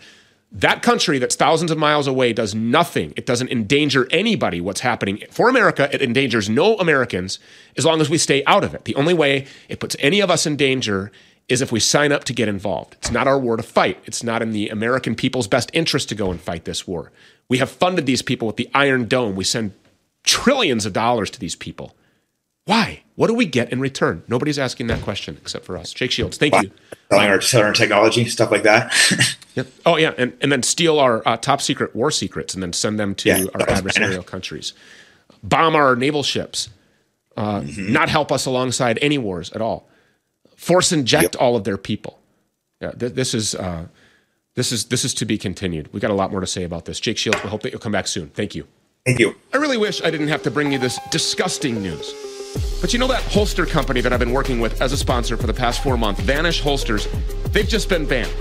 That 0.53 0.82
country 0.82 1.18
that's 1.18 1.36
thousands 1.36 1.70
of 1.70 1.78
miles 1.78 2.07
away 2.07 2.32
does 2.32 2.55
nothing. 2.55 3.12
It 3.16 3.26
doesn't 3.26 3.51
endanger 3.51 4.07
anybody 4.11 4.61
what's 4.61 4.80
happening. 4.80 5.22
For 5.30 5.49
America, 5.49 5.88
it 5.92 6.01
endangers 6.01 6.49
no 6.49 6.76
Americans 6.76 7.38
as 7.76 7.84
long 7.84 8.01
as 8.01 8.09
we 8.09 8.16
stay 8.16 8.44
out 8.44 8.64
of 8.64 8.74
it. 8.74 8.84
The 8.84 8.94
only 8.94 9.12
way 9.12 9.47
it 9.68 9.80
puts 9.80 9.97
any 9.99 10.20
of 10.20 10.30
us 10.30 10.47
in 10.47 10.57
danger 10.57 11.11
is 11.49 11.62
if 11.62 11.70
we 11.70 11.80
sign 11.80 12.11
up 12.11 12.24
to 12.24 12.32
get 12.32 12.49
involved. 12.49 12.94
It's 12.94 13.11
not 13.11 13.28
our 13.28 13.38
war 13.38 13.57
to 13.57 13.62
fight. 13.62 13.99
It's 14.05 14.22
not 14.22 14.42
in 14.42 14.53
the 14.53 14.68
American 14.68 15.14
people's 15.14 15.47
best 15.47 15.70
interest 15.72 16.09
to 16.09 16.14
go 16.14 16.30
and 16.30 16.40
fight 16.40 16.64
this 16.64 16.86
war. 16.86 17.12
We 17.49 17.59
have 17.59 17.70
funded 17.70 18.07
these 18.07 18.22
people 18.22 18.47
with 18.47 18.57
the 18.57 18.70
Iron 18.74 19.07
Dome. 19.07 19.36
We 19.36 19.44
send 19.44 19.72
trillions 20.24 20.86
of 20.86 20.92
dollars 20.92 21.30
to 21.30 21.40
these 21.40 21.55
people. 21.55 21.94
Why? 22.67 23.03
What 23.14 23.29
do 23.29 23.35
we 23.35 23.47
get 23.47 23.73
in 23.73 23.81
return? 23.81 24.23
Nobody's 24.29 24.59
asking 24.59 24.89
that 24.89 25.01
question 25.01 25.39
except 25.41 25.64
for 25.64 25.79
us. 25.79 25.93
Jake 25.93 26.11
Shields, 26.11 26.37
thank 26.37 26.53
you. 26.62 26.71
Selling 27.11 27.31
our, 27.31 27.41
selling 27.41 27.67
our 27.69 27.73
technology, 27.73 28.27
stuff 28.27 28.51
like 28.51 28.64
that. 28.64 28.93
yep. 29.55 29.69
Oh, 29.87 29.97
yeah. 29.97 30.12
And, 30.19 30.37
and 30.43 30.53
then 30.53 30.62
steal 30.62 30.99
our 30.99 31.27
uh, 31.27 31.37
top 31.37 31.62
secret 31.62 31.95
war 31.95 32.11
secrets 32.11 32.55
and 32.55 32.62
then 32.62 32.73
send 32.73 32.99
them 33.01 33.14
to 33.17 33.29
yeah, 33.29 33.45
our 33.55 33.61
adversarial 33.61 34.27
countries. 34.27 34.75
Bomb 35.43 35.77
our 35.77 35.95
naval 35.97 36.25
ships. 36.25 36.69
Uh, 37.37 37.61
mm-hmm. 37.61 37.93
Not 37.93 38.09
help 38.09 38.33
us 38.33 38.47
alongside 38.47 38.99
any 39.01 39.19
wars 39.19 39.53
at 39.53 39.61
all. 39.61 39.89
force 40.57 40.91
inject 40.91 41.35
yep. 41.35 41.43
all 41.43 41.55
of 41.55 41.64
their 41.64 41.79
people. 41.79 42.19
Yeah, 42.81 42.91
th- 42.91 43.12
this 43.12 43.33
is 43.33 43.55
uh, 43.55 43.87
this 44.55 44.73
is 44.73 44.87
this 44.87 45.05
is 45.05 45.14
to 45.14 45.25
be 45.25 45.39
continued. 45.39 45.93
We 45.93 46.01
got 46.01 46.11
a 46.11 46.14
lot 46.14 46.31
more 46.31 46.41
to 46.41 46.47
say 46.47 46.64
about 46.64 46.87
this. 46.87 46.99
Jake 46.99 47.19
Shields, 47.19 47.43
we 47.45 47.51
hope 47.51 47.62
that 47.62 47.73
you'll 47.73 47.81
come 47.81 47.93
back 47.93 48.07
soon. 48.07 48.31
Thank 48.31 48.55
you. 48.55 48.67
Thank 49.05 49.21
you. 49.21 49.37
I 49.55 49.59
really 49.59 49.77
wish 49.77 50.03
I 50.03 50.11
didn't 50.11 50.29
have 50.29 50.43
to 50.43 50.51
bring 50.51 50.73
you 50.73 50.79
this 50.79 50.99
disgusting 51.11 51.81
news. 51.83 52.12
But 52.81 52.93
you 52.93 52.99
know 52.99 53.07
that 53.09 53.22
holster 53.24 53.66
company 53.66 54.01
that 54.01 54.12
I've 54.12 54.20
been 54.20 54.33
working 54.33 54.61
with 54.61 54.81
as 54.81 54.93
a 54.93 54.97
sponsor 54.97 55.37
for 55.37 55.47
the 55.47 55.55
past 55.55 55.83
four 55.83 55.97
months, 55.97 56.20
Vanish 56.20 56.61
Holsters, 56.61 57.09
they've 57.53 57.66
just 57.66 57.89
been 57.89 58.07
banned. 58.07 58.33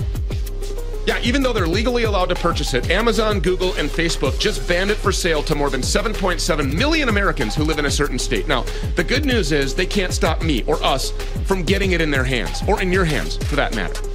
Yeah, 1.06 1.20
even 1.22 1.44
though 1.44 1.54
they're 1.54 1.68
legally 1.68 2.06
allowed 2.06 2.30
to 2.30 2.36
purchase 2.36 2.74
it, 2.74 2.90
Amazon, 2.90 3.40
Google, 3.40 3.74
and 3.76 3.90
Facebook 3.90 4.40
just 4.40 4.68
banned 4.68 4.90
it 4.90 4.98
for 4.98 5.12
sale 5.12 5.44
to 5.44 5.54
more 5.54 5.70
than 5.70 5.82
7.7 5.82 6.74
million 6.74 7.10
Americans 7.10 7.54
who 7.54 7.64
live 7.64 7.78
in 7.78 7.86
a 7.86 7.92
certain 7.92 8.18
state. 8.18 8.48
Now, 8.48 8.64
the 8.96 9.04
good 9.04 9.24
news 9.24 9.52
is 9.52 9.76
they 9.76 9.86
can't 9.86 10.14
stop 10.14 10.42
me 10.42 10.64
or 10.64 10.82
us 10.84 11.12
from 11.46 11.62
getting 11.62 11.92
it 11.92 12.02
in 12.02 12.10
their 12.10 12.24
hands, 12.24 12.64
or 12.68 12.82
in 12.82 12.92
your 12.92 13.06
hands 13.06 13.38
for 13.38 13.56
that 13.56 13.76
matter. 13.76 14.15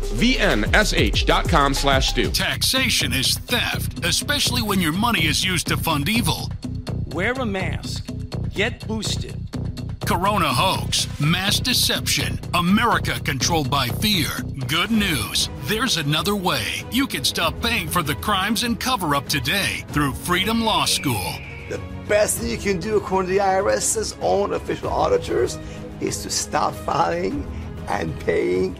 vnsh.com 0.11 1.73
slash 1.73 2.09
stew. 2.09 2.31
Taxation 2.31 3.13
is 3.13 3.37
theft, 3.37 4.05
especially 4.05 4.61
when 4.61 4.79
your 4.79 4.93
money 4.93 5.25
is 5.25 5.43
used 5.43 5.67
to 5.67 5.77
fund 5.77 6.09
evil. 6.09 6.49
Wear 7.07 7.33
a 7.33 7.45
mask. 7.45 8.05
Get 8.53 8.87
boosted. 8.87 9.37
Corona 10.05 10.49
hoax, 10.49 11.07
mass 11.21 11.59
deception, 11.59 12.39
America 12.53 13.19
controlled 13.23 13.69
by 13.69 13.87
fear. 13.87 14.29
Good 14.67 14.91
news. 14.91 15.49
There's 15.63 15.97
another 15.97 16.35
way. 16.35 16.83
You 16.91 17.07
can 17.07 17.23
stop 17.23 17.61
paying 17.61 17.87
for 17.87 18.03
the 18.03 18.15
crimes 18.15 18.63
and 18.63 18.79
cover 18.79 19.15
up 19.15 19.29
today 19.29 19.85
through 19.89 20.13
Freedom 20.13 20.65
Law 20.65 20.85
School. 20.85 21.33
The 21.69 21.79
best 22.09 22.39
thing 22.39 22.49
you 22.49 22.57
can 22.57 22.79
do, 22.79 22.97
according 22.97 23.29
to 23.29 23.35
the 23.35 23.39
IRS's 23.39 24.17
own 24.21 24.53
official 24.53 24.89
auditors, 24.89 25.57
is 26.01 26.21
to 26.23 26.29
stop 26.29 26.73
filing 26.73 27.45
and 27.87 28.19
paying 28.21 28.75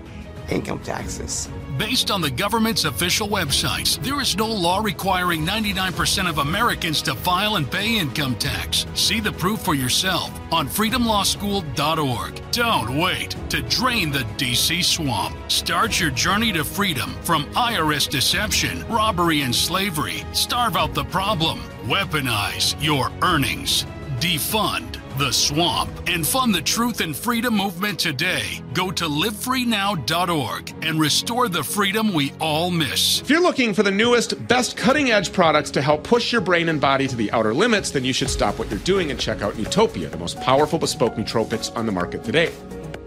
income 0.51 0.79
taxes. 0.79 1.49
Based 1.77 2.11
on 2.11 2.21
the 2.21 2.29
government's 2.29 2.85
official 2.85 3.27
websites, 3.27 4.01
there 4.03 4.21
is 4.21 4.37
no 4.37 4.45
law 4.47 4.79
requiring 4.79 5.45
99% 5.45 6.29
of 6.29 6.37
Americans 6.37 7.01
to 7.03 7.15
file 7.15 7.55
and 7.55 7.69
pay 7.69 7.97
income 7.97 8.35
tax. 8.35 8.85
See 8.93 9.19
the 9.19 9.31
proof 9.31 9.61
for 9.61 9.73
yourself 9.73 10.29
on 10.51 10.67
freedomlawschool.org. 10.67 12.41
Don't 12.51 12.99
wait 12.99 13.35
to 13.49 13.61
drain 13.63 14.11
the 14.11 14.25
DC 14.37 14.83
swamp. 14.83 15.35
Start 15.49 15.99
your 15.99 16.11
journey 16.11 16.51
to 16.51 16.63
freedom 16.63 17.15
from 17.23 17.45
IRS 17.53 18.09
deception, 18.09 18.87
robbery, 18.87 19.41
and 19.41 19.55
slavery. 19.55 20.23
Starve 20.33 20.75
out 20.75 20.93
the 20.93 21.05
problem. 21.05 21.59
Weaponize 21.85 22.75
your 22.83 23.11
earnings. 23.23 23.85
Defund 24.19 25.00
the 25.17 25.31
swamp 25.31 25.89
and 26.07 26.25
fund 26.25 26.53
the 26.53 26.61
truth 26.61 27.01
and 27.01 27.15
freedom 27.15 27.57
movement 27.57 27.99
today. 27.99 28.63
Go 28.73 28.91
to 28.91 29.05
livefreenow.org 29.05 30.85
and 30.85 30.99
restore 30.99 31.47
the 31.47 31.63
freedom 31.63 32.13
we 32.13 32.33
all 32.39 32.71
miss. 32.71 33.21
If 33.21 33.29
you're 33.29 33.41
looking 33.41 33.73
for 33.73 33.83
the 33.83 33.91
newest, 33.91 34.47
best 34.47 34.77
cutting 34.77 35.11
edge 35.11 35.33
products 35.33 35.71
to 35.71 35.81
help 35.81 36.03
push 36.03 36.31
your 36.31 36.41
brain 36.41 36.69
and 36.69 36.79
body 36.79 37.07
to 37.07 37.15
the 37.15 37.31
outer 37.31 37.53
limits, 37.53 37.91
then 37.91 38.05
you 38.05 38.13
should 38.13 38.29
stop 38.29 38.57
what 38.57 38.69
you're 38.69 38.79
doing 38.79 39.11
and 39.11 39.19
check 39.19 39.41
out 39.41 39.53
Nootopia, 39.55 40.09
the 40.09 40.17
most 40.17 40.39
powerful 40.41 40.79
bespoke 40.79 41.15
nootropics 41.15 41.75
on 41.75 41.85
the 41.85 41.91
market 41.91 42.23
today. 42.23 42.51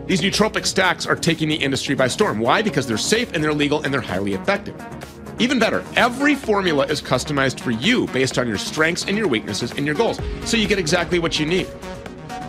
These 0.07 0.21
nootropic 0.21 0.67
stacks 0.67 1.07
are 1.07 1.17
taking 1.17 1.49
the 1.49 1.57
industry 1.57 1.95
by 1.95 2.09
storm. 2.09 2.39
Why? 2.39 2.61
Because 2.61 2.87
they're 2.87 2.99
safe 2.99 3.33
and 3.33 3.43
they're 3.43 3.55
legal 3.55 3.83
and 3.83 3.93
they're 3.93 4.01
highly 4.01 4.35
effective. 4.35 4.75
Even 5.41 5.59
better, 5.59 5.85
every 5.97 6.35
formula 6.37 6.87
is 6.87 7.03
customized 7.03 7.59
for 7.59 7.73
you 7.73 8.07
based 8.09 8.39
on 8.39 8.47
your 8.47 8.59
strengths 8.59 9.05
and 9.07 9.19
your 9.19 9.27
weaknesses 9.27 9.73
and 9.73 9.85
your 9.85 9.95
goals, 9.95 10.21
so 10.45 10.57
you 10.57 10.69
get 10.69 10.79
exactly 10.79 11.19
what 11.19 11.41
you 11.41 11.47
need. 11.47 11.67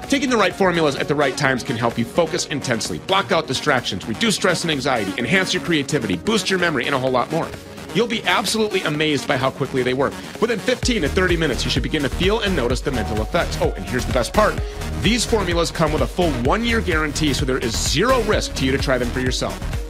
Taking 0.09 0.29
the 0.29 0.37
right 0.37 0.53
formulas 0.53 0.95
at 0.95 1.07
the 1.07 1.15
right 1.15 1.35
times 1.35 1.63
can 1.63 1.75
help 1.75 1.97
you 1.97 2.05
focus 2.05 2.45
intensely, 2.45 2.99
block 2.99 3.31
out 3.31 3.47
distractions, 3.47 4.07
reduce 4.07 4.35
stress 4.35 4.63
and 4.63 4.71
anxiety, 4.71 5.11
enhance 5.17 5.51
your 5.51 5.63
creativity, 5.63 6.15
boost 6.15 6.47
your 6.47 6.59
memory, 6.59 6.85
and 6.85 6.93
a 6.93 6.99
whole 6.99 7.09
lot 7.09 7.31
more. 7.31 7.47
You'll 7.95 8.07
be 8.07 8.21
absolutely 8.23 8.81
amazed 8.81 9.27
by 9.27 9.37
how 9.37 9.49
quickly 9.49 9.81
they 9.81 9.93
work. 9.95 10.13
Within 10.39 10.59
15 10.59 11.01
to 11.01 11.09
30 11.09 11.37
minutes, 11.37 11.65
you 11.65 11.71
should 11.71 11.81
begin 11.81 12.03
to 12.03 12.09
feel 12.09 12.41
and 12.41 12.55
notice 12.55 12.81
the 12.81 12.91
mental 12.91 13.21
effects. 13.21 13.57
Oh, 13.61 13.71
and 13.71 13.85
here's 13.85 14.05
the 14.05 14.13
best 14.13 14.31
part 14.31 14.59
these 15.01 15.25
formulas 15.25 15.71
come 15.71 15.91
with 15.91 16.01
a 16.01 16.07
full 16.07 16.31
one 16.43 16.63
year 16.63 16.81
guarantee, 16.81 17.33
so 17.33 17.45
there 17.45 17.59
is 17.59 17.75
zero 17.75 18.21
risk 18.23 18.53
to 18.55 18.65
you 18.65 18.71
to 18.71 18.77
try 18.77 18.97
them 18.97 19.09
for 19.09 19.21
yourself. 19.21 19.84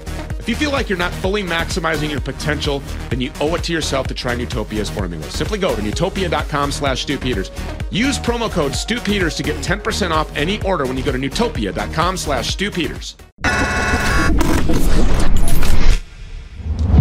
If 0.45 0.49
you 0.49 0.55
feel 0.57 0.71
like 0.71 0.89
you're 0.89 0.97
not 0.99 1.11
fully 1.11 1.41
maximizing 1.41 2.11
your 2.11 2.21
potential, 2.21 2.83
then 3.09 3.19
you 3.19 3.31
owe 3.41 3.55
it 3.55 3.63
to 3.63 3.73
yourself 3.73 4.05
to 4.05 4.13
try 4.13 4.35
Nootopia's 4.35 4.91
formula. 4.91 5.23
Simply 5.31 5.57
go 5.57 5.75
to 5.75 5.81
nootopia.com 5.81 6.71
slash 6.71 7.01
Stew 7.01 7.17
Peters. 7.17 7.49
Use 7.89 8.19
promo 8.19 8.51
code 8.51 8.75
Stew 8.75 8.99
Peters 8.99 9.33
to 9.37 9.41
get 9.41 9.55
10% 9.63 10.11
off 10.11 10.31
any 10.37 10.61
order 10.61 10.85
when 10.85 10.97
you 10.97 11.03
go 11.03 11.11
to 11.11 11.17
nootopia.com 11.17 12.15
slash 12.15 12.49
Stew 12.49 12.69
Peters. 12.69 13.15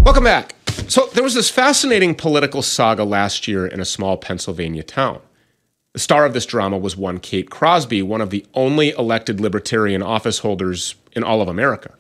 Welcome 0.07 0.25
back. 0.25 0.55
So 0.89 1.11
there 1.13 1.23
was 1.23 1.35
this 1.35 1.51
fascinating 1.51 2.15
political 2.15 2.63
saga 2.63 3.05
last 3.05 3.47
year 3.47 3.67
in 3.67 3.79
a 3.79 3.85
small 3.85 4.17
Pennsylvania 4.17 4.83
town. 4.83 5.21
The 5.93 5.99
star 5.99 6.25
of 6.25 6.33
this 6.33 6.47
drama 6.47 6.79
was 6.79 6.97
one 6.97 7.21
Kate 7.21 7.51
Crosby, 7.51 8.01
one 8.01 8.23
of 8.23 8.31
the 8.31 8.47
only 8.55 8.93
elected 8.93 9.39
libertarian 9.39 10.03
office 10.03 10.39
holders 10.39 10.95
in 11.13 11.23
all 11.23 11.43
of 11.43 11.49
America. 11.49 11.93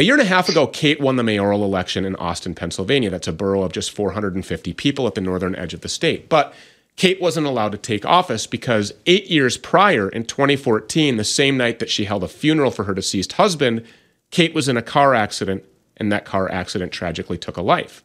A 0.00 0.02
year 0.02 0.14
and 0.14 0.22
a 0.22 0.24
half 0.24 0.48
ago, 0.48 0.66
Kate 0.66 0.98
won 0.98 1.16
the 1.16 1.22
mayoral 1.22 1.62
election 1.62 2.06
in 2.06 2.16
Austin, 2.16 2.54
Pennsylvania. 2.54 3.10
That's 3.10 3.28
a 3.28 3.34
borough 3.34 3.64
of 3.64 3.72
just 3.72 3.90
450 3.90 4.72
people 4.72 5.06
at 5.06 5.14
the 5.14 5.20
northern 5.20 5.54
edge 5.54 5.74
of 5.74 5.82
the 5.82 5.90
state. 5.90 6.30
But 6.30 6.54
Kate 6.96 7.20
wasn't 7.20 7.46
allowed 7.46 7.72
to 7.72 7.76
take 7.76 8.06
office 8.06 8.46
because 8.46 8.94
eight 9.04 9.26
years 9.26 9.58
prior, 9.58 10.08
in 10.08 10.24
2014, 10.24 11.18
the 11.18 11.22
same 11.22 11.58
night 11.58 11.80
that 11.80 11.90
she 11.90 12.06
held 12.06 12.24
a 12.24 12.28
funeral 12.28 12.70
for 12.70 12.84
her 12.84 12.94
deceased 12.94 13.34
husband, 13.34 13.84
Kate 14.30 14.54
was 14.54 14.70
in 14.70 14.78
a 14.78 14.82
car 14.82 15.14
accident, 15.14 15.64
and 15.98 16.10
that 16.10 16.24
car 16.24 16.50
accident 16.50 16.92
tragically 16.92 17.36
took 17.36 17.58
a 17.58 17.62
life. 17.62 18.02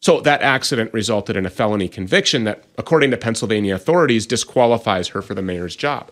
So 0.00 0.20
that 0.22 0.42
accident 0.42 0.92
resulted 0.92 1.36
in 1.36 1.46
a 1.46 1.50
felony 1.50 1.86
conviction 1.86 2.42
that, 2.42 2.64
according 2.76 3.12
to 3.12 3.16
Pennsylvania 3.16 3.76
authorities, 3.76 4.26
disqualifies 4.26 5.06
her 5.10 5.22
for 5.22 5.36
the 5.36 5.42
mayor's 5.42 5.76
job. 5.76 6.10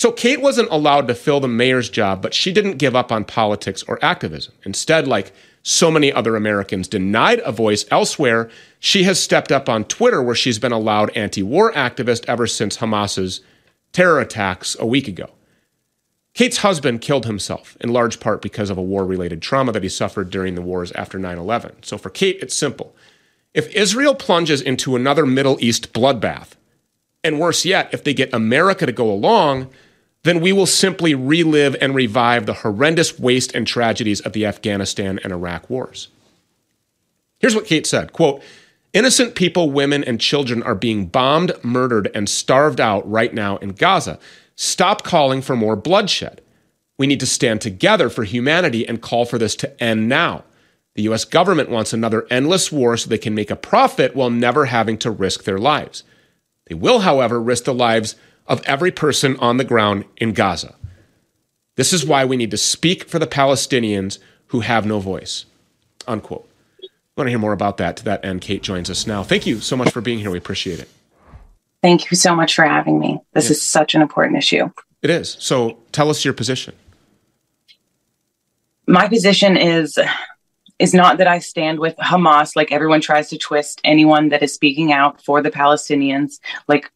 So 0.00 0.10
Kate 0.10 0.40
wasn't 0.40 0.70
allowed 0.70 1.08
to 1.08 1.14
fill 1.14 1.40
the 1.40 1.46
mayor's 1.46 1.90
job, 1.90 2.22
but 2.22 2.32
she 2.32 2.52
didn't 2.52 2.78
give 2.78 2.96
up 2.96 3.12
on 3.12 3.22
politics 3.22 3.82
or 3.82 4.02
activism. 4.02 4.54
Instead, 4.64 5.06
like 5.06 5.30
so 5.62 5.90
many 5.90 6.10
other 6.10 6.36
Americans 6.36 6.88
denied 6.88 7.42
a 7.44 7.52
voice 7.52 7.84
elsewhere, 7.90 8.48
she 8.78 9.02
has 9.02 9.22
stepped 9.22 9.52
up 9.52 9.68
on 9.68 9.84
Twitter 9.84 10.22
where 10.22 10.34
she's 10.34 10.58
been 10.58 10.72
a 10.72 10.78
loud 10.78 11.14
anti-war 11.14 11.70
activist 11.74 12.24
ever 12.26 12.46
since 12.46 12.78
Hamas's 12.78 13.42
terror 13.92 14.20
attacks 14.20 14.74
a 14.80 14.86
week 14.86 15.06
ago. 15.06 15.28
Kate's 16.32 16.56
husband 16.56 17.02
killed 17.02 17.26
himself 17.26 17.76
in 17.82 17.92
large 17.92 18.20
part 18.20 18.40
because 18.40 18.70
of 18.70 18.78
a 18.78 18.82
war-related 18.82 19.42
trauma 19.42 19.70
that 19.72 19.82
he 19.82 19.90
suffered 19.90 20.30
during 20.30 20.54
the 20.54 20.62
wars 20.62 20.92
after 20.92 21.18
9/11. 21.18 21.72
So 21.82 21.98
for 21.98 22.08
Kate, 22.08 22.38
it's 22.40 22.56
simple. 22.56 22.96
If 23.52 23.68
Israel 23.74 24.14
plunges 24.14 24.62
into 24.62 24.96
another 24.96 25.26
Middle 25.26 25.58
East 25.60 25.92
bloodbath, 25.92 26.52
and 27.22 27.38
worse 27.38 27.66
yet, 27.66 27.90
if 27.92 28.02
they 28.02 28.14
get 28.14 28.32
America 28.32 28.86
to 28.86 28.92
go 28.92 29.10
along, 29.10 29.68
then 30.22 30.40
we 30.40 30.52
will 30.52 30.66
simply 30.66 31.14
relive 31.14 31.76
and 31.80 31.94
revive 31.94 32.46
the 32.46 32.54
horrendous 32.54 33.18
waste 33.18 33.54
and 33.54 33.66
tragedies 33.66 34.20
of 34.20 34.32
the 34.32 34.44
Afghanistan 34.44 35.18
and 35.22 35.32
Iraq 35.32 35.68
wars. 35.70 36.08
Here's 37.38 37.54
what 37.54 37.66
Kate 37.66 37.86
said 37.86 38.12
quote, 38.12 38.42
Innocent 38.92 39.36
people, 39.36 39.70
women, 39.70 40.02
and 40.02 40.20
children 40.20 40.62
are 40.64 40.74
being 40.74 41.06
bombed, 41.06 41.52
murdered, 41.62 42.10
and 42.14 42.28
starved 42.28 42.80
out 42.80 43.08
right 43.08 43.32
now 43.32 43.56
in 43.58 43.70
Gaza. 43.70 44.18
Stop 44.56 45.04
calling 45.04 45.40
for 45.40 45.54
more 45.54 45.76
bloodshed. 45.76 46.40
We 46.98 47.06
need 47.06 47.20
to 47.20 47.26
stand 47.26 47.60
together 47.60 48.10
for 48.10 48.24
humanity 48.24 48.86
and 48.86 49.00
call 49.00 49.24
for 49.24 49.38
this 49.38 49.54
to 49.56 49.82
end 49.82 50.08
now. 50.08 50.44
The 50.96 51.02
US 51.02 51.24
government 51.24 51.70
wants 51.70 51.92
another 51.92 52.26
endless 52.30 52.70
war 52.72 52.96
so 52.96 53.08
they 53.08 53.16
can 53.16 53.34
make 53.34 53.50
a 53.50 53.56
profit 53.56 54.14
while 54.16 54.28
never 54.28 54.66
having 54.66 54.98
to 54.98 55.10
risk 55.10 55.44
their 55.44 55.58
lives. 55.58 56.02
They 56.66 56.74
will, 56.74 57.00
however, 57.00 57.40
risk 57.40 57.64
the 57.64 57.72
lives 57.72 58.16
of 58.46 58.62
every 58.66 58.90
person 58.90 59.36
on 59.38 59.56
the 59.56 59.64
ground 59.64 60.04
in 60.16 60.32
Gaza. 60.32 60.74
This 61.76 61.92
is 61.92 62.04
why 62.04 62.24
we 62.24 62.36
need 62.36 62.50
to 62.50 62.56
speak 62.56 63.04
for 63.08 63.18
the 63.18 63.26
Palestinians 63.26 64.18
who 64.48 64.60
have 64.60 64.84
no 64.84 64.98
voice. 64.98 65.46
Unquote. 66.06 66.48
I 66.82 66.86
want 67.16 67.26
to 67.26 67.30
hear 67.30 67.38
more 67.38 67.52
about 67.52 67.76
that. 67.78 67.96
To 67.98 68.04
that 68.04 68.24
end, 68.24 68.40
Kate 68.40 68.62
joins 68.62 68.90
us 68.90 69.06
now. 69.06 69.22
Thank 69.22 69.46
you 69.46 69.60
so 69.60 69.76
much 69.76 69.90
for 69.90 70.00
being 70.00 70.18
here. 70.18 70.30
We 70.30 70.38
appreciate 70.38 70.80
it. 70.80 70.88
Thank 71.82 72.10
you 72.10 72.16
so 72.16 72.34
much 72.34 72.54
for 72.54 72.64
having 72.64 72.98
me. 72.98 73.20
This 73.32 73.46
yeah. 73.46 73.52
is 73.52 73.62
such 73.62 73.94
an 73.94 74.02
important 74.02 74.38
issue. 74.38 74.70
It 75.02 75.10
is. 75.10 75.36
So 75.38 75.78
tell 75.92 76.10
us 76.10 76.24
your 76.24 76.34
position. 76.34 76.74
My 78.86 79.08
position 79.08 79.56
is 79.56 79.98
is 80.78 80.94
not 80.94 81.18
that 81.18 81.26
I 81.26 81.38
stand 81.38 81.78
with 81.78 81.94
Hamas, 81.98 82.56
like 82.56 82.72
everyone 82.72 83.02
tries 83.02 83.28
to 83.28 83.38
twist 83.38 83.80
anyone 83.84 84.30
that 84.30 84.42
is 84.42 84.54
speaking 84.54 84.92
out 84.92 85.22
for 85.22 85.42
the 85.42 85.50
Palestinians. 85.50 86.40
Like 86.68 86.90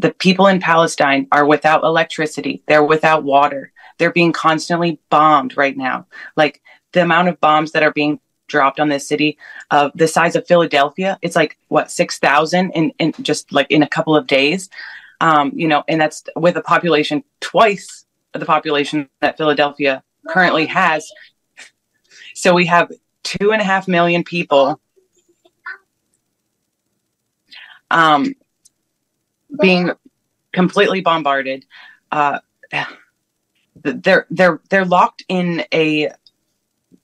the 0.00 0.12
people 0.12 0.46
in 0.46 0.60
Palestine 0.60 1.26
are 1.32 1.46
without 1.46 1.84
electricity, 1.84 2.62
they're 2.66 2.84
without 2.84 3.24
water, 3.24 3.72
they're 3.98 4.12
being 4.12 4.32
constantly 4.32 4.98
bombed 5.10 5.56
right 5.56 5.76
now. 5.76 6.06
Like 6.36 6.60
the 6.92 7.02
amount 7.02 7.28
of 7.28 7.40
bombs 7.40 7.72
that 7.72 7.82
are 7.82 7.92
being 7.92 8.20
dropped 8.48 8.80
on 8.80 8.88
this 8.88 9.06
city 9.06 9.38
of 9.70 9.90
uh, 9.90 9.92
the 9.94 10.08
size 10.08 10.36
of 10.36 10.46
Philadelphia, 10.46 11.18
it's 11.22 11.36
like 11.36 11.56
what 11.68 11.90
six 11.90 12.18
thousand 12.18 12.70
in, 12.72 12.92
in 12.98 13.12
just 13.22 13.52
like 13.52 13.70
in 13.70 13.82
a 13.82 13.88
couple 13.88 14.16
of 14.16 14.26
days. 14.26 14.68
Um, 15.20 15.52
you 15.54 15.68
know, 15.68 15.84
and 15.86 16.00
that's 16.00 16.24
with 16.34 16.56
a 16.56 16.62
population 16.62 17.22
twice 17.40 18.04
the 18.32 18.46
population 18.46 19.08
that 19.20 19.36
Philadelphia 19.36 20.02
currently 20.28 20.66
has. 20.66 21.10
So 22.34 22.54
we 22.54 22.66
have 22.66 22.90
two 23.22 23.52
and 23.52 23.60
a 23.60 23.64
half 23.64 23.86
million 23.86 24.24
people 24.24 24.80
um, 27.90 28.34
being 29.62 29.92
completely 30.52 31.00
bombarded. 31.00 31.64
Uh, 32.10 32.40
they're 33.82 34.26
they're 34.30 34.60
they're 34.68 34.84
locked 34.84 35.24
in 35.28 35.64
a 35.72 36.10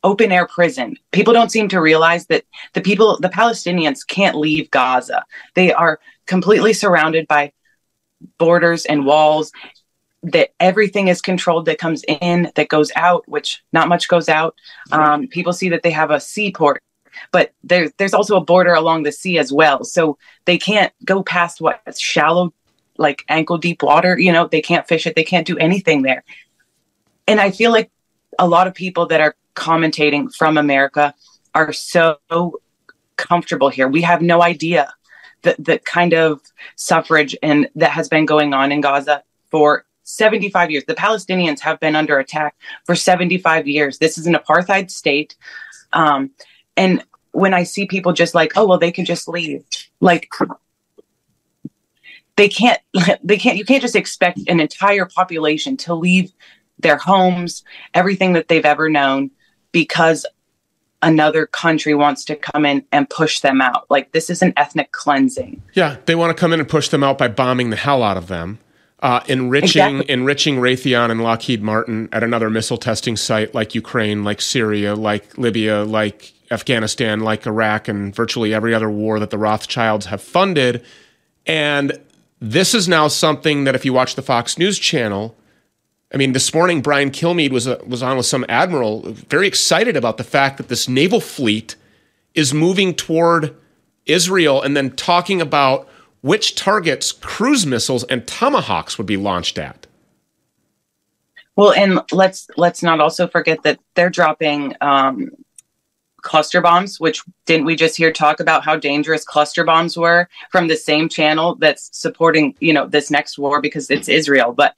open 0.05 0.31
air 0.31 0.47
prison. 0.47 0.97
People 1.13 1.33
don't 1.33 1.51
seem 1.51 1.69
to 1.69 1.81
realize 1.81 2.27
that 2.27 2.45
the 2.75 2.81
people, 2.81 3.19
the 3.21 3.29
Palestinians, 3.29 4.07
can't 4.07 4.37
leave 4.37 4.71
Gaza. 4.71 5.25
They 5.55 5.73
are 5.73 5.99
completely 6.27 6.73
surrounded 6.73 7.27
by 7.27 7.53
borders 8.39 8.85
and 8.85 9.05
walls 9.05 9.53
that 10.23 10.51
everything 10.59 11.09
is 11.09 11.23
controlled 11.23 11.67
that 11.67 11.79
comes 11.79 12.05
in 12.09 12.51
that 12.57 12.69
goes 12.69 12.91
out 12.97 13.23
which 13.29 13.63
not 13.73 13.89
much 13.89 14.09
goes 14.09 14.29
out 14.29 14.57
um, 14.91 15.29
people 15.29 15.53
see 15.53 15.69
that 15.69 15.85
they 15.85 15.93
have 15.93 16.11
a 16.11 16.19
seaport 16.19 16.83
but 17.33 17.53
there, 17.62 17.91
there's 17.99 18.14
also 18.14 18.37
a 18.37 18.45
border 18.45 18.75
along 18.75 19.03
the 19.03 19.12
sea 19.12 19.39
as 19.39 19.53
well 19.53 19.85
so 19.85 20.19
they 20.45 20.59
can't 20.59 20.93
go 21.05 21.23
past 21.23 21.61
what 21.61 21.81
shallow 21.99 22.53
like 22.97 23.25
ankle 23.29 23.59
deep 23.59 23.83
water 23.83 24.19
you 24.19 24.33
know 24.33 24.47
they 24.47 24.61
can't 24.61 24.89
fish 24.89 25.07
it 25.07 25.14
they 25.14 25.25
can't 25.25 25.47
do 25.47 25.57
anything 25.59 26.03
there 26.03 26.25
and 27.27 27.41
i 27.41 27.51
feel 27.51 27.71
like 27.71 27.91
a 28.39 28.49
lot 28.49 28.66
of 28.66 28.75
people 28.75 29.07
that 29.07 29.21
are 29.21 29.35
commentating 29.55 30.33
from 30.35 30.57
america 30.57 31.14
are 31.55 31.73
so 31.73 32.19
comfortable 33.16 33.69
here 33.69 33.89
we 33.89 34.03
have 34.03 34.23
no 34.23 34.43
idea 34.43 34.93
the, 35.43 35.55
the 35.59 35.79
kind 35.81 36.14
of 36.14 36.41
suffrage 36.77 37.37
and 37.43 37.69
that 37.75 37.91
has 37.91 38.09
been 38.09 38.27
going 38.27 38.53
on 38.53 38.73
in 38.73 38.81
gaza 38.81 39.23
for 39.51 39.85
75 40.09 40.71
years. 40.71 40.85
The 40.87 40.95
Palestinians 40.95 41.61
have 41.61 41.79
been 41.81 41.95
under 41.95 42.19
attack 42.19 42.57
for 42.85 42.97
75 42.97 43.69
years. 43.69 43.99
This 43.99 44.16
is 44.16 44.27
an 44.27 44.35
apartheid 44.35 44.91
state. 44.91 45.37
Um, 45.93 46.31
and 46.77 47.05
when 47.33 47.55
I 47.55 47.62
see 47.62 47.87
people 47.87 48.12
just 48.12 48.35
like, 48.35 48.53
oh, 48.57 48.66
well, 48.66 48.79
they 48.79 48.93
can 48.93 49.05
just 49.05 49.29
leave, 49.29 49.64
like, 50.01 50.29
they 52.37 52.49
can't, 52.49 52.81
they 53.22 53.37
can't, 53.37 53.59
you 53.59 53.64
can't 53.64 53.83
just 53.83 53.97
expect 53.97 54.41
an 54.49 54.61
entire 54.61 55.07
population 55.07 55.76
to 55.79 55.95
leave 55.95 56.33
their 56.79 56.97
homes, 56.97 57.64
everything 57.95 58.35
that 58.35 58.49
they've 58.49 58.64
ever 58.64 58.89
known 58.89 59.31
because 59.72 60.24
another 61.03 61.47
country 61.47 61.95
wants 61.95 62.24
to 62.24 62.37
come 62.37 62.64
in 62.64 62.85
and 62.93 63.09
push 63.11 63.41
them 63.41 63.61
out. 63.61 63.89
Like, 63.91 64.12
this 64.12 64.31
is 64.31 64.43
an 64.43 64.53
ethnic 64.57 64.93
cleansing. 64.93 65.62
Yeah. 65.74 65.97
They 66.07 66.14
want 66.14 66.37
to 66.37 66.41
come 66.41 66.53
in 66.53 66.61
and 66.61 66.68
push 66.68 66.89
them 66.89 67.05
out 67.05 67.18
by 67.18 67.29
bombing 67.29 67.70
the 67.70 67.76
hell 67.76 68.03
out 68.03 68.16
of 68.16 68.29
them 68.29 68.59
uh, 69.01 69.20
enriching 69.29 69.97
exactly. 69.99 70.11
enriching 70.11 70.57
Raytheon 70.57 71.11
and 71.11 71.22
Lockheed 71.22 71.62
Martin 71.62 72.09
at 72.12 72.22
another 72.22 72.51
missile 72.51 72.79
testing 72.79 73.16
site 73.16 73.55
like 73.55 73.74
Ukraine, 73.74 74.24
like 74.24 74.41
Syria, 74.41 74.95
like 74.95 75.39
Libya, 75.39 75.85
like 75.85 76.33
Afghanistan, 76.51 77.20
like 77.20 77.46
Iraq, 77.46 77.88
and 77.88 78.14
virtually 78.14 78.55
every 78.55 78.74
other 78.74 78.90
war 78.90 79.18
that 79.20 79.30
the 79.30 79.38
Rothschilds 79.38 80.07
have 80.07 80.22
funded. 80.22 80.84
And 81.46 81.99
this 82.40 82.74
is 82.74 82.88
now 82.88 83.09
something 83.09 83.64
that 83.64 83.74
if 83.74 83.84
you 83.84 83.92
watch 83.92 84.14
the 84.14 84.22
Fox 84.22 84.59
News 84.59 84.78
channel, 84.78 85.36
I 86.12 86.16
mean, 86.16 86.32
this 86.32 86.55
morning 86.55 86.80
Brian 86.80 87.11
Kilmeade 87.11 87.51
was 87.51 87.66
uh, 87.68 87.78
was 87.86 88.03
on 88.03 88.16
with 88.16 88.26
some 88.26 88.46
admiral, 88.49 89.03
very 89.12 89.46
excited 89.46 89.96
about 89.96 90.16
the 90.16 90.24
fact 90.24 90.57
that 90.57 90.68
this 90.68 90.88
naval 90.88 91.20
fleet 91.20 91.76
is 92.34 92.55
moving 92.55 92.94
toward 92.94 93.55
Israel, 94.07 94.62
and 94.62 94.76
then 94.76 94.92
talking 94.92 95.40
about 95.40 95.88
which 96.22 96.55
targets 96.55 97.12
cruise 97.12 97.66
missiles 97.66 98.05
and 98.05 98.26
tomahawks 98.26 98.96
would 98.96 99.07
be 99.07 99.16
launched 99.16 99.59
at. 99.59 99.86
Well, 101.57 101.72
and 101.72 102.01
let's 102.12 102.49
let's 102.57 102.82
not 102.82 103.01
also 103.01 103.26
forget 103.26 103.62
that 103.64 103.80
they're 103.94 104.11
dropping 104.11 104.74
um, 104.80 105.30
cluster 106.29 106.61
bombs. 106.61 107.01
Which 107.01 107.22
didn't 107.47 107.66
we 107.66 107.74
just 107.74 107.97
hear 107.97 108.12
talk 108.12 108.39
about 108.41 108.64
how 108.64 108.76
dangerous 108.76 109.24
cluster 109.24 109.64
bombs 109.64 109.97
were 109.97 110.29
from 110.51 110.68
the 110.68 110.76
same 110.76 111.09
channel 111.09 111.57
that's 111.57 111.91
supporting 111.93 112.55
you 112.61 112.72
know 112.72 112.87
this 112.87 113.11
next 113.11 113.39
war 113.39 113.61
because 113.61 113.91
it's 113.91 114.09
Israel, 114.09 114.53
but 114.53 114.74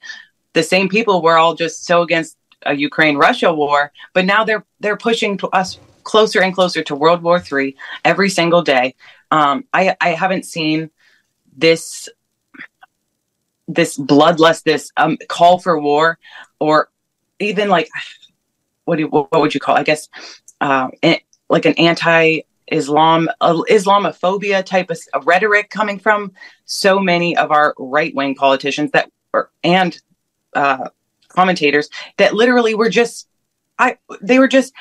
the 0.53 0.63
same 0.63 0.89
people 0.89 1.21
were 1.21 1.37
all 1.37 1.53
just 1.53 1.85
so 1.85 2.01
against 2.01 2.37
a 2.65 2.73
Ukraine 2.73 3.17
Russia 3.17 3.53
war, 3.53 3.91
but 4.13 4.25
now 4.25 4.43
they're 4.43 4.65
they're 4.79 4.97
pushing 4.97 5.39
us 5.53 5.79
closer 6.03 6.41
and 6.41 6.53
closer 6.53 6.83
to 6.83 6.95
World 6.95 7.21
War 7.21 7.41
III 7.51 7.75
every 8.03 8.29
single 8.29 8.61
day. 8.61 8.95
Um, 9.29 9.65
I 9.73 9.95
I 10.01 10.09
haven't 10.09 10.45
seen 10.45 10.89
this 11.55 12.09
this 13.67 13.97
bloodlust, 13.97 14.63
this 14.63 14.91
um, 14.97 15.17
call 15.27 15.59
for 15.59 15.79
war, 15.79 16.17
or 16.59 16.89
even 17.39 17.69
like 17.69 17.89
what 18.85 18.97
do 18.97 19.07
what 19.07 19.31
would 19.31 19.53
you 19.53 19.59
call? 19.59 19.75
It? 19.75 19.79
I 19.79 19.83
guess 19.83 20.09
uh, 20.59 20.89
like 21.51 21.65
an 21.65 21.73
anti-Islam 21.73 23.29
uh, 23.39 23.61
Islamophobia 23.69 24.65
type 24.65 24.89
of 24.89 25.27
rhetoric 25.27 25.69
coming 25.69 25.99
from 25.99 26.31
so 26.65 26.99
many 26.99 27.37
of 27.37 27.51
our 27.51 27.75
right-wing 27.77 28.35
politicians 28.35 28.91
that 28.91 29.11
are, 29.33 29.49
and 29.63 30.01
uh, 30.55 30.89
commentators 31.29 31.89
that 32.17 32.33
literally 32.33 32.73
were 32.73 32.89
just 32.89 33.27
I 33.77 33.97
they 34.21 34.39
were 34.39 34.47
just 34.47 34.73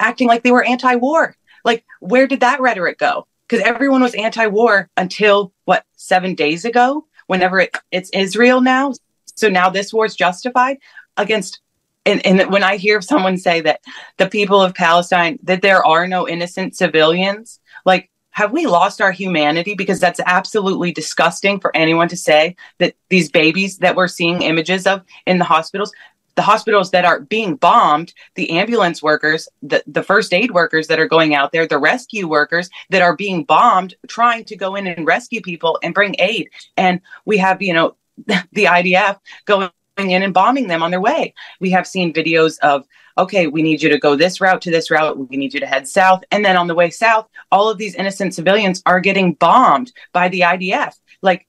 acting 0.00 0.26
like 0.26 0.42
they 0.42 0.50
were 0.50 0.64
anti-war. 0.64 1.36
Like 1.64 1.84
where 2.00 2.26
did 2.26 2.40
that 2.40 2.60
rhetoric 2.60 2.98
go? 2.98 3.26
because 3.46 3.64
everyone 3.64 4.02
was 4.02 4.14
anti-war 4.14 4.88
until 4.96 5.52
what 5.64 5.84
seven 5.96 6.34
days 6.34 6.64
ago 6.64 7.06
whenever 7.26 7.60
it, 7.60 7.76
it's 7.90 8.10
israel 8.10 8.60
now 8.60 8.92
so 9.34 9.48
now 9.48 9.70
this 9.70 9.92
war 9.92 10.04
is 10.04 10.14
justified 10.14 10.78
against 11.16 11.60
and, 12.06 12.24
and 12.26 12.50
when 12.50 12.62
i 12.62 12.76
hear 12.76 13.00
someone 13.00 13.36
say 13.36 13.60
that 13.60 13.80
the 14.18 14.28
people 14.28 14.60
of 14.60 14.74
palestine 14.74 15.38
that 15.42 15.62
there 15.62 15.84
are 15.84 16.06
no 16.06 16.28
innocent 16.28 16.76
civilians 16.76 17.60
like 17.84 18.10
have 18.30 18.50
we 18.50 18.66
lost 18.66 19.00
our 19.00 19.12
humanity 19.12 19.74
because 19.74 20.00
that's 20.00 20.20
absolutely 20.26 20.90
disgusting 20.90 21.60
for 21.60 21.74
anyone 21.76 22.08
to 22.08 22.16
say 22.16 22.56
that 22.78 22.94
these 23.08 23.30
babies 23.30 23.78
that 23.78 23.94
we're 23.94 24.08
seeing 24.08 24.42
images 24.42 24.86
of 24.86 25.02
in 25.26 25.38
the 25.38 25.44
hospitals 25.44 25.92
the 26.34 26.42
hospitals 26.42 26.90
that 26.90 27.04
are 27.04 27.20
being 27.20 27.56
bombed, 27.56 28.12
the 28.34 28.50
ambulance 28.50 29.02
workers, 29.02 29.48
the, 29.62 29.82
the 29.86 30.02
first 30.02 30.32
aid 30.32 30.50
workers 30.50 30.88
that 30.88 30.98
are 30.98 31.06
going 31.06 31.34
out 31.34 31.52
there, 31.52 31.66
the 31.66 31.78
rescue 31.78 32.26
workers 32.26 32.68
that 32.90 33.02
are 33.02 33.16
being 33.16 33.44
bombed, 33.44 33.94
trying 34.08 34.44
to 34.44 34.56
go 34.56 34.74
in 34.74 34.86
and 34.86 35.06
rescue 35.06 35.40
people 35.40 35.78
and 35.82 35.94
bring 35.94 36.16
aid. 36.18 36.50
And 36.76 37.00
we 37.24 37.38
have, 37.38 37.62
you 37.62 37.72
know, 37.72 37.96
the 38.26 38.64
IDF 38.64 39.18
going 39.44 39.70
in 39.96 40.22
and 40.22 40.34
bombing 40.34 40.66
them 40.66 40.82
on 40.82 40.90
their 40.90 41.00
way. 41.00 41.34
We 41.60 41.70
have 41.70 41.86
seen 41.86 42.12
videos 42.12 42.58
of, 42.60 42.84
okay, 43.16 43.46
we 43.46 43.62
need 43.62 43.82
you 43.82 43.88
to 43.90 43.98
go 43.98 44.16
this 44.16 44.40
route 44.40 44.62
to 44.62 44.70
this 44.70 44.90
route. 44.90 45.16
We 45.16 45.36
need 45.36 45.54
you 45.54 45.60
to 45.60 45.66
head 45.66 45.86
south. 45.86 46.22
And 46.30 46.44
then 46.44 46.56
on 46.56 46.66
the 46.66 46.74
way 46.74 46.90
south, 46.90 47.28
all 47.52 47.68
of 47.68 47.78
these 47.78 47.94
innocent 47.94 48.34
civilians 48.34 48.82
are 48.86 49.00
getting 49.00 49.34
bombed 49.34 49.92
by 50.12 50.28
the 50.28 50.40
IDF. 50.40 50.94
Like, 51.22 51.46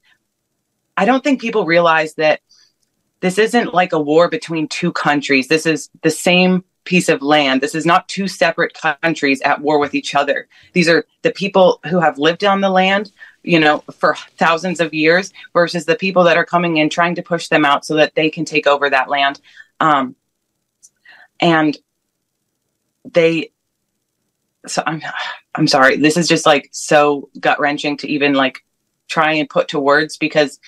I 0.96 1.06
don't 1.06 1.24
think 1.24 1.42
people 1.42 1.66
realize 1.66 2.14
that 2.16 2.42
this 3.20 3.38
isn't 3.38 3.74
like 3.74 3.94
a 3.94 4.00
war 4.00 4.30
between 4.30 4.68
two 4.68 4.92
countries. 4.92 5.48
This 5.48 5.66
is 5.66 5.90
the 6.04 6.12
same 6.12 6.64
piece 6.86 7.10
of 7.10 7.22
land. 7.22 7.62
This 7.62 7.76
is 7.76 7.86
not 7.86 8.08
two 8.08 8.28
separate 8.28 8.74
countries 8.74 9.42
at 9.42 9.60
war 9.60 9.80
with 9.80 9.94
each 9.94 10.16
other. 10.16 10.48
These 10.74 10.88
are 10.88 11.06
the 11.24 11.32
people 11.32 11.80
who 11.90 12.00
have 12.00 12.18
lived 12.18 12.44
on 12.44 12.62
the 12.62 12.70
land, 12.70 13.12
you 13.44 13.60
know, 13.60 13.84
for 13.92 14.16
thousands 14.38 14.80
of 14.80 14.94
years 14.94 15.34
versus 15.54 15.86
the 15.86 15.96
people 15.96 16.24
that 16.24 16.38
are 16.38 16.46
coming 16.46 16.78
in 16.78 16.90
trying 16.90 17.16
to 17.16 17.24
push 17.24 17.48
them 17.50 17.66
out 17.66 17.86
so 17.86 17.96
that 17.96 18.16
they 18.16 18.30
can 18.30 18.46
take 18.46 18.68
over 18.68 18.90
that 18.90 19.10
land. 19.10 19.42
Um, 19.80 20.16
and 21.40 21.78
they, 23.04 23.52
so 24.68 24.84
I'm, 24.86 25.02
I'm 25.54 25.68
sorry. 25.68 25.98
This 25.98 26.18
is 26.18 26.28
just 26.28 26.46
like 26.46 26.70
so 26.72 27.30
gut 27.40 27.60
wrenching 27.60 27.98
to 27.98 28.08
even 28.08 28.34
like 28.34 28.64
try 29.08 29.34
and 29.34 29.50
put 29.50 29.70
to 29.70 29.80
words 29.80 30.18
because 30.18 30.60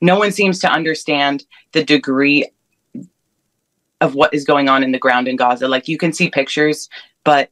no 0.00 0.18
one 0.18 0.32
seems 0.32 0.58
to 0.60 0.70
understand 0.70 1.44
the 1.72 1.84
degree 1.84 2.46
of 4.02 4.14
what 4.14 4.34
is 4.34 4.44
going 4.44 4.68
on 4.68 4.82
in 4.82 4.92
the 4.92 4.98
ground 4.98 5.28
in 5.28 5.36
Gaza. 5.36 5.68
Like 5.68 5.88
you 5.88 5.96
can 5.96 6.12
see 6.12 6.28
pictures, 6.28 6.90
but 7.24 7.50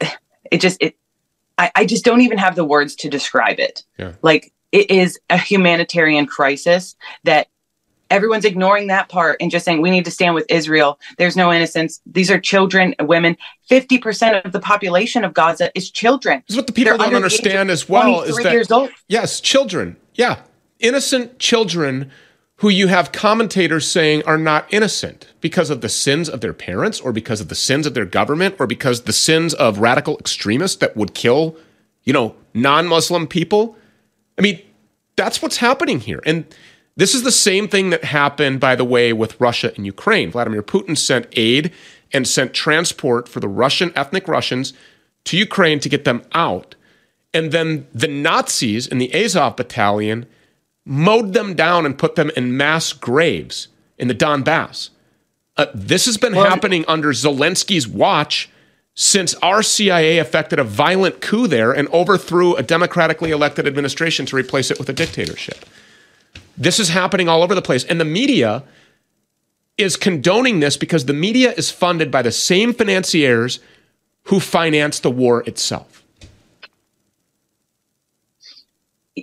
it 0.50 0.60
just 0.60 0.78
it 0.80 0.96
I, 1.58 1.70
I 1.74 1.84
just 1.84 2.04
don't 2.04 2.22
even 2.22 2.38
have 2.38 2.56
the 2.56 2.64
words 2.64 2.94
to 2.96 3.10
describe 3.10 3.58
it. 3.58 3.84
Yeah. 3.98 4.12
Like 4.22 4.52
it 4.72 4.90
is 4.90 5.18
a 5.28 5.36
humanitarian 5.36 6.24
crisis 6.26 6.96
that 7.24 7.48
everyone's 8.10 8.44
ignoring 8.44 8.86
that 8.86 9.08
part 9.08 9.36
and 9.40 9.50
just 9.50 9.64
saying 9.64 9.82
we 9.82 9.90
need 9.90 10.04
to 10.04 10.10
stand 10.10 10.34
with 10.34 10.46
Israel. 10.48 10.98
There's 11.18 11.36
no 11.36 11.52
innocence. 11.52 12.00
These 12.06 12.30
are 12.30 12.40
children, 12.40 12.94
women. 13.00 13.36
50% 13.70 14.44
of 14.44 14.52
the 14.52 14.60
population 14.60 15.24
of 15.24 15.34
Gaza 15.34 15.70
is 15.74 15.90
children. 15.90 16.42
This 16.46 16.54
is 16.54 16.56
what 16.56 16.66
the 16.66 16.72
people 16.72 16.92
They're 16.92 16.98
don't 16.98 17.14
under 17.14 17.28
the 17.28 17.34
age 17.34 17.40
understand 17.40 17.70
as 17.70 17.88
well 17.88 18.22
is 18.22 18.30
23 18.30 18.44
that 18.44 18.52
years 18.52 18.70
old. 18.70 18.90
yes, 19.08 19.40
children. 19.40 19.96
Yeah. 20.14 20.42
Innocent 20.78 21.38
children 21.38 22.10
who 22.60 22.68
you 22.68 22.88
have 22.88 23.10
commentators 23.10 23.90
saying 23.90 24.22
are 24.24 24.36
not 24.36 24.66
innocent 24.72 25.32
because 25.40 25.70
of 25.70 25.80
the 25.80 25.88
sins 25.88 26.28
of 26.28 26.42
their 26.42 26.52
parents 26.52 27.00
or 27.00 27.10
because 27.10 27.40
of 27.40 27.48
the 27.48 27.54
sins 27.54 27.86
of 27.86 27.94
their 27.94 28.04
government 28.04 28.54
or 28.58 28.66
because 28.66 29.02
the 29.02 29.14
sins 29.14 29.54
of 29.54 29.78
radical 29.78 30.18
extremists 30.18 30.76
that 30.76 30.94
would 30.94 31.14
kill, 31.14 31.56
you 32.04 32.12
know, 32.12 32.34
non-Muslim 32.52 33.26
people. 33.26 33.76
I 34.38 34.42
mean, 34.42 34.60
that's 35.16 35.40
what's 35.40 35.56
happening 35.56 36.00
here. 36.00 36.20
And 36.26 36.44
this 36.96 37.14
is 37.14 37.22
the 37.22 37.32
same 37.32 37.66
thing 37.66 37.90
that 37.90 38.04
happened, 38.04 38.60
by 38.60 38.76
the 38.76 38.84
way, 38.84 39.14
with 39.14 39.40
Russia 39.40 39.72
and 39.74 39.86
Ukraine. 39.86 40.30
Vladimir 40.30 40.62
Putin 40.62 40.98
sent 40.98 41.28
aid 41.32 41.72
and 42.12 42.28
sent 42.28 42.52
transport 42.52 43.26
for 43.26 43.40
the 43.40 43.48
Russian, 43.48 43.90
ethnic 43.96 44.28
Russians, 44.28 44.74
to 45.24 45.38
Ukraine 45.38 45.80
to 45.80 45.88
get 45.88 46.04
them 46.04 46.22
out. 46.32 46.74
And 47.32 47.52
then 47.52 47.86
the 47.94 48.08
Nazis 48.08 48.86
in 48.86 48.98
the 48.98 49.14
Azov 49.14 49.56
battalion 49.56 50.26
mowed 50.90 51.34
them 51.34 51.54
down 51.54 51.86
and 51.86 51.96
put 51.96 52.16
them 52.16 52.32
in 52.36 52.56
mass 52.56 52.92
graves 52.92 53.68
in 53.96 54.08
the 54.08 54.14
Donbass. 54.14 54.90
Uh, 55.56 55.66
this 55.72 56.04
has 56.06 56.16
been 56.16 56.32
happening 56.32 56.84
under 56.88 57.10
Zelensky's 57.10 57.86
watch 57.86 58.50
since 58.94 59.34
our 59.36 59.62
CIA 59.62 60.18
effected 60.18 60.58
a 60.58 60.64
violent 60.64 61.20
coup 61.20 61.46
there 61.46 61.70
and 61.70 61.86
overthrew 61.90 62.56
a 62.56 62.64
democratically 62.64 63.30
elected 63.30 63.68
administration 63.68 64.26
to 64.26 64.34
replace 64.34 64.68
it 64.68 64.80
with 64.80 64.88
a 64.88 64.92
dictatorship. 64.92 65.64
This 66.58 66.80
is 66.80 66.88
happening 66.88 67.28
all 67.28 67.44
over 67.44 67.54
the 67.54 67.62
place. 67.62 67.84
And 67.84 68.00
the 68.00 68.04
media 68.04 68.64
is 69.78 69.96
condoning 69.96 70.58
this 70.58 70.76
because 70.76 71.04
the 71.04 71.12
media 71.12 71.52
is 71.52 71.70
funded 71.70 72.10
by 72.10 72.22
the 72.22 72.32
same 72.32 72.74
financiers 72.74 73.60
who 74.24 74.40
finance 74.40 74.98
the 74.98 75.10
war 75.10 75.44
itself. 75.46 75.99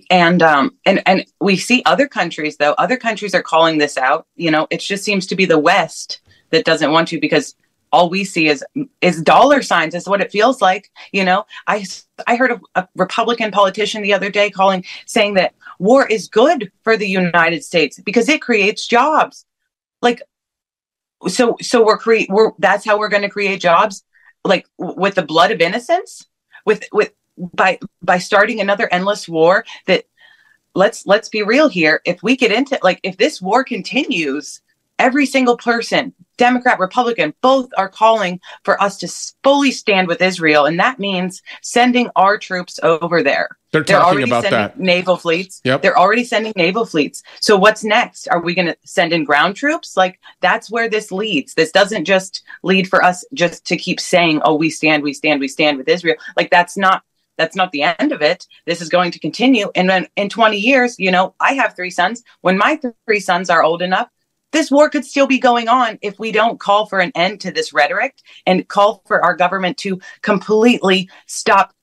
And 0.10 0.42
um 0.44 0.76
and 0.86 1.02
and 1.06 1.26
we 1.40 1.58
see 1.58 1.82
other 1.86 2.08
countries 2.08 2.58
though. 2.58 2.74
Other 2.74 2.98
countries 2.98 3.34
are 3.34 3.42
calling 3.42 3.78
this 3.78 3.98
out. 3.98 4.28
You 4.36 4.52
know 4.52 4.68
it 4.70 4.80
just 4.80 5.04
seems 5.04 5.28
to 5.28 5.36
be 5.36 5.46
the 5.46 5.60
west 5.60 6.22
that 6.50 6.66
doesn't 6.66 6.92
want 6.92 7.08
to 7.10 7.20
because 7.20 7.56
all 7.92 8.10
we 8.10 8.24
see 8.24 8.48
is 8.48 8.64
is 9.02 9.22
dollar 9.22 9.62
signs 9.62 9.96
is 9.96 10.08
what 10.08 10.22
it 10.22 10.32
feels 10.32 10.62
like 10.62 10.92
you 11.12 11.24
know. 11.24 11.46
I 11.68 11.86
i 12.28 12.36
heard 12.36 12.52
a, 12.52 12.60
a 12.76 12.88
republican 12.96 13.52
politician 13.52 14.02
the 14.02 14.14
other 14.14 14.30
day 14.30 14.50
calling 14.50 14.84
saying 15.06 15.36
that 15.36 15.54
war 15.80 16.06
is 16.06 16.28
good 16.28 16.72
for 16.84 16.98
the 16.98 17.08
united 17.08 17.64
states 17.64 18.00
because 18.02 18.30
it 18.30 18.42
creates 18.42 18.88
jobs. 18.88 19.46
Like 20.02 20.22
so 21.28 21.56
so 21.62 21.86
we're 21.86 21.98
create 21.98 22.30
we're 22.30 22.52
that's 22.60 22.86
how 22.86 23.00
we're 23.00 23.10
going 23.10 23.24
to 23.24 23.30
create 23.30 23.62
jobs? 23.62 24.04
Like 24.44 24.68
w- 24.78 25.00
with 25.00 25.16
the 25.16 25.24
blood 25.24 25.52
of 25.52 25.62
innocence 25.62 26.28
with 26.66 26.84
with 26.92 27.14
by 27.38 27.80
by 28.02 28.18
starting 28.18 28.60
another 28.60 28.88
endless 28.92 29.28
war 29.28 29.66
that 29.86 30.06
let's 30.74 31.06
let's 31.06 31.30
be 31.30 31.44
real 31.44 31.68
here. 31.68 32.02
If 32.06 32.22
we 32.24 32.36
get 32.36 32.52
into 32.52 32.80
like 32.84 33.00
if 33.04 33.18
this 33.18 33.42
war 33.42 33.64
continues 33.64 34.62
every 35.00 35.26
single 35.26 35.58
person 35.58 36.14
democrat 36.38 36.80
republican 36.80 37.34
both 37.42 37.70
are 37.78 37.90
calling 37.90 38.40
for 38.64 38.82
us 38.82 38.98
to 38.98 39.08
fully 39.44 39.72
stand 39.72 40.08
with 40.08 40.22
israel. 40.22 40.66
And 40.66 40.80
that 40.80 41.00
means 41.00 41.42
sending 41.62 42.10
our 42.16 42.38
troops 42.38 42.80
over 42.84 43.24
there. 43.24 43.58
They're 43.72 43.84
talking 43.84 44.06
already 44.06 44.30
about 44.30 44.44
sending 44.44 44.60
that. 44.60 44.80
naval 44.80 45.18
fleets. 45.18 45.62
Yep. 45.64 45.82
they're 45.82 45.98
already 45.98 46.24
sending 46.24 46.54
naval 46.56 46.86
fleets. 46.86 47.22
So 47.42 47.58
what's 47.58 47.84
next? 47.84 48.28
Are 48.30 48.40
we 48.40 48.56
going 48.56 48.68
to 48.68 48.78
send 48.86 49.14
in 49.14 49.24
ground 49.24 49.56
troops? 49.56 49.98
Like 49.98 50.20
that's 50.40 50.72
where 50.72 50.90
this 50.90 51.12
leads. 51.12 51.54
This 51.54 51.72
doesn't 51.72 52.06
just 52.06 52.44
lead 52.64 52.88
for 52.88 53.04
us 53.04 53.26
just 53.34 53.66
to 53.68 53.78
keep 53.78 54.00
saying 54.00 54.42
oh 54.46 54.56
we 54.56 54.70
stand 54.70 55.04
we 55.04 55.14
stand 55.14 55.40
we 55.40 55.48
stand 55.48 55.78
with 55.78 55.90
israel. 55.90 56.16
Like 56.36 56.50
that's 56.50 56.78
not 56.78 57.04
that's 57.38 57.56
not 57.56 57.72
the 57.72 57.84
end 57.84 58.12
of 58.12 58.22
it. 58.22 58.48
This 58.66 58.82
is 58.82 58.90
going 58.90 59.12
to 59.12 59.20
continue. 59.20 59.72
And 59.76 59.90
then 59.90 60.08
in 60.16 60.30
20 60.30 60.58
years, 60.58 60.96
you 61.00 61.12
know, 61.12 61.36
I 61.40 61.54
have 61.54 61.76
three 61.76 61.92
sons. 61.92 62.24
When 62.42 62.58
my 62.58 62.80
three 63.06 63.20
sons 63.20 63.50
are 63.50 63.64
old 63.64 63.82
enough, 63.82 64.10
this 64.52 64.72
war 64.72 64.90
could 64.90 65.06
still 65.06 65.28
be 65.28 65.40
going 65.40 65.68
on 65.68 66.00
if 66.02 66.18
we 66.20 66.32
don't 66.32 66.60
call 66.60 66.86
for 66.86 67.00
an 67.00 67.12
end 67.16 67.42
to 67.42 67.52
this 67.52 67.74
rhetoric 67.74 68.16
and 68.46 68.68
call 68.68 69.04
for 69.06 69.24
our 69.24 69.36
government 69.36 69.78
to 69.80 70.00
completely 70.22 71.10
stop, 71.26 71.74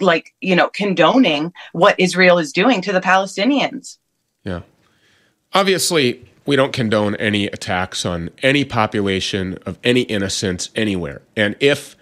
like, 0.00 0.34
you 0.40 0.56
know, 0.56 0.68
condoning 0.68 1.52
what 1.72 1.98
Israel 1.98 2.38
is 2.38 2.52
doing 2.52 2.80
to 2.82 2.92
the 2.92 3.00
Palestinians. 3.00 3.98
Yeah. 4.44 4.62
Obviously, 5.52 6.26
we 6.46 6.56
don't 6.56 6.72
condone 6.72 7.14
any 7.16 7.46
attacks 7.46 8.06
on 8.06 8.30
any 8.42 8.64
population 8.64 9.58
of 9.66 9.78
any 9.84 10.02
innocents 10.02 10.70
anywhere. 10.74 11.20
And 11.36 11.56
if, 11.60 11.94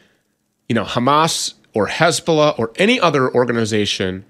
you 0.68 0.74
know, 0.74 0.84
Hamas 0.84 1.54
or 1.76 1.88
Hezbollah 1.88 2.58
or 2.58 2.72
any 2.76 2.98
other 2.98 3.30
organization 3.34 4.24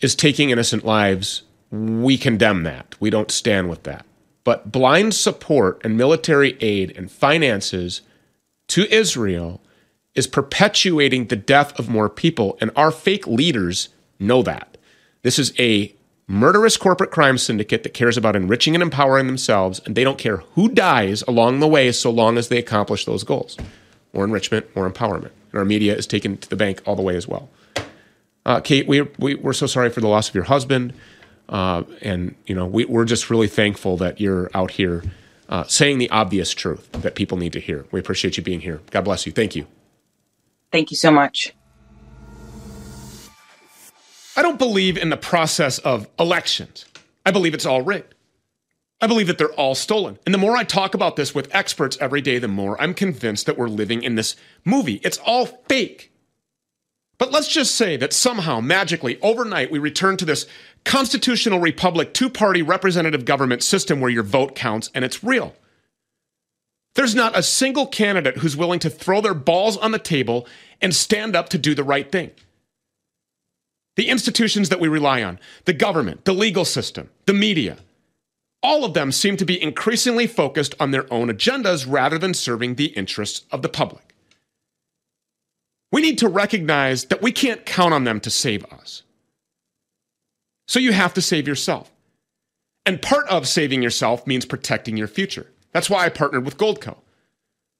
is 0.00 0.14
taking 0.14 0.50
innocent 0.50 0.84
lives, 0.84 1.44
we 1.70 2.18
condemn 2.18 2.62
that. 2.64 2.94
We 3.00 3.08
don't 3.08 3.30
stand 3.30 3.70
with 3.70 3.84
that. 3.84 4.04
But 4.44 4.70
blind 4.70 5.14
support 5.14 5.80
and 5.82 5.96
military 5.96 6.58
aid 6.60 6.94
and 6.94 7.10
finances 7.10 8.02
to 8.68 8.86
Israel 8.94 9.62
is 10.14 10.26
perpetuating 10.26 11.28
the 11.28 11.36
death 11.36 11.78
of 11.78 11.88
more 11.88 12.10
people. 12.10 12.58
And 12.60 12.70
our 12.76 12.90
fake 12.90 13.26
leaders 13.26 13.88
know 14.18 14.42
that. 14.42 14.76
This 15.22 15.38
is 15.38 15.54
a 15.58 15.94
murderous 16.26 16.76
corporate 16.76 17.10
crime 17.10 17.38
syndicate 17.38 17.82
that 17.82 17.94
cares 17.94 18.18
about 18.18 18.36
enriching 18.36 18.74
and 18.74 18.82
empowering 18.82 19.26
themselves, 19.26 19.80
and 19.86 19.94
they 19.94 20.04
don't 20.04 20.18
care 20.18 20.38
who 20.54 20.68
dies 20.68 21.22
along 21.22 21.60
the 21.60 21.68
way 21.68 21.92
so 21.92 22.10
long 22.10 22.36
as 22.36 22.48
they 22.48 22.58
accomplish 22.58 23.06
those 23.06 23.24
goals 23.24 23.56
more 24.12 24.24
enrichment, 24.24 24.74
more 24.74 24.90
empowerment. 24.90 25.30
And 25.52 25.58
our 25.58 25.64
media 25.64 25.96
is 25.96 26.06
taken 26.06 26.36
to 26.38 26.48
the 26.48 26.56
bank 26.56 26.82
all 26.86 26.96
the 26.96 27.02
way 27.02 27.16
as 27.16 27.26
well. 27.26 27.48
Uh, 28.46 28.60
Kate, 28.60 28.86
we, 28.86 29.02
we, 29.18 29.34
we're 29.34 29.52
so 29.52 29.66
sorry 29.66 29.90
for 29.90 30.00
the 30.00 30.08
loss 30.08 30.28
of 30.28 30.34
your 30.34 30.44
husband. 30.44 30.92
Uh, 31.48 31.82
and, 32.00 32.34
you 32.46 32.54
know, 32.54 32.66
we, 32.66 32.84
we're 32.84 33.04
just 33.04 33.28
really 33.28 33.48
thankful 33.48 33.96
that 33.96 34.20
you're 34.20 34.50
out 34.54 34.72
here 34.72 35.02
uh, 35.48 35.64
saying 35.64 35.98
the 35.98 36.08
obvious 36.10 36.54
truth 36.54 36.90
that 36.92 37.14
people 37.14 37.36
need 37.36 37.52
to 37.52 37.60
hear. 37.60 37.84
We 37.90 37.98
appreciate 38.00 38.36
you 38.36 38.42
being 38.42 38.60
here. 38.60 38.80
God 38.90 39.02
bless 39.02 39.26
you. 39.26 39.32
Thank 39.32 39.56
you. 39.56 39.66
Thank 40.70 40.90
you 40.90 40.96
so 40.96 41.10
much. 41.10 41.52
I 44.36 44.42
don't 44.42 44.58
believe 44.58 44.96
in 44.96 45.10
the 45.10 45.16
process 45.16 45.78
of 45.80 46.06
elections. 46.18 46.86
I 47.26 47.32
believe 47.32 47.52
it's 47.52 47.66
all 47.66 47.82
rigged. 47.82 48.14
I 49.00 49.06
believe 49.06 49.28
that 49.28 49.38
they're 49.38 49.52
all 49.52 49.74
stolen. 49.74 50.18
And 50.26 50.34
the 50.34 50.38
more 50.38 50.56
I 50.56 50.64
talk 50.64 50.94
about 50.94 51.16
this 51.16 51.34
with 51.34 51.54
experts 51.54 51.96
every 52.00 52.20
day, 52.20 52.38
the 52.38 52.48
more 52.48 52.80
I'm 52.80 52.92
convinced 52.92 53.46
that 53.46 53.56
we're 53.56 53.68
living 53.68 54.02
in 54.02 54.14
this 54.14 54.36
movie. 54.64 55.00
It's 55.02 55.18
all 55.18 55.46
fake. 55.46 56.12
But 57.16 57.32
let's 57.32 57.48
just 57.48 57.74
say 57.74 57.96
that 57.98 58.12
somehow, 58.12 58.60
magically, 58.60 59.20
overnight, 59.20 59.70
we 59.70 59.78
return 59.78 60.16
to 60.18 60.24
this 60.24 60.46
constitutional 60.84 61.60
republic, 61.60 62.14
two 62.14 62.30
party 62.30 62.62
representative 62.62 63.24
government 63.24 63.62
system 63.62 64.00
where 64.00 64.10
your 64.10 64.22
vote 64.22 64.54
counts 64.54 64.90
and 64.94 65.04
it's 65.04 65.22
real. 65.22 65.54
There's 66.94 67.14
not 67.14 67.38
a 67.38 67.42
single 67.42 67.86
candidate 67.86 68.38
who's 68.38 68.56
willing 68.56 68.80
to 68.80 68.90
throw 68.90 69.20
their 69.20 69.34
balls 69.34 69.76
on 69.76 69.92
the 69.92 69.98
table 69.98 70.46
and 70.80 70.94
stand 70.94 71.36
up 71.36 71.48
to 71.50 71.58
do 71.58 71.74
the 71.74 71.84
right 71.84 72.10
thing. 72.10 72.30
The 73.96 74.08
institutions 74.08 74.70
that 74.70 74.80
we 74.80 74.88
rely 74.88 75.22
on, 75.22 75.38
the 75.66 75.72
government, 75.72 76.24
the 76.24 76.32
legal 76.32 76.64
system, 76.64 77.10
the 77.26 77.34
media, 77.34 77.78
all 78.62 78.84
of 78.84 78.94
them 78.94 79.10
seem 79.12 79.36
to 79.38 79.44
be 79.44 79.62
increasingly 79.62 80.26
focused 80.26 80.74
on 80.78 80.90
their 80.90 81.10
own 81.12 81.28
agendas 81.28 81.86
rather 81.88 82.18
than 82.18 82.34
serving 82.34 82.74
the 82.74 82.86
interests 82.86 83.46
of 83.50 83.62
the 83.62 83.68
public. 83.68 84.14
We 85.92 86.02
need 86.02 86.18
to 86.18 86.28
recognize 86.28 87.06
that 87.06 87.22
we 87.22 87.32
can't 87.32 87.66
count 87.66 87.94
on 87.94 88.04
them 88.04 88.20
to 88.20 88.30
save 88.30 88.64
us. 88.66 89.02
So 90.68 90.78
you 90.78 90.92
have 90.92 91.14
to 91.14 91.22
save 91.22 91.48
yourself. 91.48 91.90
And 92.86 93.02
part 93.02 93.26
of 93.28 93.48
saving 93.48 93.82
yourself 93.82 94.26
means 94.26 94.46
protecting 94.46 94.96
your 94.96 95.08
future. 95.08 95.50
That's 95.72 95.90
why 95.90 96.04
I 96.04 96.08
partnered 96.08 96.44
with 96.44 96.58
Goldco. 96.58 96.98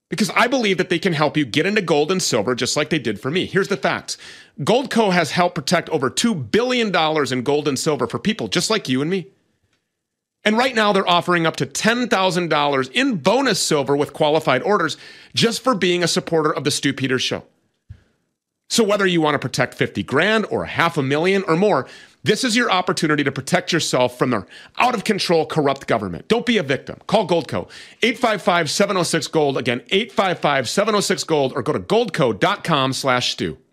Because 0.09 0.31
I 0.31 0.49
believe 0.49 0.77
that 0.79 0.89
they 0.89 0.99
can 0.99 1.13
help 1.13 1.37
you 1.37 1.45
get 1.45 1.67
into 1.67 1.83
gold 1.83 2.11
and 2.11 2.21
silver 2.21 2.57
just 2.57 2.77
like 2.77 2.91
they 2.91 2.99
did 2.99 3.21
for 3.21 3.31
me. 3.31 3.47
Here's 3.47 3.69
the 3.69 3.77
facts 3.77 4.19
Goldco 4.61 5.13
has 5.13 5.31
helped 5.31 5.55
protect 5.55 5.89
over 5.91 6.11
$2 6.11 6.51
billion 6.51 6.95
in 7.33 7.43
gold 7.43 7.69
and 7.69 7.79
silver 7.79 8.09
for 8.09 8.19
people 8.19 8.49
just 8.49 8.71
like 8.71 8.89
you 8.89 9.01
and 9.01 9.11
me. 9.11 9.29
And 10.45 10.57
right 10.57 10.75
now, 10.75 10.93
they're 10.93 11.09
offering 11.09 11.47
up 11.47 11.57
to 11.57 11.67
$10,000 11.67 12.93
in 12.93 13.17
bonus 13.17 13.61
silver 13.61 13.97
with 13.97 14.13
qualified 14.13 14.63
orders 14.63 14.97
just 15.35 15.63
for 15.63 15.75
being 15.75 16.03
a 16.03 16.09
supporter 16.09 16.51
of 16.53 16.65
the 16.65 16.71
Stew 16.71 16.95
Peters 16.95 17.23
Show. 17.23 17.45
So, 18.71 18.85
whether 18.85 19.07
you 19.07 19.21
want 19.21 19.35
to 19.35 19.39
protect 19.39 19.75
50 19.75 20.03
grand 20.05 20.47
or 20.47 20.65
half 20.65 20.97
a 20.97 21.03
million 21.03 21.43
or 21.49 21.57
more, 21.57 21.89
this 22.23 22.45
is 22.45 22.57
your 22.57 22.71
opportunity 22.71 23.25
to 23.25 23.33
protect 23.33 23.73
yourself 23.73 24.19
from 24.19 24.31
their 24.31 24.47
out 24.79 24.95
of 24.95 25.05
control, 25.05 25.45
corrupt 25.45 25.87
government. 25.87 26.29
Don't 26.29 26.47
be 26.47 26.59
a 26.59 26.63
victim. 26.63 26.99
Call 27.07 27.27
Goldco 27.27 27.69
855 28.03 28.71
706 28.71 29.27
Gold. 29.27 29.59
Again, 29.59 29.83
855 29.91 30.69
706 30.69 31.25
Gold 31.25 31.53
or 31.55 31.63
go 31.63 31.73
to 31.73 31.81
goldco.com 31.81 32.93
slash 32.93 33.33
stew. 33.33 33.59